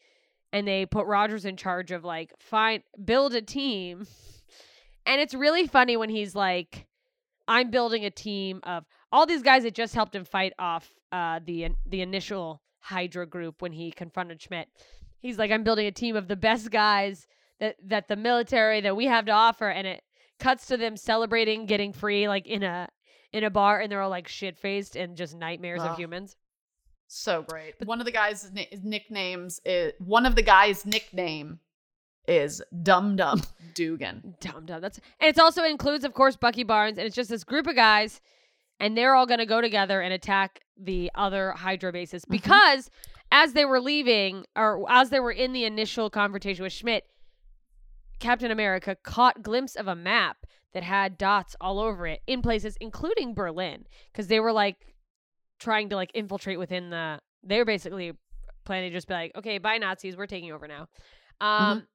And 0.52 0.66
they 0.66 0.86
put 0.86 1.06
Rogers 1.06 1.44
in 1.44 1.56
charge 1.56 1.92
of 1.92 2.02
like 2.02 2.32
find 2.40 2.82
build 3.02 3.34
a 3.34 3.42
team. 3.42 4.06
And 5.06 5.22
it's 5.22 5.32
really 5.32 5.66
funny 5.66 5.96
when 5.96 6.10
he's 6.10 6.34
like, 6.34 6.86
I'm 7.46 7.70
building 7.70 8.04
a 8.04 8.10
team 8.10 8.60
of 8.64 8.84
all 9.10 9.24
these 9.24 9.42
guys 9.42 9.62
that 9.62 9.72
just 9.72 9.94
helped 9.94 10.14
him 10.14 10.26
fight 10.26 10.52
off 10.58 10.92
uh, 11.12 11.40
the 11.42 11.68
the 11.86 12.02
initial 12.02 12.60
Hydra 12.80 13.26
group 13.26 13.62
when 13.62 13.72
he 13.72 13.90
confronted 13.90 14.42
Schmidt. 14.42 14.68
He's 15.20 15.38
like, 15.38 15.50
I'm 15.50 15.64
building 15.64 15.86
a 15.86 15.92
team 15.92 16.16
of 16.16 16.28
the 16.28 16.36
best 16.36 16.70
guys 16.70 17.26
that 17.60 17.76
that 17.84 18.08
the 18.08 18.16
military 18.16 18.80
that 18.82 18.96
we 18.96 19.06
have 19.06 19.26
to 19.26 19.32
offer, 19.32 19.68
and 19.68 19.86
it 19.86 20.02
cuts 20.38 20.66
to 20.66 20.76
them 20.76 20.96
celebrating 20.96 21.66
getting 21.66 21.92
free, 21.92 22.28
like 22.28 22.46
in 22.46 22.62
a 22.62 22.88
in 23.32 23.44
a 23.44 23.50
bar, 23.50 23.80
and 23.80 23.90
they're 23.90 24.00
all 24.00 24.10
like 24.10 24.28
shit 24.28 24.56
faced 24.56 24.96
and 24.96 25.16
just 25.16 25.36
nightmares 25.36 25.82
of 25.82 25.96
humans. 25.96 26.36
So 27.08 27.42
great. 27.42 27.74
But 27.78 27.88
one 27.88 28.00
of 28.00 28.04
the 28.06 28.12
guys' 28.12 28.50
ni- 28.52 28.68
nicknames 28.82 29.60
is 29.64 29.92
one 29.98 30.26
of 30.26 30.36
the 30.36 30.42
guys' 30.42 30.84
nickname 30.86 31.58
is 32.26 32.62
Dum 32.82 33.16
Dum 33.16 33.42
Dugan. 33.74 34.34
Dumb, 34.40 34.66
dumb. 34.66 34.80
That's 34.82 34.98
and 35.18 35.28
it's 35.28 35.38
also 35.38 35.64
includes, 35.64 36.04
of 36.04 36.12
course, 36.14 36.36
Bucky 36.36 36.64
Barnes, 36.64 36.98
and 36.98 37.06
it's 37.06 37.16
just 37.16 37.30
this 37.30 37.44
group 37.44 37.66
of 37.66 37.74
guys, 37.74 38.20
and 38.78 38.96
they're 38.96 39.14
all 39.14 39.26
gonna 39.26 39.46
go 39.46 39.60
together 39.60 40.00
and 40.02 40.12
attack 40.12 40.60
the 40.76 41.10
other 41.14 41.52
Hydra 41.52 41.92
bases 41.92 42.24
Mhm. 42.26 42.30
because 42.30 42.90
as 43.30 43.52
they 43.52 43.64
were 43.64 43.80
leaving, 43.80 44.44
or 44.56 44.84
as 44.90 45.10
they 45.10 45.20
were 45.20 45.32
in 45.32 45.52
the 45.52 45.64
initial 45.64 46.10
confrontation 46.10 46.62
with 46.62 46.72
Schmidt, 46.72 47.04
Captain 48.18 48.50
America 48.50 48.96
caught 49.02 49.42
glimpse 49.42 49.76
of 49.76 49.86
a 49.86 49.94
map 49.94 50.38
that 50.72 50.82
had 50.82 51.16
dots 51.18 51.56
all 51.60 51.78
over 51.78 52.06
it 52.06 52.20
in 52.26 52.42
places, 52.42 52.76
including 52.80 53.34
Berlin, 53.34 53.84
because 54.12 54.26
they 54.26 54.40
were 54.40 54.52
like 54.52 54.94
trying 55.58 55.88
to 55.90 55.96
like 55.96 56.10
infiltrate 56.14 56.58
within 56.58 56.90
the. 56.90 57.20
They 57.42 57.58
were 57.58 57.64
basically 57.64 58.12
planning 58.64 58.90
to 58.90 58.96
just 58.96 59.08
be 59.08 59.14
like, 59.14 59.32
okay, 59.36 59.58
bye 59.58 59.78
Nazis, 59.78 60.16
we're 60.16 60.26
taking 60.26 60.52
over 60.52 60.66
now. 60.68 60.88
Um. 61.40 61.86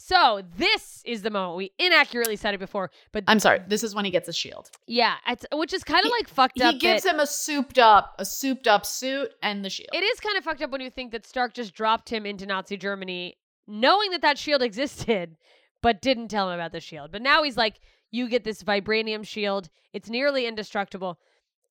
So 0.00 0.42
this 0.56 1.02
is 1.04 1.22
the 1.22 1.30
moment 1.30 1.56
we 1.56 1.72
inaccurately 1.78 2.36
said 2.36 2.54
it 2.54 2.58
before, 2.58 2.90
but 3.12 3.24
I'm 3.26 3.40
sorry. 3.40 3.60
This 3.66 3.82
is 3.82 3.96
when 3.96 4.04
he 4.04 4.12
gets 4.12 4.28
a 4.28 4.32
shield. 4.32 4.70
yeah, 4.86 5.16
it's, 5.26 5.44
which 5.52 5.72
is 5.72 5.82
kind 5.82 6.04
of 6.04 6.12
like 6.12 6.28
fucked 6.28 6.60
up. 6.60 6.74
He 6.74 6.78
gives 6.78 7.02
that- 7.02 7.14
him 7.14 7.20
a 7.20 7.26
souped 7.26 7.78
up, 7.78 8.14
a 8.18 8.24
souped 8.24 8.68
up 8.68 8.86
suit 8.86 9.30
and 9.42 9.64
the 9.64 9.68
shield. 9.70 9.90
it 9.92 10.04
is 10.04 10.20
kind 10.20 10.38
of 10.38 10.44
fucked 10.44 10.62
up 10.62 10.70
when 10.70 10.80
you 10.80 10.88
think 10.90 11.10
that 11.12 11.26
Stark 11.26 11.52
just 11.52 11.74
dropped 11.74 12.08
him 12.10 12.24
into 12.26 12.46
Nazi 12.46 12.76
Germany, 12.76 13.36
knowing 13.66 14.12
that 14.12 14.22
that 14.22 14.38
shield 14.38 14.62
existed, 14.70 15.36
but 15.82 16.00
didn't 16.00 16.28
tell 16.28 16.48
him 16.48 16.54
about 16.54 16.70
the 16.72 16.80
shield. 16.80 17.10
But 17.10 17.22
now 17.22 17.42
he's 17.42 17.56
like, 17.56 17.80
you 18.12 18.28
get 18.28 18.44
this 18.44 18.62
vibranium 18.62 19.26
shield. 19.26 19.68
It's 19.92 20.08
nearly 20.08 20.46
indestructible. 20.46 21.18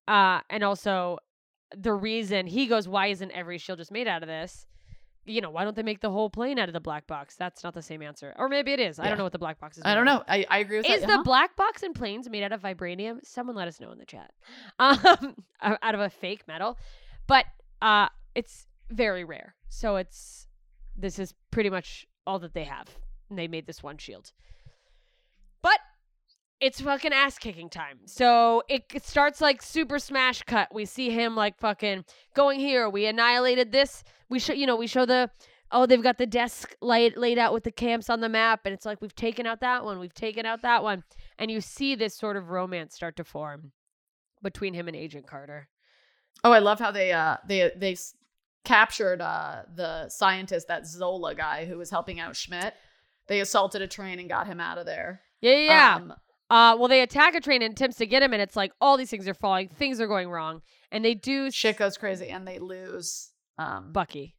Uh, 0.06 0.40
and 0.50 0.62
also 0.62 1.18
the 1.76 1.92
reason 1.94 2.46
he 2.46 2.66
goes, 2.66 2.86
why 2.86 3.06
isn't 3.08 3.30
every 3.32 3.56
shield 3.58 3.78
just 3.78 3.90
made 3.90 4.06
out 4.06 4.22
of 4.22 4.28
this? 4.28 4.66
You 5.28 5.40
know, 5.40 5.50
why 5.50 5.64
don't 5.64 5.76
they 5.76 5.82
make 5.82 6.00
the 6.00 6.10
whole 6.10 6.30
plane 6.30 6.58
out 6.58 6.68
of 6.68 6.72
the 6.72 6.80
black 6.80 7.06
box? 7.06 7.36
That's 7.36 7.62
not 7.62 7.74
the 7.74 7.82
same 7.82 8.02
answer. 8.02 8.34
Or 8.38 8.48
maybe 8.48 8.72
it 8.72 8.80
is. 8.80 8.98
I 8.98 9.08
don't 9.08 9.18
know 9.18 9.24
what 9.24 9.32
the 9.32 9.38
black 9.38 9.60
box 9.60 9.76
is. 9.76 9.82
I 9.84 9.94
don't 9.94 10.06
know. 10.06 10.22
I, 10.26 10.46
I 10.48 10.58
agree 10.58 10.78
with 10.78 10.86
Is 10.86 11.00
that. 11.00 11.06
the 11.06 11.14
uh-huh. 11.14 11.22
black 11.22 11.56
box 11.56 11.82
in 11.82 11.92
planes 11.92 12.28
made 12.28 12.42
out 12.42 12.52
of 12.52 12.62
vibranium? 12.62 13.18
Someone 13.24 13.54
let 13.54 13.68
us 13.68 13.80
know 13.80 13.92
in 13.92 13.98
the 13.98 14.06
chat. 14.06 14.32
Um, 14.80 15.34
out 15.60 15.94
of 15.94 16.00
a 16.00 16.08
fake 16.08 16.46
metal, 16.46 16.78
but 17.26 17.44
uh, 17.82 18.08
it's 18.34 18.66
very 18.90 19.24
rare. 19.24 19.54
So 19.68 19.96
it's 19.96 20.46
this 20.96 21.18
is 21.18 21.34
pretty 21.50 21.68
much 21.68 22.06
all 22.26 22.38
that 22.38 22.54
they 22.54 22.64
have. 22.64 22.88
And 23.28 23.38
they 23.38 23.48
made 23.48 23.66
this 23.66 23.82
one 23.82 23.98
shield, 23.98 24.32
but 25.62 25.78
it's 26.60 26.80
fucking 26.80 27.12
ass 27.12 27.38
kicking 27.38 27.68
time. 27.68 27.98
So 28.06 28.62
it 28.68 28.84
starts 29.04 29.40
like 29.40 29.62
super 29.62 29.98
smash 29.98 30.42
cut. 30.42 30.74
We 30.74 30.84
see 30.84 31.10
him 31.10 31.36
like 31.36 31.58
fucking 31.58 32.04
going 32.34 32.58
here. 32.60 32.88
We 32.88 33.06
annihilated 33.06 33.72
this. 33.72 34.02
We 34.28 34.38
show 34.38 34.52
you 34.52 34.66
know 34.66 34.76
we 34.76 34.86
show 34.86 35.06
the 35.06 35.30
oh 35.70 35.86
they've 35.86 36.02
got 36.02 36.18
the 36.18 36.26
desk 36.26 36.74
laid 36.80 37.16
laid 37.16 37.38
out 37.38 37.52
with 37.52 37.64
the 37.64 37.70
camps 37.72 38.10
on 38.10 38.20
the 38.20 38.28
map, 38.28 38.60
and 38.64 38.72
it's 38.74 38.84
like 38.86 39.00
we've 39.00 39.14
taken 39.14 39.46
out 39.46 39.60
that 39.60 39.84
one, 39.84 39.98
we've 39.98 40.14
taken 40.14 40.46
out 40.46 40.62
that 40.62 40.82
one, 40.82 41.04
and 41.38 41.50
you 41.50 41.60
see 41.60 41.94
this 41.94 42.14
sort 42.16 42.36
of 42.36 42.50
romance 42.50 42.94
start 42.94 43.16
to 43.16 43.24
form 43.24 43.72
between 44.42 44.74
him 44.74 44.88
and 44.88 44.96
Agent 44.96 45.26
Carter. 45.26 45.68
Oh, 46.44 46.52
I 46.52 46.58
love 46.58 46.78
how 46.78 46.90
they 46.90 47.12
uh 47.12 47.36
they 47.46 47.70
they 47.76 47.92
s- 47.92 48.14
captured 48.64 49.20
uh 49.20 49.62
the 49.74 50.08
scientist 50.08 50.68
that 50.68 50.86
Zola 50.86 51.34
guy 51.34 51.64
who 51.64 51.78
was 51.78 51.90
helping 51.90 52.20
out 52.20 52.36
Schmidt. 52.36 52.74
They 53.28 53.40
assaulted 53.40 53.82
a 53.82 53.86
train 53.86 54.18
and 54.18 54.28
got 54.28 54.46
him 54.46 54.58
out 54.60 54.78
of 54.78 54.86
there. 54.86 55.20
Yeah, 55.40 55.52
yeah. 55.52 55.66
yeah. 55.66 55.94
Um, 55.96 56.14
uh, 56.50 56.76
well, 56.78 56.88
they 56.88 57.00
attack 57.02 57.34
a 57.34 57.40
train 57.40 57.62
and 57.62 57.72
attempts 57.72 57.96
to 57.98 58.06
get 58.06 58.22
him, 58.22 58.32
and 58.32 58.40
it's 58.42 58.56
like 58.56 58.72
all 58.80 58.96
these 58.96 59.10
things 59.10 59.28
are 59.28 59.34
falling, 59.34 59.68
things 59.68 60.00
are 60.00 60.06
going 60.06 60.30
wrong, 60.30 60.62
and 60.90 61.04
they 61.04 61.14
do 61.14 61.50
shit 61.50 61.76
goes 61.76 61.96
crazy 61.98 62.28
and 62.28 62.46
they 62.46 62.58
lose 62.58 63.32
um 63.58 63.92
Bucky. 63.92 64.34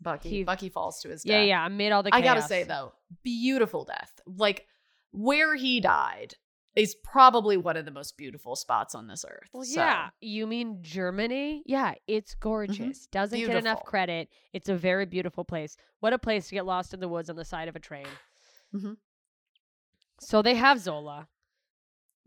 Bucky. 0.00 0.28
he- 0.28 0.44
Bucky 0.44 0.68
falls 0.68 1.00
to 1.00 1.08
his 1.08 1.22
death. 1.22 1.32
Yeah, 1.32 1.42
yeah. 1.42 1.66
Amid 1.66 1.92
all 1.92 2.02
the 2.02 2.14
I 2.14 2.20
gotta 2.20 2.42
say 2.42 2.64
though, 2.64 2.92
beautiful 3.22 3.84
death. 3.84 4.20
Like 4.26 4.66
where 5.12 5.54
he 5.54 5.80
died 5.80 6.34
is 6.74 6.94
probably 7.02 7.56
one 7.56 7.78
of 7.78 7.86
the 7.86 7.90
most 7.90 8.18
beautiful 8.18 8.54
spots 8.54 8.94
on 8.94 9.06
this 9.06 9.24
earth. 9.26 9.48
Well, 9.54 9.62
So, 9.64 9.80
yeah. 9.80 10.10
You 10.20 10.46
mean 10.46 10.80
Germany? 10.82 11.62
Yeah, 11.64 11.94
it's 12.06 12.34
gorgeous. 12.34 13.06
Doesn't 13.06 13.38
get 13.38 13.56
enough 13.56 13.82
credit. 13.84 14.28
It's 14.52 14.68
a 14.68 14.76
very 14.76 15.06
beautiful 15.06 15.42
place. 15.42 15.78
What 16.00 16.12
a 16.12 16.18
place 16.18 16.48
to 16.48 16.54
get 16.54 16.66
lost 16.66 16.92
in 16.92 17.00
the 17.00 17.08
woods 17.08 17.30
on 17.30 17.36
the 17.36 17.46
side 17.46 17.68
of 17.68 17.76
a 17.76 17.80
train. 17.80 18.06
Mhm. 18.74 18.98
So 20.20 20.42
they 20.42 20.54
have 20.56 20.78
Zola. 20.78 21.28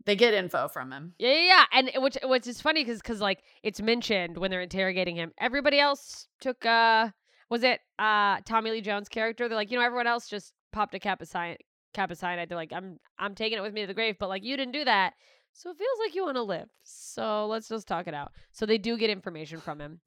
They 0.06 0.16
get 0.16 0.34
info 0.34 0.68
from 0.68 0.92
him. 0.92 1.14
Yeah, 1.18 1.32
yeah, 1.32 1.42
yeah. 1.42 1.64
And 1.72 2.02
which 2.02 2.16
which 2.24 2.46
is 2.46 2.60
funny 2.60 2.84
because 2.84 2.98
because 2.98 3.20
like 3.20 3.42
it's 3.62 3.80
mentioned 3.80 4.38
when 4.38 4.50
they're 4.50 4.62
interrogating 4.62 5.16
him. 5.16 5.32
Everybody 5.38 5.78
else 5.78 6.26
took 6.40 6.64
uh 6.64 7.10
was 7.50 7.62
it 7.62 7.80
uh 7.98 8.38
Tommy 8.44 8.70
Lee 8.70 8.80
Jones' 8.80 9.08
character? 9.08 9.48
They're 9.48 9.56
like, 9.56 9.70
you 9.70 9.78
know, 9.78 9.84
everyone 9.84 10.06
else 10.06 10.28
just 10.28 10.54
popped 10.72 10.94
a 10.94 11.26
cyan 11.26 11.56
cap 11.92 12.10
of 12.10 12.18
cyanide. 12.18 12.48
They're 12.48 12.56
like, 12.56 12.72
I'm 12.72 12.98
I'm 13.18 13.34
taking 13.34 13.58
it 13.58 13.62
with 13.62 13.74
me 13.74 13.82
to 13.82 13.86
the 13.86 13.94
grave, 13.94 14.16
but 14.18 14.28
like 14.28 14.44
you 14.44 14.56
didn't 14.56 14.72
do 14.72 14.84
that. 14.84 15.14
So 15.52 15.70
it 15.70 15.76
feels 15.76 15.98
like 16.04 16.14
you 16.14 16.24
want 16.24 16.36
to 16.36 16.42
live. 16.42 16.68
So 16.84 17.46
let's 17.46 17.68
just 17.68 17.88
talk 17.88 18.06
it 18.06 18.14
out. 18.14 18.32
So 18.52 18.66
they 18.66 18.78
do 18.78 18.96
get 18.96 19.10
information 19.10 19.60
from 19.60 19.80
him. 19.80 20.00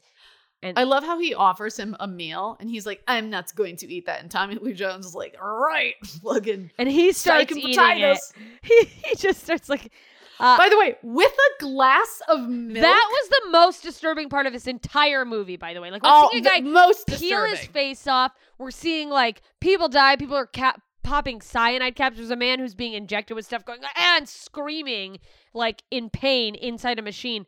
And 0.63 0.79
I 0.79 0.83
love 0.83 1.03
how 1.03 1.19
he 1.19 1.33
offers 1.33 1.77
him 1.77 1.95
a 1.99 2.07
meal 2.07 2.57
and 2.59 2.69
he's 2.69 2.85
like, 2.85 3.03
I'm 3.07 3.29
not 3.29 3.53
going 3.53 3.75
to 3.77 3.93
eat 3.93 4.05
that. 4.05 4.21
And 4.21 4.31
Tommy 4.31 4.55
Lee 4.55 4.73
Jones 4.73 5.05
is 5.05 5.13
like, 5.15 5.35
all 5.41 5.57
right, 5.57 5.95
fucking 6.23 6.71
and 6.77 6.89
he 6.89 7.11
starts 7.11 7.51
eating 7.51 7.75
potatoes. 7.75 8.33
it. 8.35 8.43
He, 8.63 8.85
he 9.05 9.15
just 9.15 9.43
starts 9.43 9.67
like 9.67 9.91
uh, 10.39 10.57
By 10.57 10.69
the 10.69 10.77
way, 10.77 10.95
with 11.03 11.31
a 11.31 11.63
glass 11.63 12.21
of 12.27 12.47
milk. 12.47 12.81
that 12.81 13.07
was 13.09 13.29
the 13.29 13.51
most 13.51 13.83
disturbing 13.83 14.29
part 14.29 14.45
of 14.45 14.53
this 14.53 14.67
entire 14.67 15.25
movie, 15.25 15.57
by 15.57 15.73
the 15.73 15.81
way. 15.81 15.91
Like 15.91 16.03
we're 16.03 16.09
oh, 16.11 16.29
seeing 16.31 16.45
a 16.45 16.49
guy 16.49 16.59
most 16.61 17.07
peel 17.07 17.17
disturbing. 17.17 17.55
his 17.55 17.65
face 17.67 18.07
off. 18.07 18.33
We're 18.57 18.71
seeing 18.71 19.09
like 19.09 19.41
people 19.59 19.89
die. 19.89 20.15
People 20.15 20.35
are 20.35 20.47
cap- 20.47 20.81
popping 21.03 21.39
cyanide 21.41 21.95
caps. 21.95 22.17
There's 22.17 22.31
a 22.31 22.35
man 22.35 22.59
who's 22.59 22.73
being 22.73 22.93
injected 22.93 23.35
with 23.35 23.45
stuff 23.45 23.63
going 23.63 23.79
and 23.95 24.27
screaming 24.27 25.19
like 25.53 25.83
in 25.91 26.09
pain 26.09 26.55
inside 26.55 26.99
a 26.99 27.03
machine. 27.03 27.45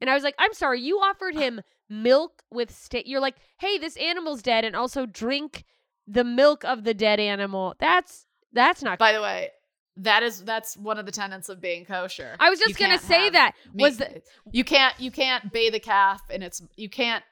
And 0.00 0.08
I 0.08 0.14
was 0.14 0.22
like, 0.22 0.36
I'm 0.38 0.54
sorry, 0.54 0.80
you 0.80 0.98
offered 0.98 1.34
him 1.34 1.60
milk 1.90 2.42
with 2.50 2.70
steak. 2.74 3.06
You're 3.06 3.20
like, 3.20 3.36
hey, 3.58 3.76
this 3.78 3.96
animal's 3.96 4.40
dead, 4.40 4.64
and 4.64 4.74
also 4.74 5.04
drink 5.04 5.64
the 6.06 6.24
milk 6.24 6.64
of 6.64 6.84
the 6.84 6.94
dead 6.94 7.20
animal. 7.20 7.74
That's 7.78 8.26
that's 8.52 8.82
not. 8.82 8.98
By 8.98 9.12
the 9.12 9.20
way, 9.20 9.50
that 9.96 10.22
is 10.22 10.42
that's 10.44 10.76
one 10.76 10.98
of 10.98 11.04
the 11.06 11.12
tenets 11.12 11.48
of 11.48 11.60
being 11.60 11.84
kosher. 11.84 12.36
I 12.40 12.48
was 12.48 12.58
just 12.58 12.70
You 12.80 12.86
gonna 12.86 12.98
say 12.98 13.28
that 13.30 13.52
meat- 13.74 13.82
was 13.82 13.98
the, 13.98 14.22
you 14.52 14.64
can't 14.64 14.98
you 14.98 15.10
can't 15.10 15.52
bathe 15.52 15.72
the 15.74 15.80
calf 15.80 16.22
and 16.30 16.42
it's 16.42 16.62
you 16.76 16.88
can't 16.88 17.22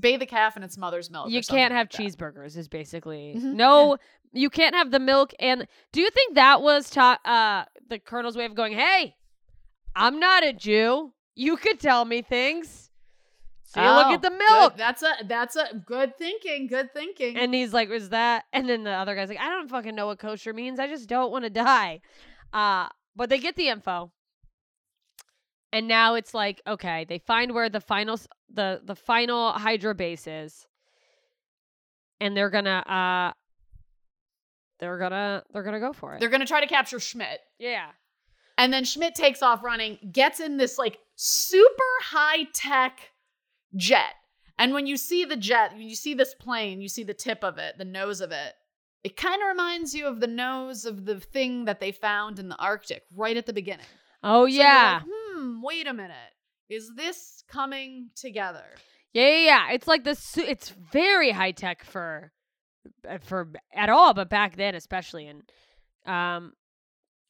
bathe 0.00 0.22
a 0.22 0.26
calf 0.26 0.56
in 0.56 0.62
its 0.62 0.76
mother's 0.76 1.10
milk. 1.10 1.30
you 1.30 1.42
can't 1.42 1.72
have 1.72 1.88
like 1.92 2.00
cheeseburgers. 2.00 2.56
Is 2.56 2.68
basically 2.68 3.34
Mhm, 3.36 3.54
no. 3.54 3.98
You 4.32 4.50
can't 4.50 4.74
have 4.74 4.90
the 4.90 4.98
milk. 4.98 5.32
And 5.40 5.66
do 5.92 6.00
you 6.00 6.10
think 6.10 6.34
that 6.34 6.60
was 6.62 6.90
ta- 6.90 7.18
uh 7.24 7.64
the 7.88 7.98
colonel's 7.98 8.36
way 8.36 8.44
of 8.44 8.54
going? 8.54 8.72
Hey, 8.74 9.14
I'm 9.96 10.18
not 10.20 10.44
a 10.44 10.52
Jew. 10.52 11.12
You 11.34 11.56
could 11.56 11.78
tell 11.80 12.04
me 12.04 12.22
things. 12.22 12.87
So 13.70 13.82
you 13.82 13.90
look 13.90 14.06
Oh, 14.06 14.14
at 14.14 14.22
the 14.22 14.30
good. 14.30 14.38
milk. 14.48 14.76
That's 14.78 15.02
a 15.02 15.12
that's 15.26 15.54
a 15.56 15.74
good 15.84 16.16
thinking. 16.16 16.68
Good 16.68 16.90
thinking. 16.94 17.36
And 17.36 17.52
he's 17.52 17.74
like, 17.74 17.90
"Was 17.90 18.08
that?" 18.08 18.44
And 18.52 18.66
then 18.68 18.82
the 18.84 18.92
other 18.92 19.14
guy's 19.14 19.28
like, 19.28 19.38
"I 19.40 19.50
don't 19.50 19.68
fucking 19.68 19.94
know 19.94 20.06
what 20.06 20.18
kosher 20.18 20.54
means. 20.54 20.78
I 20.80 20.86
just 20.88 21.06
don't 21.08 21.30
want 21.30 21.44
to 21.44 21.50
die." 21.50 22.00
Uh, 22.52 22.88
but 23.14 23.28
they 23.28 23.38
get 23.38 23.56
the 23.56 23.68
info, 23.68 24.10
and 25.70 25.86
now 25.86 26.14
it's 26.14 26.32
like, 26.32 26.62
okay, 26.66 27.04
they 27.06 27.18
find 27.18 27.52
where 27.52 27.68
the 27.68 27.80
final 27.80 28.18
the 28.48 28.80
the 28.82 28.94
final 28.94 29.52
Hydra 29.52 29.94
base 29.94 30.26
is, 30.26 30.66
and 32.20 32.34
they're 32.34 32.48
gonna 32.48 32.78
uh, 32.86 33.32
they're 34.80 34.98
gonna 34.98 35.42
they're 35.52 35.62
gonna 35.62 35.80
go 35.80 35.92
for 35.92 36.14
it. 36.14 36.20
They're 36.20 36.30
gonna 36.30 36.46
try 36.46 36.60
to 36.62 36.66
capture 36.66 36.98
Schmidt. 37.00 37.40
yeah, 37.58 37.88
And 38.56 38.72
then 38.72 38.84
Schmidt 38.84 39.14
takes 39.14 39.42
off 39.42 39.62
running, 39.62 39.98
gets 40.10 40.40
in 40.40 40.56
this 40.56 40.78
like 40.78 40.98
super 41.16 41.84
high 42.02 42.44
tech 42.54 43.10
jet. 43.76 44.14
And 44.58 44.72
when 44.72 44.86
you 44.86 44.96
see 44.96 45.24
the 45.24 45.36
jet, 45.36 45.72
when 45.72 45.88
you 45.88 45.94
see 45.94 46.14
this 46.14 46.34
plane, 46.34 46.80
you 46.80 46.88
see 46.88 47.04
the 47.04 47.14
tip 47.14 47.44
of 47.44 47.58
it, 47.58 47.78
the 47.78 47.84
nose 47.84 48.20
of 48.20 48.32
it, 48.32 48.54
it 49.04 49.16
kind 49.16 49.40
of 49.40 49.48
reminds 49.48 49.94
you 49.94 50.06
of 50.06 50.20
the 50.20 50.26
nose 50.26 50.84
of 50.84 51.04
the 51.04 51.20
thing 51.20 51.64
that 51.66 51.80
they 51.80 51.92
found 51.92 52.38
in 52.38 52.48
the 52.48 52.56
Arctic 52.56 53.04
right 53.14 53.36
at 53.36 53.46
the 53.46 53.52
beginning. 53.52 53.86
oh 54.22 54.46
So 54.46 54.52
yeah, 54.52 55.00
like, 55.02 55.10
hmm, 55.10 55.62
wait 55.62 55.86
a 55.86 55.94
minute. 55.94 56.16
Is 56.68 56.90
this 56.96 57.44
coming 57.48 58.10
together? 58.16 58.64
yeah, 59.12 59.28
yeah, 59.28 59.46
yeah. 59.46 59.72
It's 59.72 59.86
like 59.86 60.04
this. 60.04 60.36
It's 60.36 60.70
very 60.70 61.30
high 61.30 61.52
tech 61.52 61.84
for 61.84 62.32
uh, 63.08 63.18
for 63.18 63.48
at 63.72 63.88
all, 63.88 64.14
but 64.14 64.28
back 64.28 64.56
then 64.56 64.74
especially, 64.74 65.28
and 65.28 65.42
um, 66.04 66.52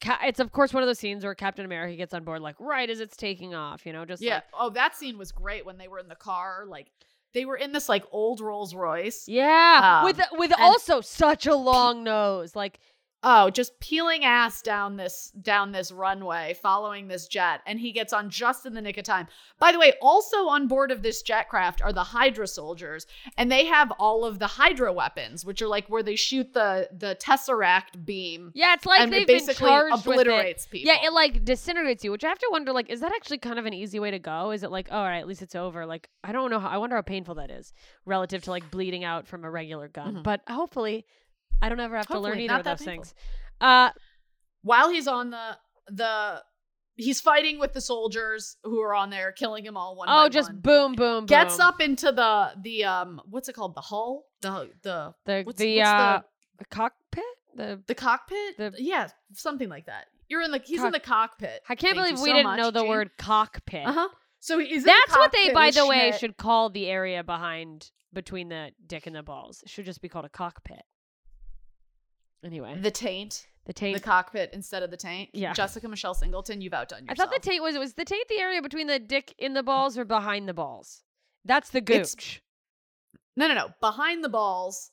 Ca- 0.01 0.19
it's 0.25 0.39
of 0.39 0.51
course 0.51 0.73
one 0.73 0.81
of 0.83 0.87
those 0.87 0.99
scenes 0.99 1.23
where 1.23 1.35
Captain 1.35 1.65
America 1.65 1.95
gets 1.95 2.13
on 2.13 2.23
board 2.23 2.41
like 2.41 2.55
right 2.59 2.89
as 2.89 2.99
it's 2.99 3.17
taking 3.17 3.53
off, 3.53 3.85
you 3.85 3.91
know, 3.93 4.05
just 4.05 4.21
Yeah. 4.21 4.35
like 4.35 4.43
oh, 4.57 4.69
that 4.71 4.95
scene 4.95 5.17
was 5.17 5.31
great 5.31 5.65
when 5.65 5.77
they 5.77 5.87
were 5.87 5.99
in 5.99 6.07
the 6.07 6.15
car. 6.15 6.65
Like 6.67 6.91
they 7.33 7.45
were 7.45 7.57
in 7.57 7.71
this 7.73 7.89
like 7.89 8.05
old 8.11 8.39
Rolls 8.41 8.73
Royce. 8.73 9.27
yeah, 9.27 9.99
Um, 9.99 10.05
with 10.05 10.21
with 10.33 10.51
also 10.59 11.01
such 11.01 11.45
a 11.47 11.55
long 11.55 12.03
nose, 12.03 12.55
like 12.55 12.79
oh, 13.23 13.49
just 13.49 13.79
peeling 13.79 14.23
ass 14.23 14.61
down 14.61 14.95
this 14.97 15.31
down 15.41 15.71
this 15.71 15.91
runway, 15.91 16.53
following 16.61 17.07
this 17.07 17.27
jet, 17.27 17.61
and 17.65 17.79
he 17.79 17.91
gets 17.91 18.13
on 18.13 18.29
just 18.29 18.65
in 18.65 18.73
the 18.73 18.81
nick 18.81 18.97
of 18.97 19.03
time. 19.03 19.27
By 19.59 19.71
the 19.71 19.79
way, 19.79 19.93
also 20.01 20.47
on 20.47 20.67
board 20.67 20.91
of 20.91 21.01
this 21.01 21.21
jet 21.21 21.49
craft 21.49 21.81
are 21.81 21.91
the 21.91 22.03
Hydra 22.03 22.47
soldiers, 22.47 23.05
and 23.37 23.51
they 23.51 23.65
have 23.65 23.91
all 23.99 24.23
of 24.25 24.39
the 24.39 24.47
Hydra 24.47 24.93
weapons, 24.93 25.45
which 25.45 25.61
are 25.61 25.67
like 25.67 25.87
where 25.87 26.03
they 26.03 26.15
shoot 26.15 26.53
the 26.53 26.87
the 26.91 27.17
Tesseract 27.21 28.05
beam, 28.05 28.51
Yeah, 28.55 28.73
it's 28.73 28.85
like 28.85 29.09
they've 29.09 29.21
it 29.23 29.27
been 29.27 29.37
basically 29.37 29.67
charged 29.67 30.05
with 30.05 30.27
it. 30.27 30.67
people. 30.71 30.87
Yeah, 30.87 31.05
it 31.05 31.11
like 31.13 31.43
disintegrates 31.43 32.03
you, 32.03 32.11
which 32.11 32.23
I 32.23 32.29
have 32.29 32.39
to 32.39 32.47
wonder. 32.51 32.71
Like, 32.71 32.89
is 32.89 33.01
that 33.01 33.11
actually 33.13 33.39
kind 33.39 33.59
of 33.59 33.65
an 33.65 33.73
easy 33.73 33.99
way 33.99 34.11
to 34.11 34.19
go? 34.19 34.51
Is 34.51 34.63
it 34.63 34.71
like, 34.71 34.87
oh, 34.91 34.97
all 34.97 35.03
right, 35.05 35.19
at 35.19 35.27
least 35.27 35.41
it's 35.41 35.55
over? 35.55 35.85
Like, 35.85 36.09
I 36.23 36.31
don't 36.31 36.49
know. 36.49 36.59
How, 36.59 36.69
I 36.69 36.77
wonder 36.77 36.95
how 36.95 37.01
painful 37.01 37.35
that 37.35 37.49
is 37.51 37.73
relative 38.05 38.43
to 38.43 38.51
like 38.51 38.69
bleeding 38.71 39.03
out 39.03 39.27
from 39.27 39.43
a 39.45 39.49
regular 39.51 39.87
gun. 39.87 40.15
Mhm. 40.17 40.23
But 40.23 40.41
hopefully, 40.49 41.05
I 41.61 41.69
don't 41.69 41.79
ever 41.79 41.97
have 41.97 42.07
to 42.07 42.19
learn 42.19 42.39
either 42.39 42.55
of 42.55 42.63
those 42.63 42.79
painful. 42.79 43.03
things. 43.05 43.13
Uh, 43.61 43.89
while 44.61 44.89
he's 44.89 45.07
on 45.07 45.29
the 45.31 45.57
the 45.87 46.43
he's 46.95 47.21
fighting 47.21 47.59
with 47.59 47.73
the 47.73 47.81
soldiers 47.81 48.57
who 48.63 48.79
are 48.81 48.93
on 48.93 49.09
there, 49.09 49.31
killing 49.31 49.65
him 49.65 49.75
all 49.77 49.95
one 49.95 50.07
by 50.07 50.25
oh, 50.25 50.29
just 50.29 50.49
one. 50.51 50.59
boom, 50.61 50.93
boom, 50.93 51.25
Gets 51.25 51.59
up 51.59 51.81
into 51.81 52.11
the 52.11 52.51
the 52.61 52.83
um 52.85 53.21
what's 53.29 53.49
it 53.49 53.53
called 53.53 53.75
the 53.75 53.81
hull 53.81 54.25
the 54.41 54.69
the 54.83 55.13
the 55.25 55.43
what's- 55.45 55.59
the 55.59 55.77
what's 55.77 55.89
uh 55.89 56.21
the- 56.59 56.65
cockpit. 56.65 57.23
The 57.55 57.81
the 57.87 57.95
cockpit 57.95 58.57
The- 58.57 58.73
yeah 58.77 59.09
something 59.33 59.69
like 59.69 59.85
that. 59.87 60.05
You're 60.27 60.41
in 60.43 60.51
the 60.51 60.59
he's 60.63 60.83
in 60.83 60.91
the 60.91 60.99
cockpit. 60.99 61.61
I 61.67 61.75
can't 61.75 61.95
Thank 61.95 62.07
believe 62.07 62.21
we 62.21 62.29
so 62.29 62.35
didn't 62.35 62.43
much, 62.51 62.57
know 62.59 62.71
the 62.71 62.81
Jane. 62.81 62.89
word 62.89 63.11
cockpit. 63.17 63.85
Uh 63.87 63.91
huh. 63.93 64.09
So 64.39 64.59
he's 64.59 64.69
in 64.71 64.83
the 64.83 64.85
That's 64.85 65.17
what 65.17 65.31
they, 65.33 65.51
by 65.53 65.71
the 65.71 65.85
way, 65.87 66.13
should 66.17 66.37
call 66.37 66.69
the 66.69 66.85
area 66.87 67.23
behind 67.23 67.89
between 68.13 68.47
the 68.49 68.71
dick 68.85 69.07
and 69.07 69.15
the 69.15 69.23
balls. 69.23 69.63
It 69.63 69.69
should 69.69 69.85
just 69.85 70.01
be 70.01 70.07
called 70.07 70.25
a 70.25 70.29
cockpit. 70.29 70.83
Anyway, 72.43 72.77
the 72.79 72.91
taint 72.91 73.47
the 73.65 73.73
taint. 73.73 73.95
the 73.97 74.03
cockpit 74.03 74.49
instead 74.53 74.81
of 74.83 74.91
the 74.91 74.97
taint. 74.97 75.29
Yeah. 75.33 75.53
Jessica 75.53 75.87
Michelle 75.87 76.13
Singleton, 76.13 76.61
you've 76.61 76.73
outdone 76.73 77.05
yourself. 77.05 77.19
I 77.19 77.23
thought 77.23 77.33
the 77.43 77.47
taint 77.49 77.61
was 77.61 77.77
was 77.77 77.93
the 77.93 78.05
taint 78.05 78.27
the 78.29 78.39
area 78.39 78.61
between 78.61 78.87
the 78.87 78.99
dick 78.99 79.35
in 79.37 79.53
the 79.53 79.63
balls 79.63 79.97
or 79.97 80.05
behind 80.05 80.47
the 80.47 80.53
balls. 80.53 81.03
That's 81.45 81.69
the 81.69 81.79
It's- 81.79 82.15
gooch. 82.15 82.41
no 83.35 83.47
no 83.47 83.53
no 83.53 83.69
behind 83.81 84.23
the 84.23 84.29
balls 84.29 84.91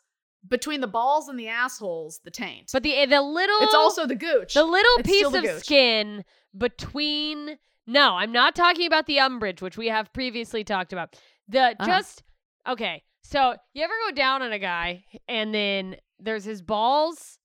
between 0.48 0.80
the 0.80 0.86
balls 0.86 1.28
and 1.28 1.38
the 1.38 1.48
assholes 1.48 2.20
the 2.24 2.30
taint. 2.30 2.70
But 2.72 2.82
the 2.82 2.94
eh, 2.96 3.06
the 3.06 3.22
little 3.22 3.56
it's 3.62 3.74
also 3.74 4.06
the 4.06 4.14
gooch. 4.14 4.54
the 4.54 4.64
little 4.64 4.92
It's 4.98 5.08
piece 5.08 5.26
still 5.26 5.36
of 5.36 5.42
gooch. 5.44 5.62
skin 5.64 6.24
between. 6.56 7.58
No, 7.86 8.14
I'm 8.14 8.32
not 8.32 8.56
talking 8.56 8.86
about 8.86 9.06
the 9.06 9.20
umbrage, 9.20 9.62
which 9.62 9.76
we 9.78 9.88
have 9.88 10.12
previously 10.12 10.64
talked 10.64 10.92
about. 10.92 11.16
The 11.48 11.60
Uh-huh. 11.78 11.86
just 11.86 12.22
okay. 12.66 13.04
So 13.28 13.56
you 13.74 13.82
ever 13.82 13.92
go 14.08 14.14
down 14.14 14.42
on 14.42 14.52
a 14.52 14.58
guy 14.58 15.04
and 15.26 15.52
then 15.52 15.96
there's 16.20 16.44
his 16.44 16.62
balls, 16.62 17.38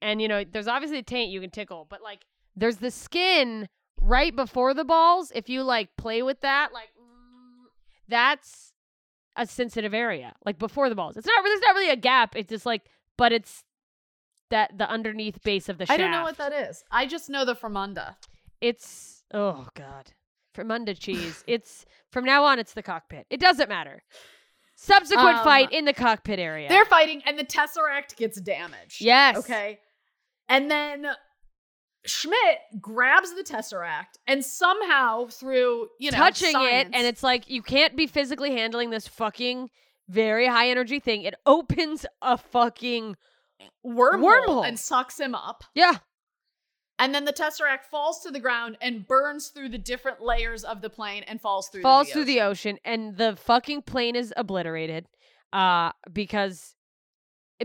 and 0.00 0.22
you 0.22 0.28
know 0.28 0.44
there's 0.44 0.66
obviously 0.66 0.98
a 0.98 1.02
taint 1.02 1.30
you 1.30 1.42
can 1.42 1.50
tickle, 1.50 1.86
but 1.90 2.00
like 2.02 2.24
there's 2.56 2.78
the 2.78 2.90
skin 2.90 3.68
right 4.00 4.34
before 4.34 4.72
the 4.72 4.84
balls. 4.84 5.30
If 5.34 5.50
you 5.50 5.62
like 5.62 5.90
play 5.98 6.22
with 6.22 6.40
that, 6.40 6.72
like 6.72 6.88
mm, 6.98 7.66
that's 8.08 8.72
a 9.36 9.46
sensitive 9.46 9.92
area, 9.92 10.34
like 10.46 10.58
before 10.58 10.88
the 10.88 10.94
balls. 10.94 11.18
It's 11.18 11.26
not 11.26 11.44
really, 11.44 11.56
it's 11.56 11.66
not 11.66 11.74
really 11.74 11.90
a 11.90 11.96
gap. 11.96 12.34
It's 12.34 12.48
just 12.48 12.64
like, 12.64 12.86
but 13.18 13.30
it's 13.30 13.62
that 14.48 14.78
the 14.78 14.88
underneath 14.88 15.42
base 15.42 15.68
of 15.68 15.76
the 15.76 15.92
I 15.92 15.98
don't 15.98 16.10
know 16.10 16.22
what 16.22 16.38
that 16.38 16.54
is. 16.54 16.82
I 16.90 17.04
just 17.04 17.28
know 17.28 17.44
the 17.44 17.54
Fremunda. 17.54 18.14
It's 18.62 19.22
oh 19.34 19.68
god, 19.74 20.12
Fremunda 20.56 20.98
cheese. 20.98 21.44
it's 21.46 21.84
from 22.10 22.24
now 22.24 22.44
on. 22.44 22.58
It's 22.58 22.72
the 22.72 22.82
cockpit. 22.82 23.26
It 23.28 23.38
doesn't 23.38 23.68
matter. 23.68 24.02
Subsequent 24.82 25.38
Um, 25.38 25.44
fight 25.44 25.72
in 25.72 25.84
the 25.84 25.92
cockpit 25.92 26.38
area. 26.38 26.66
They're 26.68 26.86
fighting, 26.86 27.22
and 27.26 27.38
the 27.38 27.44
Tesseract 27.44 28.16
gets 28.16 28.40
damaged. 28.40 29.02
yes. 29.02 29.36
Okay. 29.36 29.78
And 30.48 30.70
then 30.70 31.06
Schmidt 32.06 32.58
grabs 32.80 33.34
the 33.34 33.42
Tesseract 33.42 34.16
and 34.26 34.42
somehow 34.42 35.26
through, 35.26 35.88
you 35.98 36.10
know, 36.10 36.16
touching 36.16 36.54
it, 36.56 36.88
and 36.94 37.06
it's 37.06 37.22
like 37.22 37.48
you 37.50 37.62
can't 37.62 37.94
be 37.94 38.06
physically 38.06 38.52
handling 38.52 38.88
this 38.88 39.06
fucking 39.06 39.68
very 40.08 40.46
high 40.46 40.70
energy 40.70 40.98
thing. 40.98 41.22
It 41.22 41.34
opens 41.44 42.06
a 42.22 42.38
fucking 42.38 43.16
wormhole, 43.86 44.46
wormhole. 44.46 44.66
and 44.66 44.78
sucks 44.80 45.20
him 45.20 45.34
up. 45.34 45.62
yeah. 45.74 45.98
And 47.00 47.14
then 47.14 47.24
the 47.24 47.32
Tesseract 47.32 47.84
falls 47.90 48.20
to 48.20 48.30
the 48.30 48.38
ground 48.40 48.76
and 48.80 49.06
burns 49.06 49.48
through 49.48 49.70
the 49.70 49.78
different 49.78 50.20
layers 50.22 50.64
of 50.64 50.82
the 50.82 50.90
plane 50.90 51.24
and 51.26 51.40
falls 51.40 51.68
through 51.68 51.82
falls 51.82 52.08
the 52.08 52.12
through 52.12 52.24
the 52.26 52.40
ocean, 52.42 52.78
and 52.84 53.16
the 53.16 53.36
fucking 53.36 53.82
plane 53.82 54.14
is 54.14 54.32
obliterated. 54.36 55.06
Uh, 55.52 55.92
because. 56.12 56.76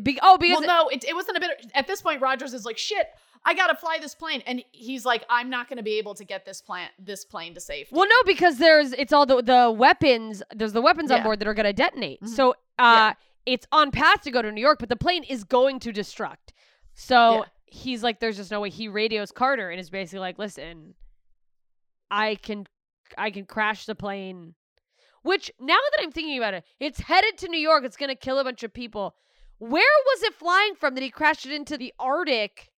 Be- 0.02 0.20
oh, 0.22 0.38
because 0.38 0.66
Well, 0.66 0.84
no, 0.84 0.90
it, 0.90 1.06
it 1.06 1.16
wasn't 1.16 1.38
a 1.38 1.40
bit. 1.40 1.72
At 1.74 1.88
this 1.88 2.02
point, 2.02 2.22
Rogers 2.22 2.54
is 2.54 2.66
like, 2.66 2.78
"Shit, 2.78 3.08
I 3.46 3.54
gotta 3.54 3.76
fly 3.78 3.98
this 4.02 4.14
plane," 4.14 4.42
and 4.46 4.62
he's 4.74 5.06
like, 5.06 5.24
"I'm 5.30 5.50
not 5.50 5.70
gonna 5.70 5.84
be 5.84 5.98
able 6.00 6.16
to 6.16 6.26
get 6.26 6.46
this 6.46 6.62
plant, 6.62 6.92
this 7.00 7.24
plane 7.24 7.54
to 7.54 7.62
safety." 7.62 7.96
Well, 7.96 8.08
no, 8.08 8.16
because 8.26 8.58
there's 8.58 8.92
it's 8.92 9.14
all 9.14 9.26
the 9.26 9.42
the 9.42 9.72
weapons. 9.72 10.44
There's 10.54 10.74
the 10.74 10.82
weapons 10.82 11.12
on 11.12 11.24
board 11.24 11.40
that 11.40 11.48
are 11.48 11.54
going 11.54 11.66
to 11.66 11.72
detonate. 11.72 12.22
Mhm. 12.22 12.28
So 12.28 12.56
uh, 12.78 13.14
it's 13.46 13.66
on 13.72 13.92
path 13.92 14.22
to 14.24 14.32
go 14.32 14.42
to 14.42 14.52
New 14.52 14.60
York, 14.60 14.80
but 14.80 14.90
the 14.90 14.98
plane 14.98 15.24
is 15.24 15.46
going 15.46 15.80
to 15.80 15.94
destruct. 15.94 16.52
So 16.94 17.36
Yeah. 17.36 17.44
He's 17.76 18.04
like, 18.04 18.20
"There's 18.20 18.38
just 18.38 18.52
no 18.52 18.62
way." 18.62 18.70
He 18.70 18.88
radios 18.88 19.32
Carter 19.32 19.70
and 19.70 19.80
is 19.80 19.90
basically 19.90 20.20
like, 20.20 20.40
"Listen, 20.40 20.96
I 22.10 22.36
can, 22.36 22.68
I 23.18 23.32
can 23.32 23.46
crash 23.46 23.86
the 23.86 23.96
plane." 23.96 24.56
Which 25.24 25.52
now 25.60 25.78
that 25.92 26.04
I'm 26.04 26.12
thinking 26.12 26.38
about 26.38 26.54
it, 26.54 26.64
it's 26.80 27.00
headed 27.00 27.38
to 27.40 27.48
New 27.48 27.60
York. 27.60 27.84
It's 27.84 27.98
going 27.98 28.10
to 28.10 28.16
kill 28.16 28.38
a 28.38 28.44
bunch 28.44 28.62
of 28.64 28.72
people. 28.74 29.16
Where 29.58 29.82
was 30.06 30.24
it 30.24 30.34
flying 30.36 30.76
from 30.76 30.94
that 30.96 31.02
he 31.02 31.10
crashed 31.10 31.46
it 31.46 31.52
into 31.52 31.78
the 31.78 31.94
Arctic? 32.00 32.72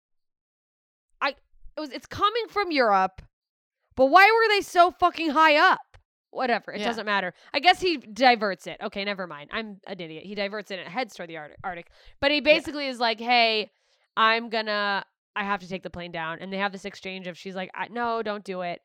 I 1.20 1.30
it 1.30 1.80
was. 1.80 1.90
It's 1.90 2.06
coming 2.06 2.46
from 2.48 2.70
Europe. 2.70 3.22
But 3.96 4.06
why 4.06 4.30
were 4.30 4.54
they 4.54 4.60
so 4.60 4.90
fucking 4.90 5.30
high 5.30 5.56
up? 5.56 5.80
Whatever, 6.30 6.72
it 6.72 6.80
Yeah. 6.80 6.86
doesn't 6.86 7.06
matter. 7.06 7.32
I 7.54 7.60
guess 7.60 7.80
he 7.80 7.96
diverts 7.96 8.66
it. 8.66 8.78
Okay, 8.82 9.04
never 9.04 9.26
mind. 9.26 9.48
I'm 9.52 9.80
an 9.86 9.98
idiot. 10.00 10.24
He 10.24 10.34
diverts 10.34 10.70
it 10.70 10.78
and 10.78 10.86
it 10.86 10.90
heads 10.90 11.14
toward 11.14 11.30
the 11.30 11.38
Arctic. 11.38 11.58
Arctic. 11.64 11.88
But 12.20 12.30
he 12.30 12.40
basically 12.40 12.86
is 12.88 13.00
like, 13.00 13.18
"Hey, 13.18 13.70
I'm 14.16 14.48
gonna. 14.48 15.04
I 15.34 15.44
have 15.44 15.60
to 15.60 15.68
take 15.68 15.82
the 15.82 15.90
plane 15.90 16.12
down." 16.12 16.38
And 16.40 16.52
they 16.52 16.58
have 16.58 16.72
this 16.72 16.84
exchange 16.84 17.26
of 17.26 17.36
she's 17.36 17.54
like, 17.54 17.70
I, 17.74 17.88
"No, 17.88 18.22
don't 18.22 18.44
do 18.44 18.62
it." 18.62 18.80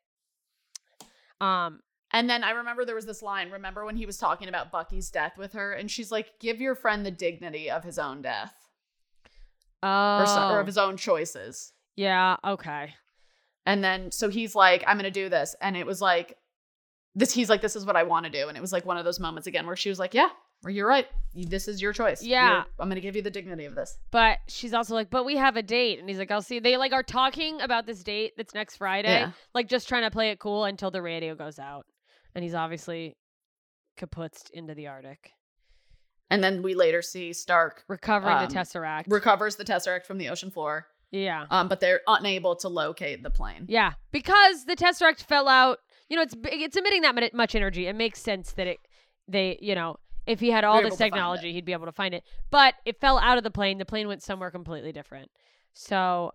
Um. 1.40 1.80
And 2.14 2.28
then 2.28 2.44
I 2.44 2.50
remember 2.50 2.84
there 2.84 2.94
was 2.94 3.06
this 3.06 3.22
line. 3.22 3.50
Remember 3.50 3.86
when 3.86 3.96
he 3.96 4.04
was 4.04 4.18
talking 4.18 4.48
about 4.48 4.70
Bucky's 4.70 5.10
death 5.10 5.38
with 5.38 5.54
her, 5.54 5.72
and 5.72 5.90
she's 5.90 6.12
like, 6.12 6.38
"Give 6.40 6.60
your 6.60 6.74
friend 6.74 7.06
the 7.06 7.10
dignity 7.10 7.70
of 7.70 7.84
his 7.84 7.98
own 7.98 8.20
death, 8.20 8.54
Oh. 9.82 10.18
or, 10.20 10.26
so, 10.26 10.48
or 10.50 10.60
of 10.60 10.66
his 10.66 10.76
own 10.78 10.96
choices." 10.98 11.72
yeah. 11.96 12.36
Okay. 12.44 12.94
And 13.64 13.82
then 13.82 14.10
so 14.12 14.28
he's 14.28 14.54
like, 14.54 14.84
"I'm 14.86 14.98
gonna 14.98 15.10
do 15.10 15.30
this," 15.30 15.56
and 15.62 15.74
it 15.76 15.86
was 15.86 16.02
like, 16.02 16.36
this. 17.14 17.32
He's 17.32 17.48
like, 17.48 17.62
"This 17.62 17.76
is 17.76 17.86
what 17.86 17.96
I 17.96 18.02
want 18.02 18.26
to 18.26 18.30
do," 18.30 18.48
and 18.48 18.58
it 18.58 18.60
was 18.60 18.72
like 18.74 18.84
one 18.84 18.98
of 18.98 19.06
those 19.06 19.18
moments 19.20 19.46
again 19.46 19.66
where 19.66 19.76
she 19.76 19.88
was 19.88 19.98
like, 19.98 20.12
"Yeah, 20.12 20.28
well, 20.62 20.72
you're 20.72 20.86
right. 20.88 21.06
You- 21.34 21.46
This 21.46 21.66
is 21.68 21.80
your 21.82 21.92
choice. 21.92 22.22
Yeah. 22.22 22.50
You're- 22.50 22.64
I'm 22.78 22.88
gonna 22.88 23.00
give 23.00 23.16
you 23.16 23.22
the 23.22 23.30
dignity 23.30 23.64
of 23.64 23.74
this." 23.74 23.98
But 24.10 24.38
she's 24.48 24.74
also 24.74 24.94
like, 24.94 25.10
"But 25.10 25.24
we 25.24 25.36
have 25.36 25.56
a 25.56 25.62
date," 25.62 25.98
and 25.98 26.08
he's 26.08 26.18
like, 26.18 26.30
"I'll 26.30 26.42
see." 26.42 26.58
They 26.58 26.76
like 26.76 26.92
are 26.92 27.02
talking 27.02 27.60
about 27.60 27.86
this 27.86 28.02
date 28.02 28.34
that's 28.36 28.54
next 28.54 28.76
Friday. 28.76 29.08
Yeah. 29.20 29.32
like 29.54 29.68
just 29.68 29.88
trying 29.88 30.02
to 30.02 30.10
play 30.10 30.30
it 30.30 30.38
cool 30.38 30.64
until 30.64 30.90
the 30.90 31.00
radio 31.02 31.34
goes 31.34 31.58
out, 31.58 31.86
and 32.34 32.42
he's 32.44 32.54
obviously 32.54 33.16
kaputzed 33.98 34.50
into 34.52 34.74
the 34.74 34.86
Arctic, 34.88 35.32
And 36.30 36.42
then 36.42 36.62
we 36.62 36.74
later 36.74 37.02
see 37.02 37.32
Stark 37.34 37.84
recovering 37.88 38.36
Um, 38.38 38.48
the 38.48 38.54
Tesseract. 38.54 39.04
recovers 39.08 39.56
the 39.56 39.64
Tesseract 39.64 40.06
from 40.06 40.16
the 40.16 40.30
ocean 40.30 40.50
floor, 40.50 40.86
yeah, 41.10 41.46
um, 41.50 41.68
but 41.68 41.80
they're 41.80 42.00
unable 42.06 42.56
to 42.56 42.68
locate 42.68 43.22
the 43.22 43.28
plane. 43.30 43.66
yeah, 43.68 43.92
because 44.12 44.64
the 44.64 44.74
Tesseract 44.76 45.20
fell 45.22 45.46
out. 45.48 45.78
You 46.08 46.16
know, 46.16 46.22
it's 46.22 46.34
big- 46.34 46.62
it's 46.62 46.76
emitting 46.76 47.02
that 47.02 47.14
mu- 47.14 47.28
much 47.34 47.54
energy. 47.54 47.86
It 47.86 47.94
makes 47.94 48.20
sense 48.20 48.52
that 48.52 48.66
it 48.66 48.78
they 49.28 49.58
you 49.60 49.74
know 49.74 49.96
if 50.26 50.40
he 50.40 50.50
had 50.50 50.64
all 50.64 50.76
this 50.76 50.86
able 50.86 50.90
to 50.90 50.96
find 50.96 51.12
technology, 51.12 51.52
he'd 51.52 51.64
be 51.64 51.72
able 51.72 51.86
to 51.86 51.92
find 51.92 52.14
it. 52.14 52.24
But 52.50 52.74
it 52.84 53.00
fell 53.00 53.18
out 53.18 53.38
of 53.38 53.44
the 53.44 53.50
plane. 53.50 53.78
The 53.78 53.84
plane 53.84 54.08
went 54.08 54.22
somewhere 54.22 54.50
completely 54.50 54.92
different. 54.92 55.30
So 55.74 56.32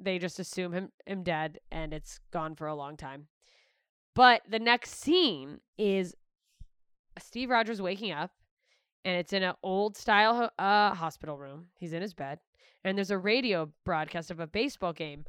they 0.00 0.18
just 0.18 0.38
assume 0.38 0.72
him 0.72 0.92
him 1.06 1.22
dead, 1.22 1.58
and 1.70 1.92
it's 1.92 2.20
gone 2.32 2.54
for 2.54 2.66
a 2.66 2.74
long 2.74 2.96
time. 2.96 3.26
But 4.14 4.42
the 4.48 4.58
next 4.58 4.94
scene 4.94 5.60
is 5.76 6.14
Steve 7.18 7.50
Rogers 7.50 7.82
waking 7.82 8.12
up, 8.12 8.30
and 9.04 9.16
it's 9.16 9.32
in 9.32 9.42
an 9.42 9.54
old 9.62 9.96
style 9.96 10.50
uh, 10.58 10.94
hospital 10.94 11.36
room. 11.36 11.66
He's 11.74 11.92
in 11.92 12.02
his 12.02 12.14
bed, 12.14 12.38
and 12.84 12.96
there's 12.96 13.10
a 13.10 13.18
radio 13.18 13.70
broadcast 13.84 14.30
of 14.30 14.40
a 14.40 14.46
baseball 14.46 14.92
game. 14.92 15.24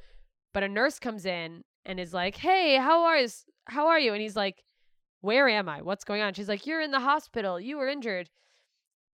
But 0.53 0.63
a 0.63 0.67
nurse 0.67 0.99
comes 0.99 1.25
in 1.25 1.63
and 1.85 1.99
is 1.99 2.13
like, 2.13 2.37
"Hey, 2.37 2.77
how 2.77 3.03
are 3.03 3.17
you? 3.17 3.27
How 3.65 3.87
are 3.87 3.99
you?" 3.99 4.13
And 4.13 4.21
he's 4.21 4.35
like, 4.35 4.63
"Where 5.21 5.47
am 5.49 5.67
I? 5.69 5.81
What's 5.81 6.03
going 6.03 6.21
on?" 6.21 6.33
She's 6.33 6.49
like, 6.49 6.65
"You're 6.65 6.81
in 6.81 6.91
the 6.91 6.99
hospital. 6.99 7.59
You 7.59 7.77
were 7.77 7.87
injured." 7.87 8.29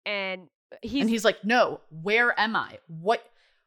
And 0.05 0.49
he's, 0.81 1.01
and 1.01 1.09
he's 1.09 1.23
like, 1.25 1.43
"No, 1.45 1.79
where 1.89 2.37
am 2.39 2.55
I? 2.55 2.79
What 2.87 3.23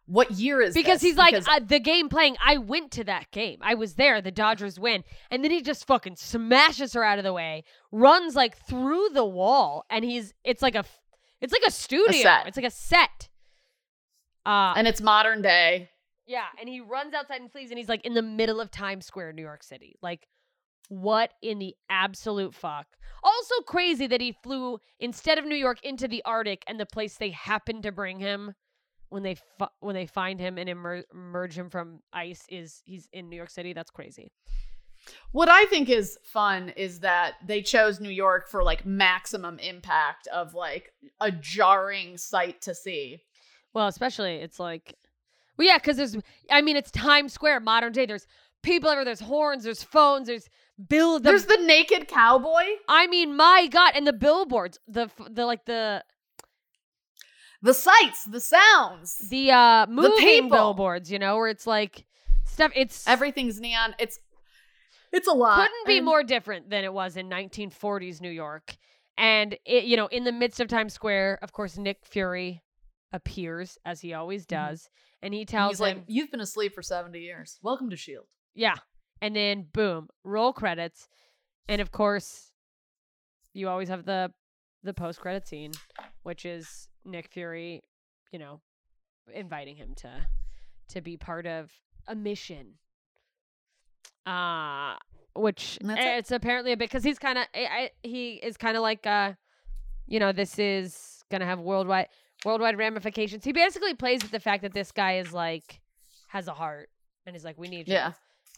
what 0.09 0.31
year 0.33 0.61
is 0.61 0.75
because 0.75 1.01
this?" 1.01 1.03
he's 1.11 1.17
like 1.17 1.33
Because- 1.35 1.49
uh, 1.49 1.61
the 1.67 1.81
game 1.81 2.09
playing. 2.09 2.37
I 2.45 2.59
went 2.59 2.91
to 2.93 3.05
that 3.05 3.31
game. 3.31 3.59
I 3.63 3.75
was 3.75 3.95
there. 3.95 4.21
The 4.21 4.31
Dodgers 4.31 4.79
win, 4.79 5.03
and 5.31 5.43
then 5.43 5.51
he 5.51 5.63
just 5.63 5.87
fucking 5.87 6.17
smashes 6.17 6.93
her 6.93 7.03
out 7.03 7.19
of 7.19 7.25
the 7.25 7.33
way, 7.33 7.65
runs 7.91 8.35
like 8.37 8.57
through 8.57 9.09
the 9.15 9.25
wall, 9.25 9.85
and 9.91 10.05
he's 10.05 10.35
it's 10.45 10.63
like 10.63 10.75
a 10.75 10.85
it's 11.41 11.53
like 11.53 11.63
a 11.67 11.71
studio. 11.71 12.13
set. 12.23 12.47
It's 12.47 12.57
like 12.57 12.67
a 12.67 12.71
set. 12.71 13.29
Uh, 14.45 14.75
And 14.77 14.87
it's 14.87 15.01
modern 15.01 15.43
day. 15.43 15.91
yeah, 16.27 16.45
and 16.61 16.69
he 16.69 16.81
runs 16.81 17.15
outside 17.15 17.41
and 17.41 17.51
flees, 17.51 17.71
and 17.71 17.79
he's 17.79 17.89
like 17.89 18.05
in 18.05 18.15
the 18.15 18.23
middle 18.23 18.61
of 18.61 18.71
Times 18.71 19.05
Square, 19.07 19.33
New 19.33 19.43
York 19.43 19.63
City. 19.65 19.97
Like, 20.03 20.29
what 20.89 21.33
in 21.43 21.59
the 21.59 21.75
absolute 21.91 22.55
fuck? 22.55 22.87
Also 23.23 23.55
crazy 23.67 24.07
that 24.07 24.21
he 24.21 24.37
flew 24.43 24.79
instead 25.01 25.39
of 25.39 25.45
New 25.45 25.57
York 25.57 25.79
into 25.83 26.07
the 26.09 26.23
Arctic, 26.25 26.65
and 26.67 26.79
the 26.79 26.87
place 26.87 27.17
they 27.17 27.31
happen 27.31 27.83
to 27.83 27.93
bring 27.93 28.21
him 28.21 28.55
when 29.09 29.23
they 29.23 29.35
fu- 29.35 29.67
when 29.81 29.95
they 29.95 30.07
find 30.07 30.41
him 30.41 30.59
and 30.59 30.69
emer- 30.69 31.05
emerge 31.13 31.57
him 31.57 31.71
from 31.71 32.01
ice 32.13 32.45
is 32.49 32.83
he's 32.85 33.09
in 33.13 33.29
New 33.29 33.37
York 33.37 33.51
City. 33.51 33.73
That's 33.73 33.91
crazy. 33.91 34.31
What 35.33 35.49
I 35.49 35.65
think 35.67 35.89
is 35.89 36.19
fun 36.25 36.71
is 36.71 37.01
that 37.01 37.35
they 37.47 37.63
chose 37.63 38.01
New 38.01 38.11
York 38.11 38.49
for 38.49 38.65
like 38.65 38.85
maximum 38.85 39.59
impact 39.59 40.27
of 40.29 40.55
like 40.55 40.93
a 41.21 41.31
jarring 41.31 42.17
sight 42.17 42.61
to 42.63 42.75
see. 42.75 43.23
Well, 43.73 43.87
especially 43.89 44.37
it's 44.37 44.59
like, 44.59 44.95
well, 45.57 45.69
yeah, 45.69 45.79
because 45.79 45.97
there's, 45.97 46.17
I 46.51 46.63
mean, 46.63 46.77
it's 46.77 46.91
Times 46.91 47.33
Square, 47.33 47.61
modern 47.61 47.93
day. 47.93 48.07
There's 48.07 48.27
people 48.63 48.91
everywhere. 48.91 49.05
There's 49.05 49.21
horns. 49.21 49.65
There's 49.65 49.83
phones. 49.83 50.27
There's 50.27 50.49
bill. 50.89 51.19
The, 51.21 51.31
There's 51.31 51.47
the 51.47 51.59
naked 51.59 52.09
cowboy, 52.09 52.65
I 52.89 53.07
mean, 53.07 53.37
my 53.37 53.67
God, 53.71 53.93
and 53.95 54.07
the 54.07 54.13
billboards, 54.13 54.79
the 54.87 55.09
the 55.31 55.45
like 55.47 55.65
the 55.65 56.05
the 57.63 57.75
sights, 57.75 58.25
the 58.25 58.41
sounds. 58.41 59.17
the 59.31 59.51
uh 59.51 59.87
moving 59.89 60.17
people. 60.19 60.51
billboards, 60.51 61.11
you 61.11 61.19
know, 61.19 61.37
where 61.37 61.49
it's 61.49 61.67
like 61.67 62.05
stuff. 62.45 62.73
It's 62.75 63.07
Everything's 63.09 63.61
neon. 63.61 63.95
It's 63.99 64.19
it's 65.13 65.29
a 65.29 65.33
lot. 65.33 65.59
couldn't 65.59 65.87
be 65.87 65.97
And- 65.99 66.05
more 66.05 66.23
different 66.23 66.69
than 66.71 66.85
it 66.85 66.93
was 66.93 67.17
in 67.17 67.29
1940s 67.29 68.21
New 68.21 68.31
York. 68.31 68.77
And 69.19 69.57
it, 69.65 69.85
you 69.85 69.97
know, 69.97 70.09
in 70.09 70.25
the 70.25 70.33
midst 70.33 70.61
of 70.61 70.69
Times 70.69 70.93
Square, 70.93 71.39
of 71.41 71.53
course, 71.53 71.79
Nick 71.79 72.05
Fury 72.05 72.63
appears 73.13 73.79
as 73.87 74.03
he 74.03 74.13
always 74.13 74.45
Mhm. 74.45 74.49
does, 74.49 74.91
and 75.23 75.33
he 75.33 75.47
tells 75.47 75.73
He's 75.73 75.81
him, 75.81 75.85
like, 75.99 76.05
"You've 76.07 76.31
been 76.31 76.41
asleep 76.41 76.75
for 76.75 76.83
70 76.83 77.21
years. 77.21 77.59
Welcome 77.63 77.89
to 77.91 77.97
Shield." 77.97 78.27
Yeah. 78.55 78.75
And 79.23 79.35
then 79.35 79.67
boom, 79.73 80.09
roll 80.25 80.53
credits. 80.53 81.09
And 81.69 81.81
of 81.81 81.91
course, 81.91 82.53
you 83.55 83.69
always 83.69 83.89
have 83.89 84.05
the 84.05 84.33
the 84.83 84.95
post 84.95 85.21
credit 85.21 85.49
scene, 85.49 85.73
which 86.23 86.45
is 86.45 86.89
Nick 87.05 87.29
Fury, 87.33 87.83
you 88.31 88.39
know, 88.39 88.61
inviting 89.33 89.77
him 89.77 89.95
to 89.97 90.11
to 90.91 91.01
be 91.01 91.17
part 91.17 91.47
of 91.47 91.73
a 92.07 92.15
mission. 92.15 92.75
Uh 94.25 94.95
which 95.35 95.79
it. 95.83 95.99
it's 95.99 96.31
apparently 96.31 96.73
a 96.73 96.77
bit 96.77 96.89
because 96.89 97.05
he's 97.05 97.19
kind 97.19 97.39
of 97.39 97.47
he 98.03 98.35
is 98.35 98.57
kind 98.57 98.77
of 98.77 98.83
like 98.83 99.07
uh 99.07 99.33
you 100.07 100.19
know 100.19 100.33
this 100.33 100.59
is 100.59 101.23
gonna 101.31 101.45
have 101.45 101.61
worldwide 101.61 102.09
worldwide 102.45 102.79
ramifications. 102.79 103.45
He 103.45 103.53
basically 103.53 103.95
plays 103.95 104.23
with 104.23 104.31
the 104.31 104.41
fact 104.41 104.63
that 104.63 104.73
this 104.73 104.93
guy 104.93 105.19
is 105.19 105.33
like 105.33 105.81
has 106.29 106.49
a 106.49 106.55
heart 106.55 106.91
and 107.25 107.35
he's 107.35 107.45
like 107.45 107.59
we 107.59 107.69
need 107.69 107.89
you 107.89 107.95
Yeah. 107.95 108.13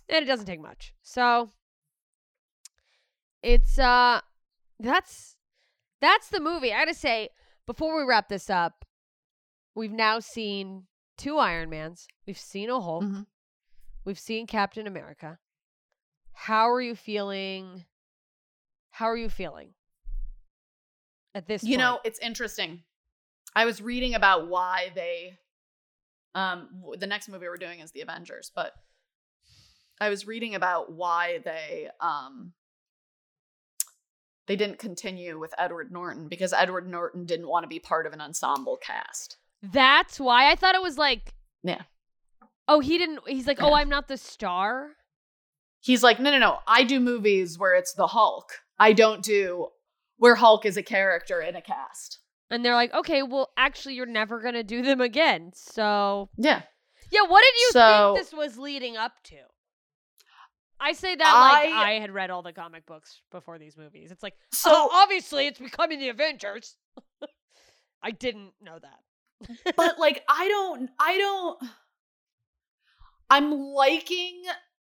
And 0.09 0.23
it 0.23 0.27
doesn't 0.27 0.47
take 0.47 0.61
much. 0.61 0.95
So 1.03 1.51
it's 3.43 3.79
uh 3.79 4.21
that's 4.81 5.37
that's 6.01 6.29
the 6.29 6.41
movie. 6.41 6.73
I 6.73 6.79
gotta 6.85 6.95
say, 6.95 7.31
before 7.67 7.97
we 7.97 8.05
wrap 8.09 8.29
this 8.29 8.49
up, 8.51 8.85
we've 9.75 9.93
now 9.93 10.21
seen 10.21 10.85
two 11.17 11.39
Iron 11.39 11.71
Mans. 11.71 12.07
We've 12.27 12.39
seen 12.39 12.71
a 12.71 12.81
Hulk. 12.81 13.05
Mhm. 13.05 13.27
We've 14.05 14.19
seen 14.19 14.47
Captain 14.47 14.87
America. 14.87 15.39
How 16.33 16.71
are 16.71 16.81
you 16.81 16.95
feeling? 16.95 17.85
How 18.91 19.07
are 19.07 19.17
you 19.17 19.29
feeling 19.29 19.75
at 21.35 21.47
this 21.47 21.63
You 21.63 21.71
point? 21.77 21.79
know, 21.81 22.01
it's 22.05 22.19
interesting. 22.21 22.83
I 23.55 23.65
was 23.65 23.83
reading 23.83 24.15
about 24.15 24.49
why 24.49 24.91
they 24.95 25.39
um 26.35 26.83
the 26.97 27.07
next 27.07 27.29
movie 27.29 27.47
we're 27.49 27.57
doing 27.57 27.81
is 27.81 27.91
the 27.93 28.01
Avengers, 28.03 28.53
but 28.55 28.73
I 30.01 30.09
was 30.11 30.27
reading 30.27 30.55
about 30.55 30.93
why 30.93 31.39
they 31.45 31.89
um 32.01 32.53
they 34.47 34.57
didn't 34.57 34.79
continue 34.79 35.39
with 35.39 35.53
Edward 35.59 35.93
Norton 35.93 36.29
because 36.29 36.53
Edward 36.53 36.89
Norton 36.89 37.27
didn't 37.27 37.49
want 37.49 37.65
to 37.65 37.69
be 37.69 37.79
part 37.79 38.07
of 38.07 38.13
an 38.13 38.21
ensemble 38.21 38.77
cast. 38.79 39.37
that's 39.63 40.19
why 40.21 40.51
I 40.51 40.55
thought 40.55 40.75
it 40.75 40.83
was 40.83 40.99
like 40.99 41.35
Yeah. 41.63 41.83
Oh, 42.71 42.81
he 42.81 42.99
didn't. 42.99 43.21
He's 43.27 43.47
like, 43.47 43.63
oh, 43.63 43.73
I'm 43.73 43.89
not 43.89 44.09
the 44.09 44.19
star. 44.19 44.91
He's 45.81 46.03
like, 46.03 46.21
"No, 46.21 46.31
no, 46.31 46.39
no. 46.39 46.59
I 46.67 46.85
do 46.85 47.01
movies 47.01 47.59
where 47.59 47.75
it's 47.75 47.95
the 47.95 48.09
Hulk. 48.09 48.51
I 48.79 48.93
don't 48.93 49.23
do 49.23 49.69
where 50.19 50.35
Hulk 50.35 50.67
is 50.67 50.77
a 50.77 50.83
character 50.83 51.41
in 51.41 51.57
a 51.57 51.63
cast." 51.63 52.19
And 52.51 52.63
they're 52.63 52.75
like, 52.75 52.93
okay, 52.93 53.23
well, 53.23 53.49
actually, 53.57 53.95
you're 53.95 54.05
never 54.07 54.41
gonna 54.41 54.63
do 54.65 54.83
them 54.83 55.01
again. 55.01 55.53
So 55.55 56.29
Yeah. 56.37 56.63
Yeah, 57.11 57.23
what 57.23 57.43
did 57.43 57.55
you 57.61 57.71
So- 57.73 58.15
think 58.15 58.27
this 58.27 58.35
was 58.35 58.59
leading 58.59 58.99
up 58.99 59.13
to? 59.25 59.37
I 60.81 60.93
say 60.93 61.15
that 61.17 61.25
like 61.25 61.73
I- 61.73 61.93
I 61.97 62.01
had 62.01 62.11
read 62.13 62.31
all 62.31 62.43
the 62.43 62.53
comic 62.53 62.87
books 62.87 63.21
before 63.31 63.59
these 63.59 63.77
movies. 63.77 64.11
It's 64.13 64.23
like, 64.23 64.35
So 64.53 64.71
oh, 64.73 64.91
obviously 64.93 65.47
it's 65.47 65.59
becoming 65.59 65.99
the 65.99 66.09
Avengers. 66.11 66.77
I 68.03 68.13
didn't 68.13 68.53
know 68.61 68.79
that. 68.79 69.75
but 69.77 69.99
like 69.99 70.23
I 70.29 70.49
don't 70.49 70.91
I 70.99 71.19
don't 71.19 71.59
I'm 73.31 73.53
liking 73.53 74.43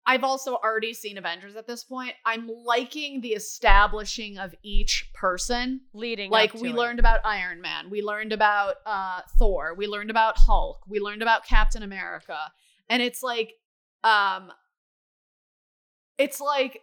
I've 0.07 0.25
also 0.25 0.55
already 0.55 0.95
seen 0.95 1.19
Avengers 1.19 1.55
at 1.55 1.67
this 1.67 1.85
point. 1.85 2.15
I'm 2.25 2.49
liking 2.49 3.21
the 3.21 3.35
establishing 3.35 4.39
of 4.39 4.55
each 4.63 5.11
person. 5.13 5.83
Leading 5.93 6.31
Like 6.31 6.55
we 6.55 6.71
it. 6.71 6.75
learned 6.75 6.99
about 6.99 7.21
Iron 7.25 7.61
Man, 7.61 7.91
we 7.91 8.01
learned 8.03 8.33
about 8.33 8.77
uh 8.87 9.21
Thor, 9.39 9.75
we 9.77 9.87
learned 9.87 10.11
about 10.11 10.39
Hulk, 10.39 10.81
we 10.89 10.99
learned 11.01 11.21
about 11.23 11.45
Captain 11.47 11.83
America. 11.83 12.39
And 12.89 13.03
it's 13.03 13.23
like 13.23 13.53
um 14.03 14.51
it's 16.19 16.41
like 16.41 16.83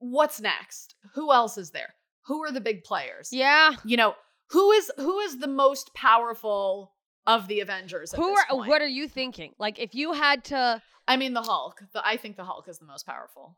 what's 0.00 0.40
next? 0.40 0.94
Who 1.14 1.32
else 1.32 1.58
is 1.58 1.70
there? 1.70 1.94
Who 2.26 2.42
are 2.44 2.52
the 2.52 2.60
big 2.60 2.84
players? 2.84 3.30
Yeah. 3.32 3.72
you 3.84 3.96
know 3.96 4.14
who 4.50 4.70
is 4.72 4.90
who 4.96 5.18
is 5.20 5.38
the 5.38 5.46
most 5.48 5.92
powerful 5.94 6.92
of 7.26 7.46
the 7.48 7.60
avengers 7.60 8.14
at 8.14 8.20
Who 8.20 8.30
this 8.30 8.38
are 8.50 8.56
point? 8.56 8.68
what 8.68 8.80
are 8.82 8.86
you 8.86 9.06
thinking? 9.08 9.52
Like 9.58 9.78
if 9.78 9.94
you 9.94 10.12
had 10.12 10.44
to 10.44 10.82
i 11.06 11.16
mean 11.16 11.32
the 11.32 11.42
hulk 11.42 11.82
the, 11.94 12.06
i 12.06 12.18
think 12.18 12.36
the 12.36 12.44
hulk 12.44 12.68
is 12.68 12.78
the 12.78 12.84
most 12.84 13.06
powerful 13.06 13.56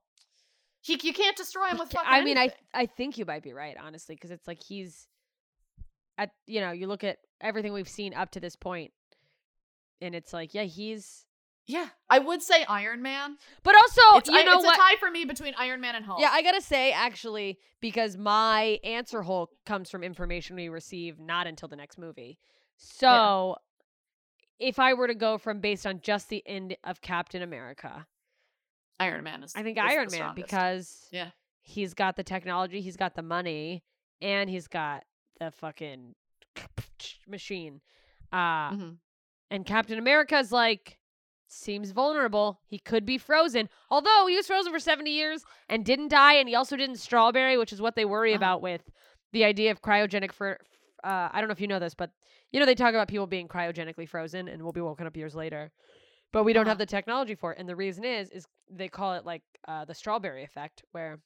he, 0.82 0.98
you 1.02 1.12
can't 1.12 1.36
destroy 1.36 1.66
him 1.66 1.78
with 1.78 1.90
fucking 1.90 2.08
I 2.10 2.24
mean, 2.24 2.38
I. 2.38 2.50
I 2.72 2.86
think 2.86 3.18
you 3.18 3.24
might 3.26 3.42
be 3.42 3.52
right, 3.52 3.76
honestly, 3.78 4.14
because 4.14 4.30
it's 4.30 4.46
like 4.48 4.62
he's 4.62 5.06
at 6.16 6.30
you 6.46 6.60
know, 6.60 6.70
you 6.72 6.86
look 6.86 7.04
at 7.04 7.18
everything 7.40 7.72
we've 7.72 7.88
seen 7.88 8.14
up 8.14 8.30
to 8.32 8.40
this 8.40 8.56
point, 8.56 8.92
and 10.00 10.14
it's 10.14 10.32
like, 10.32 10.54
yeah, 10.54 10.62
he's 10.62 11.26
yeah 11.70 11.88
i 12.08 12.18
would 12.18 12.42
say 12.42 12.64
iron 12.68 13.00
man 13.02 13.36
but 13.62 13.74
also 13.76 14.00
it's, 14.18 14.28
you 14.28 14.36
I- 14.38 14.42
know 14.42 14.54
it's 14.56 14.64
what 14.64 14.76
a 14.76 14.80
tie 14.80 14.96
for 14.98 15.10
me 15.10 15.24
between 15.24 15.54
iron 15.58 15.80
man 15.80 15.94
and 15.94 16.04
hulk 16.04 16.20
Yeah, 16.20 16.30
I 16.32 16.42
gotta 16.42 16.60
say, 16.60 16.92
actually, 16.92 17.58
because 17.80 18.16
my 18.16 18.78
answer 18.84 19.22
Hulk 19.22 19.50
comes 19.66 19.90
from 19.90 20.02
information 20.02 20.56
we 20.56 20.68
receive 20.68 21.18
not 21.20 21.46
until 21.46 21.68
the 21.68 21.76
next 21.76 21.98
movie. 21.98 22.38
So, 22.76 23.56
if 24.58 24.78
I 24.78 24.94
were 24.94 25.06
to 25.06 25.14
go 25.14 25.38
from 25.38 25.60
based 25.60 25.86
on 25.86 26.00
just 26.00 26.28
the 26.28 26.42
end 26.46 26.76
of 26.84 27.00
Captain 27.00 27.42
America, 27.42 28.06
iron 28.98 29.22
man 29.24 29.42
is 29.42 29.52
I 29.56 29.62
think 29.62 29.78
is 29.78 29.84
Iron 29.86 29.96
Man 30.02 30.08
strongest. 30.10 30.34
because 30.46 31.08
Yeah. 31.12 31.30
he's 31.62 31.94
got 31.94 32.16
the 32.16 32.24
technology, 32.24 32.80
he's 32.80 32.96
got 32.96 33.14
the 33.14 33.22
money, 33.22 33.82
and 34.20 34.48
he's 34.50 34.68
got 34.68 35.04
the 35.38 35.50
fucking 35.50 36.14
machine. 37.26 37.80
Uh, 38.32 38.70
Mhm. 38.72 38.96
and 39.50 39.64
Captain 39.66 39.98
America's 39.98 40.52
like 40.52 40.98
seems 41.52 41.90
vulnerable. 41.90 42.60
He 42.66 42.78
could 42.78 43.04
be 43.04 43.18
frozen. 43.18 43.68
Although 43.90 44.26
he 44.28 44.36
was 44.36 44.46
frozen 44.46 44.72
for 44.72 44.78
70 44.78 45.10
years 45.10 45.44
and 45.68 45.84
didn't 45.84 46.08
die 46.08 46.34
and 46.34 46.48
he 46.48 46.54
also 46.54 46.76
didn't 46.76 46.96
strawberry, 46.96 47.56
which 47.58 47.72
is 47.72 47.80
what 47.80 47.96
they 47.96 48.04
worry 48.04 48.30
Uh-huh. 48.32 48.36
about 48.38 48.62
with 48.62 48.82
the 49.32 49.44
idea 49.44 49.70
of 49.70 49.82
cryogenic 49.82 50.32
for 50.32 50.58
uh, 51.02 51.28
I 51.32 51.40
don't 51.40 51.48
know 51.48 51.52
if 51.52 51.60
you 51.60 51.66
know 51.66 51.78
this, 51.78 51.94
but 51.94 52.10
you 52.52 52.60
know 52.60 52.66
they 52.66 52.74
talk 52.74 52.90
about 52.94 53.08
people 53.08 53.26
being 53.26 53.48
cryogenically 53.48 54.06
frozen 54.08 54.48
and 54.48 54.62
will 54.62 54.72
be 54.72 54.80
woken 54.82 55.06
up 55.06 55.16
years 55.16 55.34
later. 55.34 55.70
But 56.32 56.44
we 56.44 56.52
don't 56.52 56.66
have 56.66 56.76
Uh-huh. 56.76 56.84
the 56.84 56.86
technology 56.86 57.34
for 57.34 57.52
it. 57.52 57.58
And 57.58 57.68
the 57.68 57.74
reason 57.76 58.04
is 58.04 58.30
is 58.30 58.46
they 58.70 58.88
call 58.88 59.14
it 59.14 59.24
like 59.24 59.42
uh, 59.66 59.84
the 59.86 59.94
strawberry 59.94 60.44
effect 60.44 60.84
where 60.92 61.18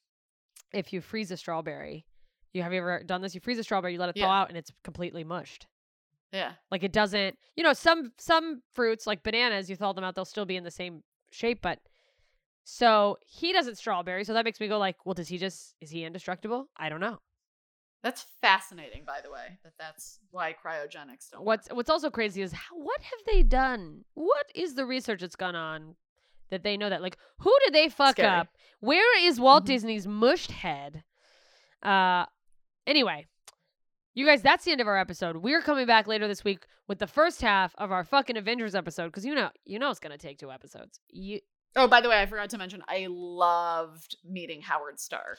if 0.73 0.93
you 0.93 1.01
freeze 1.01 1.29
a 1.31 1.37
strawberry, 1.37 2.05
you 2.53 2.63
have 2.63 2.71
you 2.73 2.79
ever 2.79 3.03
done 3.03 3.21
this? 3.21 3.35
You 3.35 3.41
freeze 3.41 3.59
a 3.59 3.63
strawberry, 3.63 3.93
you 3.93 3.99
let 3.99 4.09
it 4.09 4.15
thaw 4.15 4.21
Yeah. 4.27 4.41
out 4.41 4.49
and 4.49 4.57
it's 4.57 4.71
completely 4.83 5.23
mushed. 5.23 5.67
Yeah 6.31 6.53
Like 6.71 6.83
it 6.83 6.91
doesn't, 6.91 7.37
you 7.55 7.63
know, 7.63 7.73
some 7.73 8.11
some 8.17 8.61
fruits 8.73 9.05
like 9.07 9.23
bananas, 9.23 9.69
you 9.69 9.75
thaw 9.75 9.93
them 9.93 10.03
out, 10.03 10.15
they'll 10.15 10.25
still 10.25 10.45
be 10.45 10.55
in 10.57 10.63
the 10.63 10.71
same 10.71 11.03
shape, 11.31 11.59
but 11.61 11.79
so 12.63 13.17
he 13.25 13.53
doesn't 13.53 13.77
strawberry, 13.77 14.23
so 14.23 14.33
that 14.33 14.43
makes 14.45 14.59
me 14.59 14.67
go 14.67 14.77
like, 14.79 14.95
well, 15.05 15.13
does 15.13 15.27
he 15.27 15.37
just 15.37 15.75
is 15.81 15.89
he 15.91 16.03
indestructible? 16.03 16.67
I 16.75 16.89
don't 16.89 16.99
know. 16.99 17.19
that's 18.03 18.25
fascinating 18.41 19.03
by 19.05 19.19
the 19.23 19.31
way 19.31 19.57
that 19.63 19.73
that's 19.79 20.19
why 20.31 20.53
cryogenics 20.53 21.29
don't 21.31 21.41
work. 21.41 21.47
What's 21.47 21.67
what's 21.69 21.89
also 21.89 22.09
crazy 22.09 22.41
is 22.41 22.51
how, 22.51 22.75
what 22.77 23.01
have 23.01 23.19
they 23.31 23.43
done? 23.43 24.03
What 24.13 24.47
is 24.55 24.75
the 24.75 24.85
research 24.85 25.21
that's 25.21 25.35
gone 25.35 25.55
on 25.55 25.95
that 26.49 26.63
they 26.63 26.77
know 26.77 26.89
that? 26.89 27.01
Like, 27.01 27.17
who 27.39 27.53
did 27.65 27.73
they 27.73 27.89
fuck 27.89 28.15
Scary. 28.17 28.29
up? 28.39 28.47
Where 28.79 29.25
is 29.25 29.39
Walt 29.39 29.63
Mhm. 29.63 29.67
Disney's 29.67 30.05
mushed 30.07 30.51
head? 30.51 31.03
Uh, 31.83 32.25
anyway, 32.87 33.25
You 34.15 34.25
guys, 34.25 34.41
that's 34.41 34.63
the 34.63 34.71
end 34.71 34.79
of 34.81 34.87
our 34.87 34.97
episode. 34.97 35.37
We're 35.37 35.61
coming 35.61 35.85
back 35.85 36.07
later 36.07 36.27
this 36.27 36.43
week 36.43 36.65
with 36.87 36.99
the 36.99 37.07
first 37.07 37.41
half 37.41 37.75
of 37.77 37.91
our 37.91 38.03
fucking 38.05 38.37
Avengers 38.37 38.73
episode 38.73 39.07
because 39.07 39.25
you 39.25 39.35
know, 39.35 39.49
you 39.65 39.77
know, 39.77 39.89
it's 39.91 39.99
gonna 39.99 40.17
take 40.17 40.39
two 40.39 40.51
episodes. 40.51 40.99
You 41.09 41.41
Oh, 41.75 41.89
by 41.89 41.99
the 41.99 42.07
way, 42.07 42.21
I 42.21 42.25
forgot 42.25 42.49
to 42.51 42.57
mention 42.57 42.81
I 42.87 43.07
loved 43.09 44.15
meeting 44.23 44.61
Howard 44.61 44.99
Stark. 44.99 45.37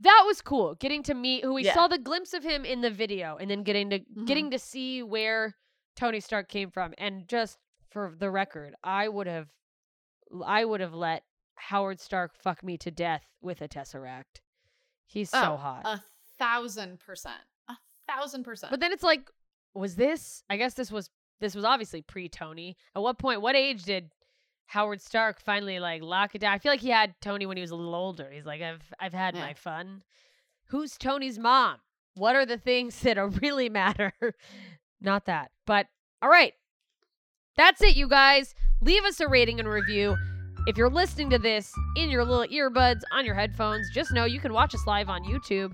that 0.00 0.24
was 0.26 0.42
cool. 0.42 0.74
Getting 0.74 1.02
to 1.04 1.14
meet 1.14 1.42
who 1.44 1.54
we 1.54 1.64
Yeah. 1.64 1.72
saw 1.72 1.88
the 1.88 1.96
glimpse 1.98 2.34
of 2.34 2.42
him 2.44 2.64
in 2.66 2.82
the 2.82 2.90
video, 2.90 3.36
and 3.38 3.50
then 3.50 3.62
getting 3.62 3.88
to 3.90 4.00
Mhm. 4.00 4.26
getting 4.26 4.50
to 4.50 4.58
see 4.58 5.02
where 5.02 5.56
Tony 5.96 6.20
Stark 6.20 6.48
came 6.48 6.70
from. 6.70 6.92
And 6.98 7.26
just 7.26 7.58
for 7.90 8.14
the 8.18 8.30
record, 8.30 8.74
I 8.84 9.08
would 9.08 9.26
have, 9.28 9.48
I 10.44 10.64
would 10.66 10.80
have 10.80 10.92
let 10.92 11.24
Howard 11.54 12.00
Stark 12.00 12.34
fuck 12.36 12.62
me 12.62 12.76
to 12.78 12.90
death 12.90 13.24
with 13.40 13.62
a 13.62 13.68
tesseract. 13.68 14.40
He's 15.06 15.30
so 15.30 15.52
Oh, 15.52 15.56
hot. 15.56 15.82
A 15.86 16.02
thousand 16.38 16.98
percent. 17.00 17.40
Thousand 18.08 18.44
percent. 18.44 18.70
But 18.70 18.80
then 18.80 18.92
it's 18.92 19.02
like, 19.02 19.30
was 19.74 19.96
this? 19.96 20.42
I 20.50 20.56
guess 20.56 20.74
this 20.74 20.90
was 20.92 21.10
this 21.40 21.54
was 21.54 21.64
obviously 21.64 22.02
pre 22.02 22.28
Tony. 22.28 22.76
At 22.94 23.02
what 23.02 23.18
point? 23.18 23.40
What 23.40 23.56
age 23.56 23.82
did 23.84 24.10
Howard 24.66 25.00
Stark 25.00 25.40
finally 25.40 25.78
like 25.80 26.02
lock 26.02 26.34
it 26.34 26.40
down? 26.40 26.52
I 26.52 26.58
feel 26.58 26.72
like 26.72 26.80
he 26.80 26.90
had 26.90 27.14
Tony 27.20 27.46
when 27.46 27.56
he 27.56 27.60
was 27.62 27.70
a 27.70 27.76
little 27.76 27.94
older. 27.94 28.30
He's 28.30 28.46
like, 28.46 28.62
I've 28.62 28.82
I've 29.00 29.14
had 29.14 29.34
Yeah. 29.34 29.42
my 29.42 29.54
fun. 29.54 30.02
Who's 30.68 30.96
Tony's 30.96 31.38
mom? 31.38 31.76
What 32.14 32.36
are 32.36 32.46
the 32.46 32.58
things 32.58 32.98
that 33.02 33.18
are 33.18 33.28
really 33.28 33.68
matter? 33.68 34.12
Not 35.00 35.26
that. 35.26 35.50
But 35.66 35.86
all 36.22 36.28
right. 36.30 36.54
That's 37.56 37.82
it, 37.82 37.94
you 37.96 38.08
guys. 38.08 38.54
Leave 38.80 39.04
us 39.04 39.20
a 39.20 39.28
rating 39.28 39.60
and 39.60 39.68
review. 39.68 40.16
If 40.66 40.76
you're 40.76 40.90
listening 40.90 41.30
to 41.30 41.38
this 41.38 41.72
in 41.96 42.10
your 42.10 42.24
little 42.24 42.46
earbuds 42.46 43.02
on 43.12 43.24
your 43.24 43.34
headphones, 43.34 43.90
just 43.92 44.12
know 44.12 44.24
you 44.24 44.40
can 44.40 44.52
watch 44.52 44.74
us 44.74 44.86
live 44.86 45.08
on 45.08 45.22
YouTube 45.24 45.72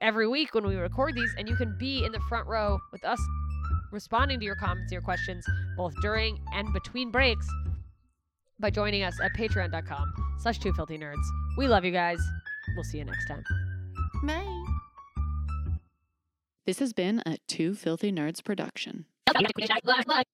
every 0.00 0.28
week 0.28 0.54
when 0.54 0.66
we 0.66 0.76
record 0.76 1.14
these, 1.14 1.34
and 1.38 1.48
you 1.48 1.56
can 1.56 1.76
be 1.78 2.04
in 2.04 2.12
the 2.12 2.20
front 2.28 2.46
row 2.46 2.78
with 2.92 3.04
us 3.04 3.20
responding 3.94 4.40
to 4.40 4.44
your 4.44 4.56
comments, 4.56 4.90
and 4.90 4.92
your 4.92 5.02
questions, 5.02 5.46
both 5.76 5.94
during 6.02 6.38
and 6.52 6.72
between 6.72 7.10
breaks 7.10 7.46
by 8.58 8.68
joining 8.68 9.02
us 9.02 9.18
at 9.22 9.32
patreon.com 9.34 10.12
slash 10.40 10.58
two 10.58 10.72
filthy 10.72 10.98
nerds. 10.98 11.24
We 11.56 11.68
love 11.68 11.84
you 11.84 11.92
guys. 11.92 12.18
We'll 12.74 12.84
see 12.84 12.98
you 12.98 13.04
next 13.04 13.26
time. 13.26 13.44
May. 14.22 14.64
This 16.66 16.78
has 16.78 16.92
been 16.92 17.22
a 17.26 17.36
Two 17.46 17.74
Filthy 17.74 18.10
Nerds 18.10 18.42
production. 18.42 19.04
Black, 19.26 19.82
black. 20.06 20.26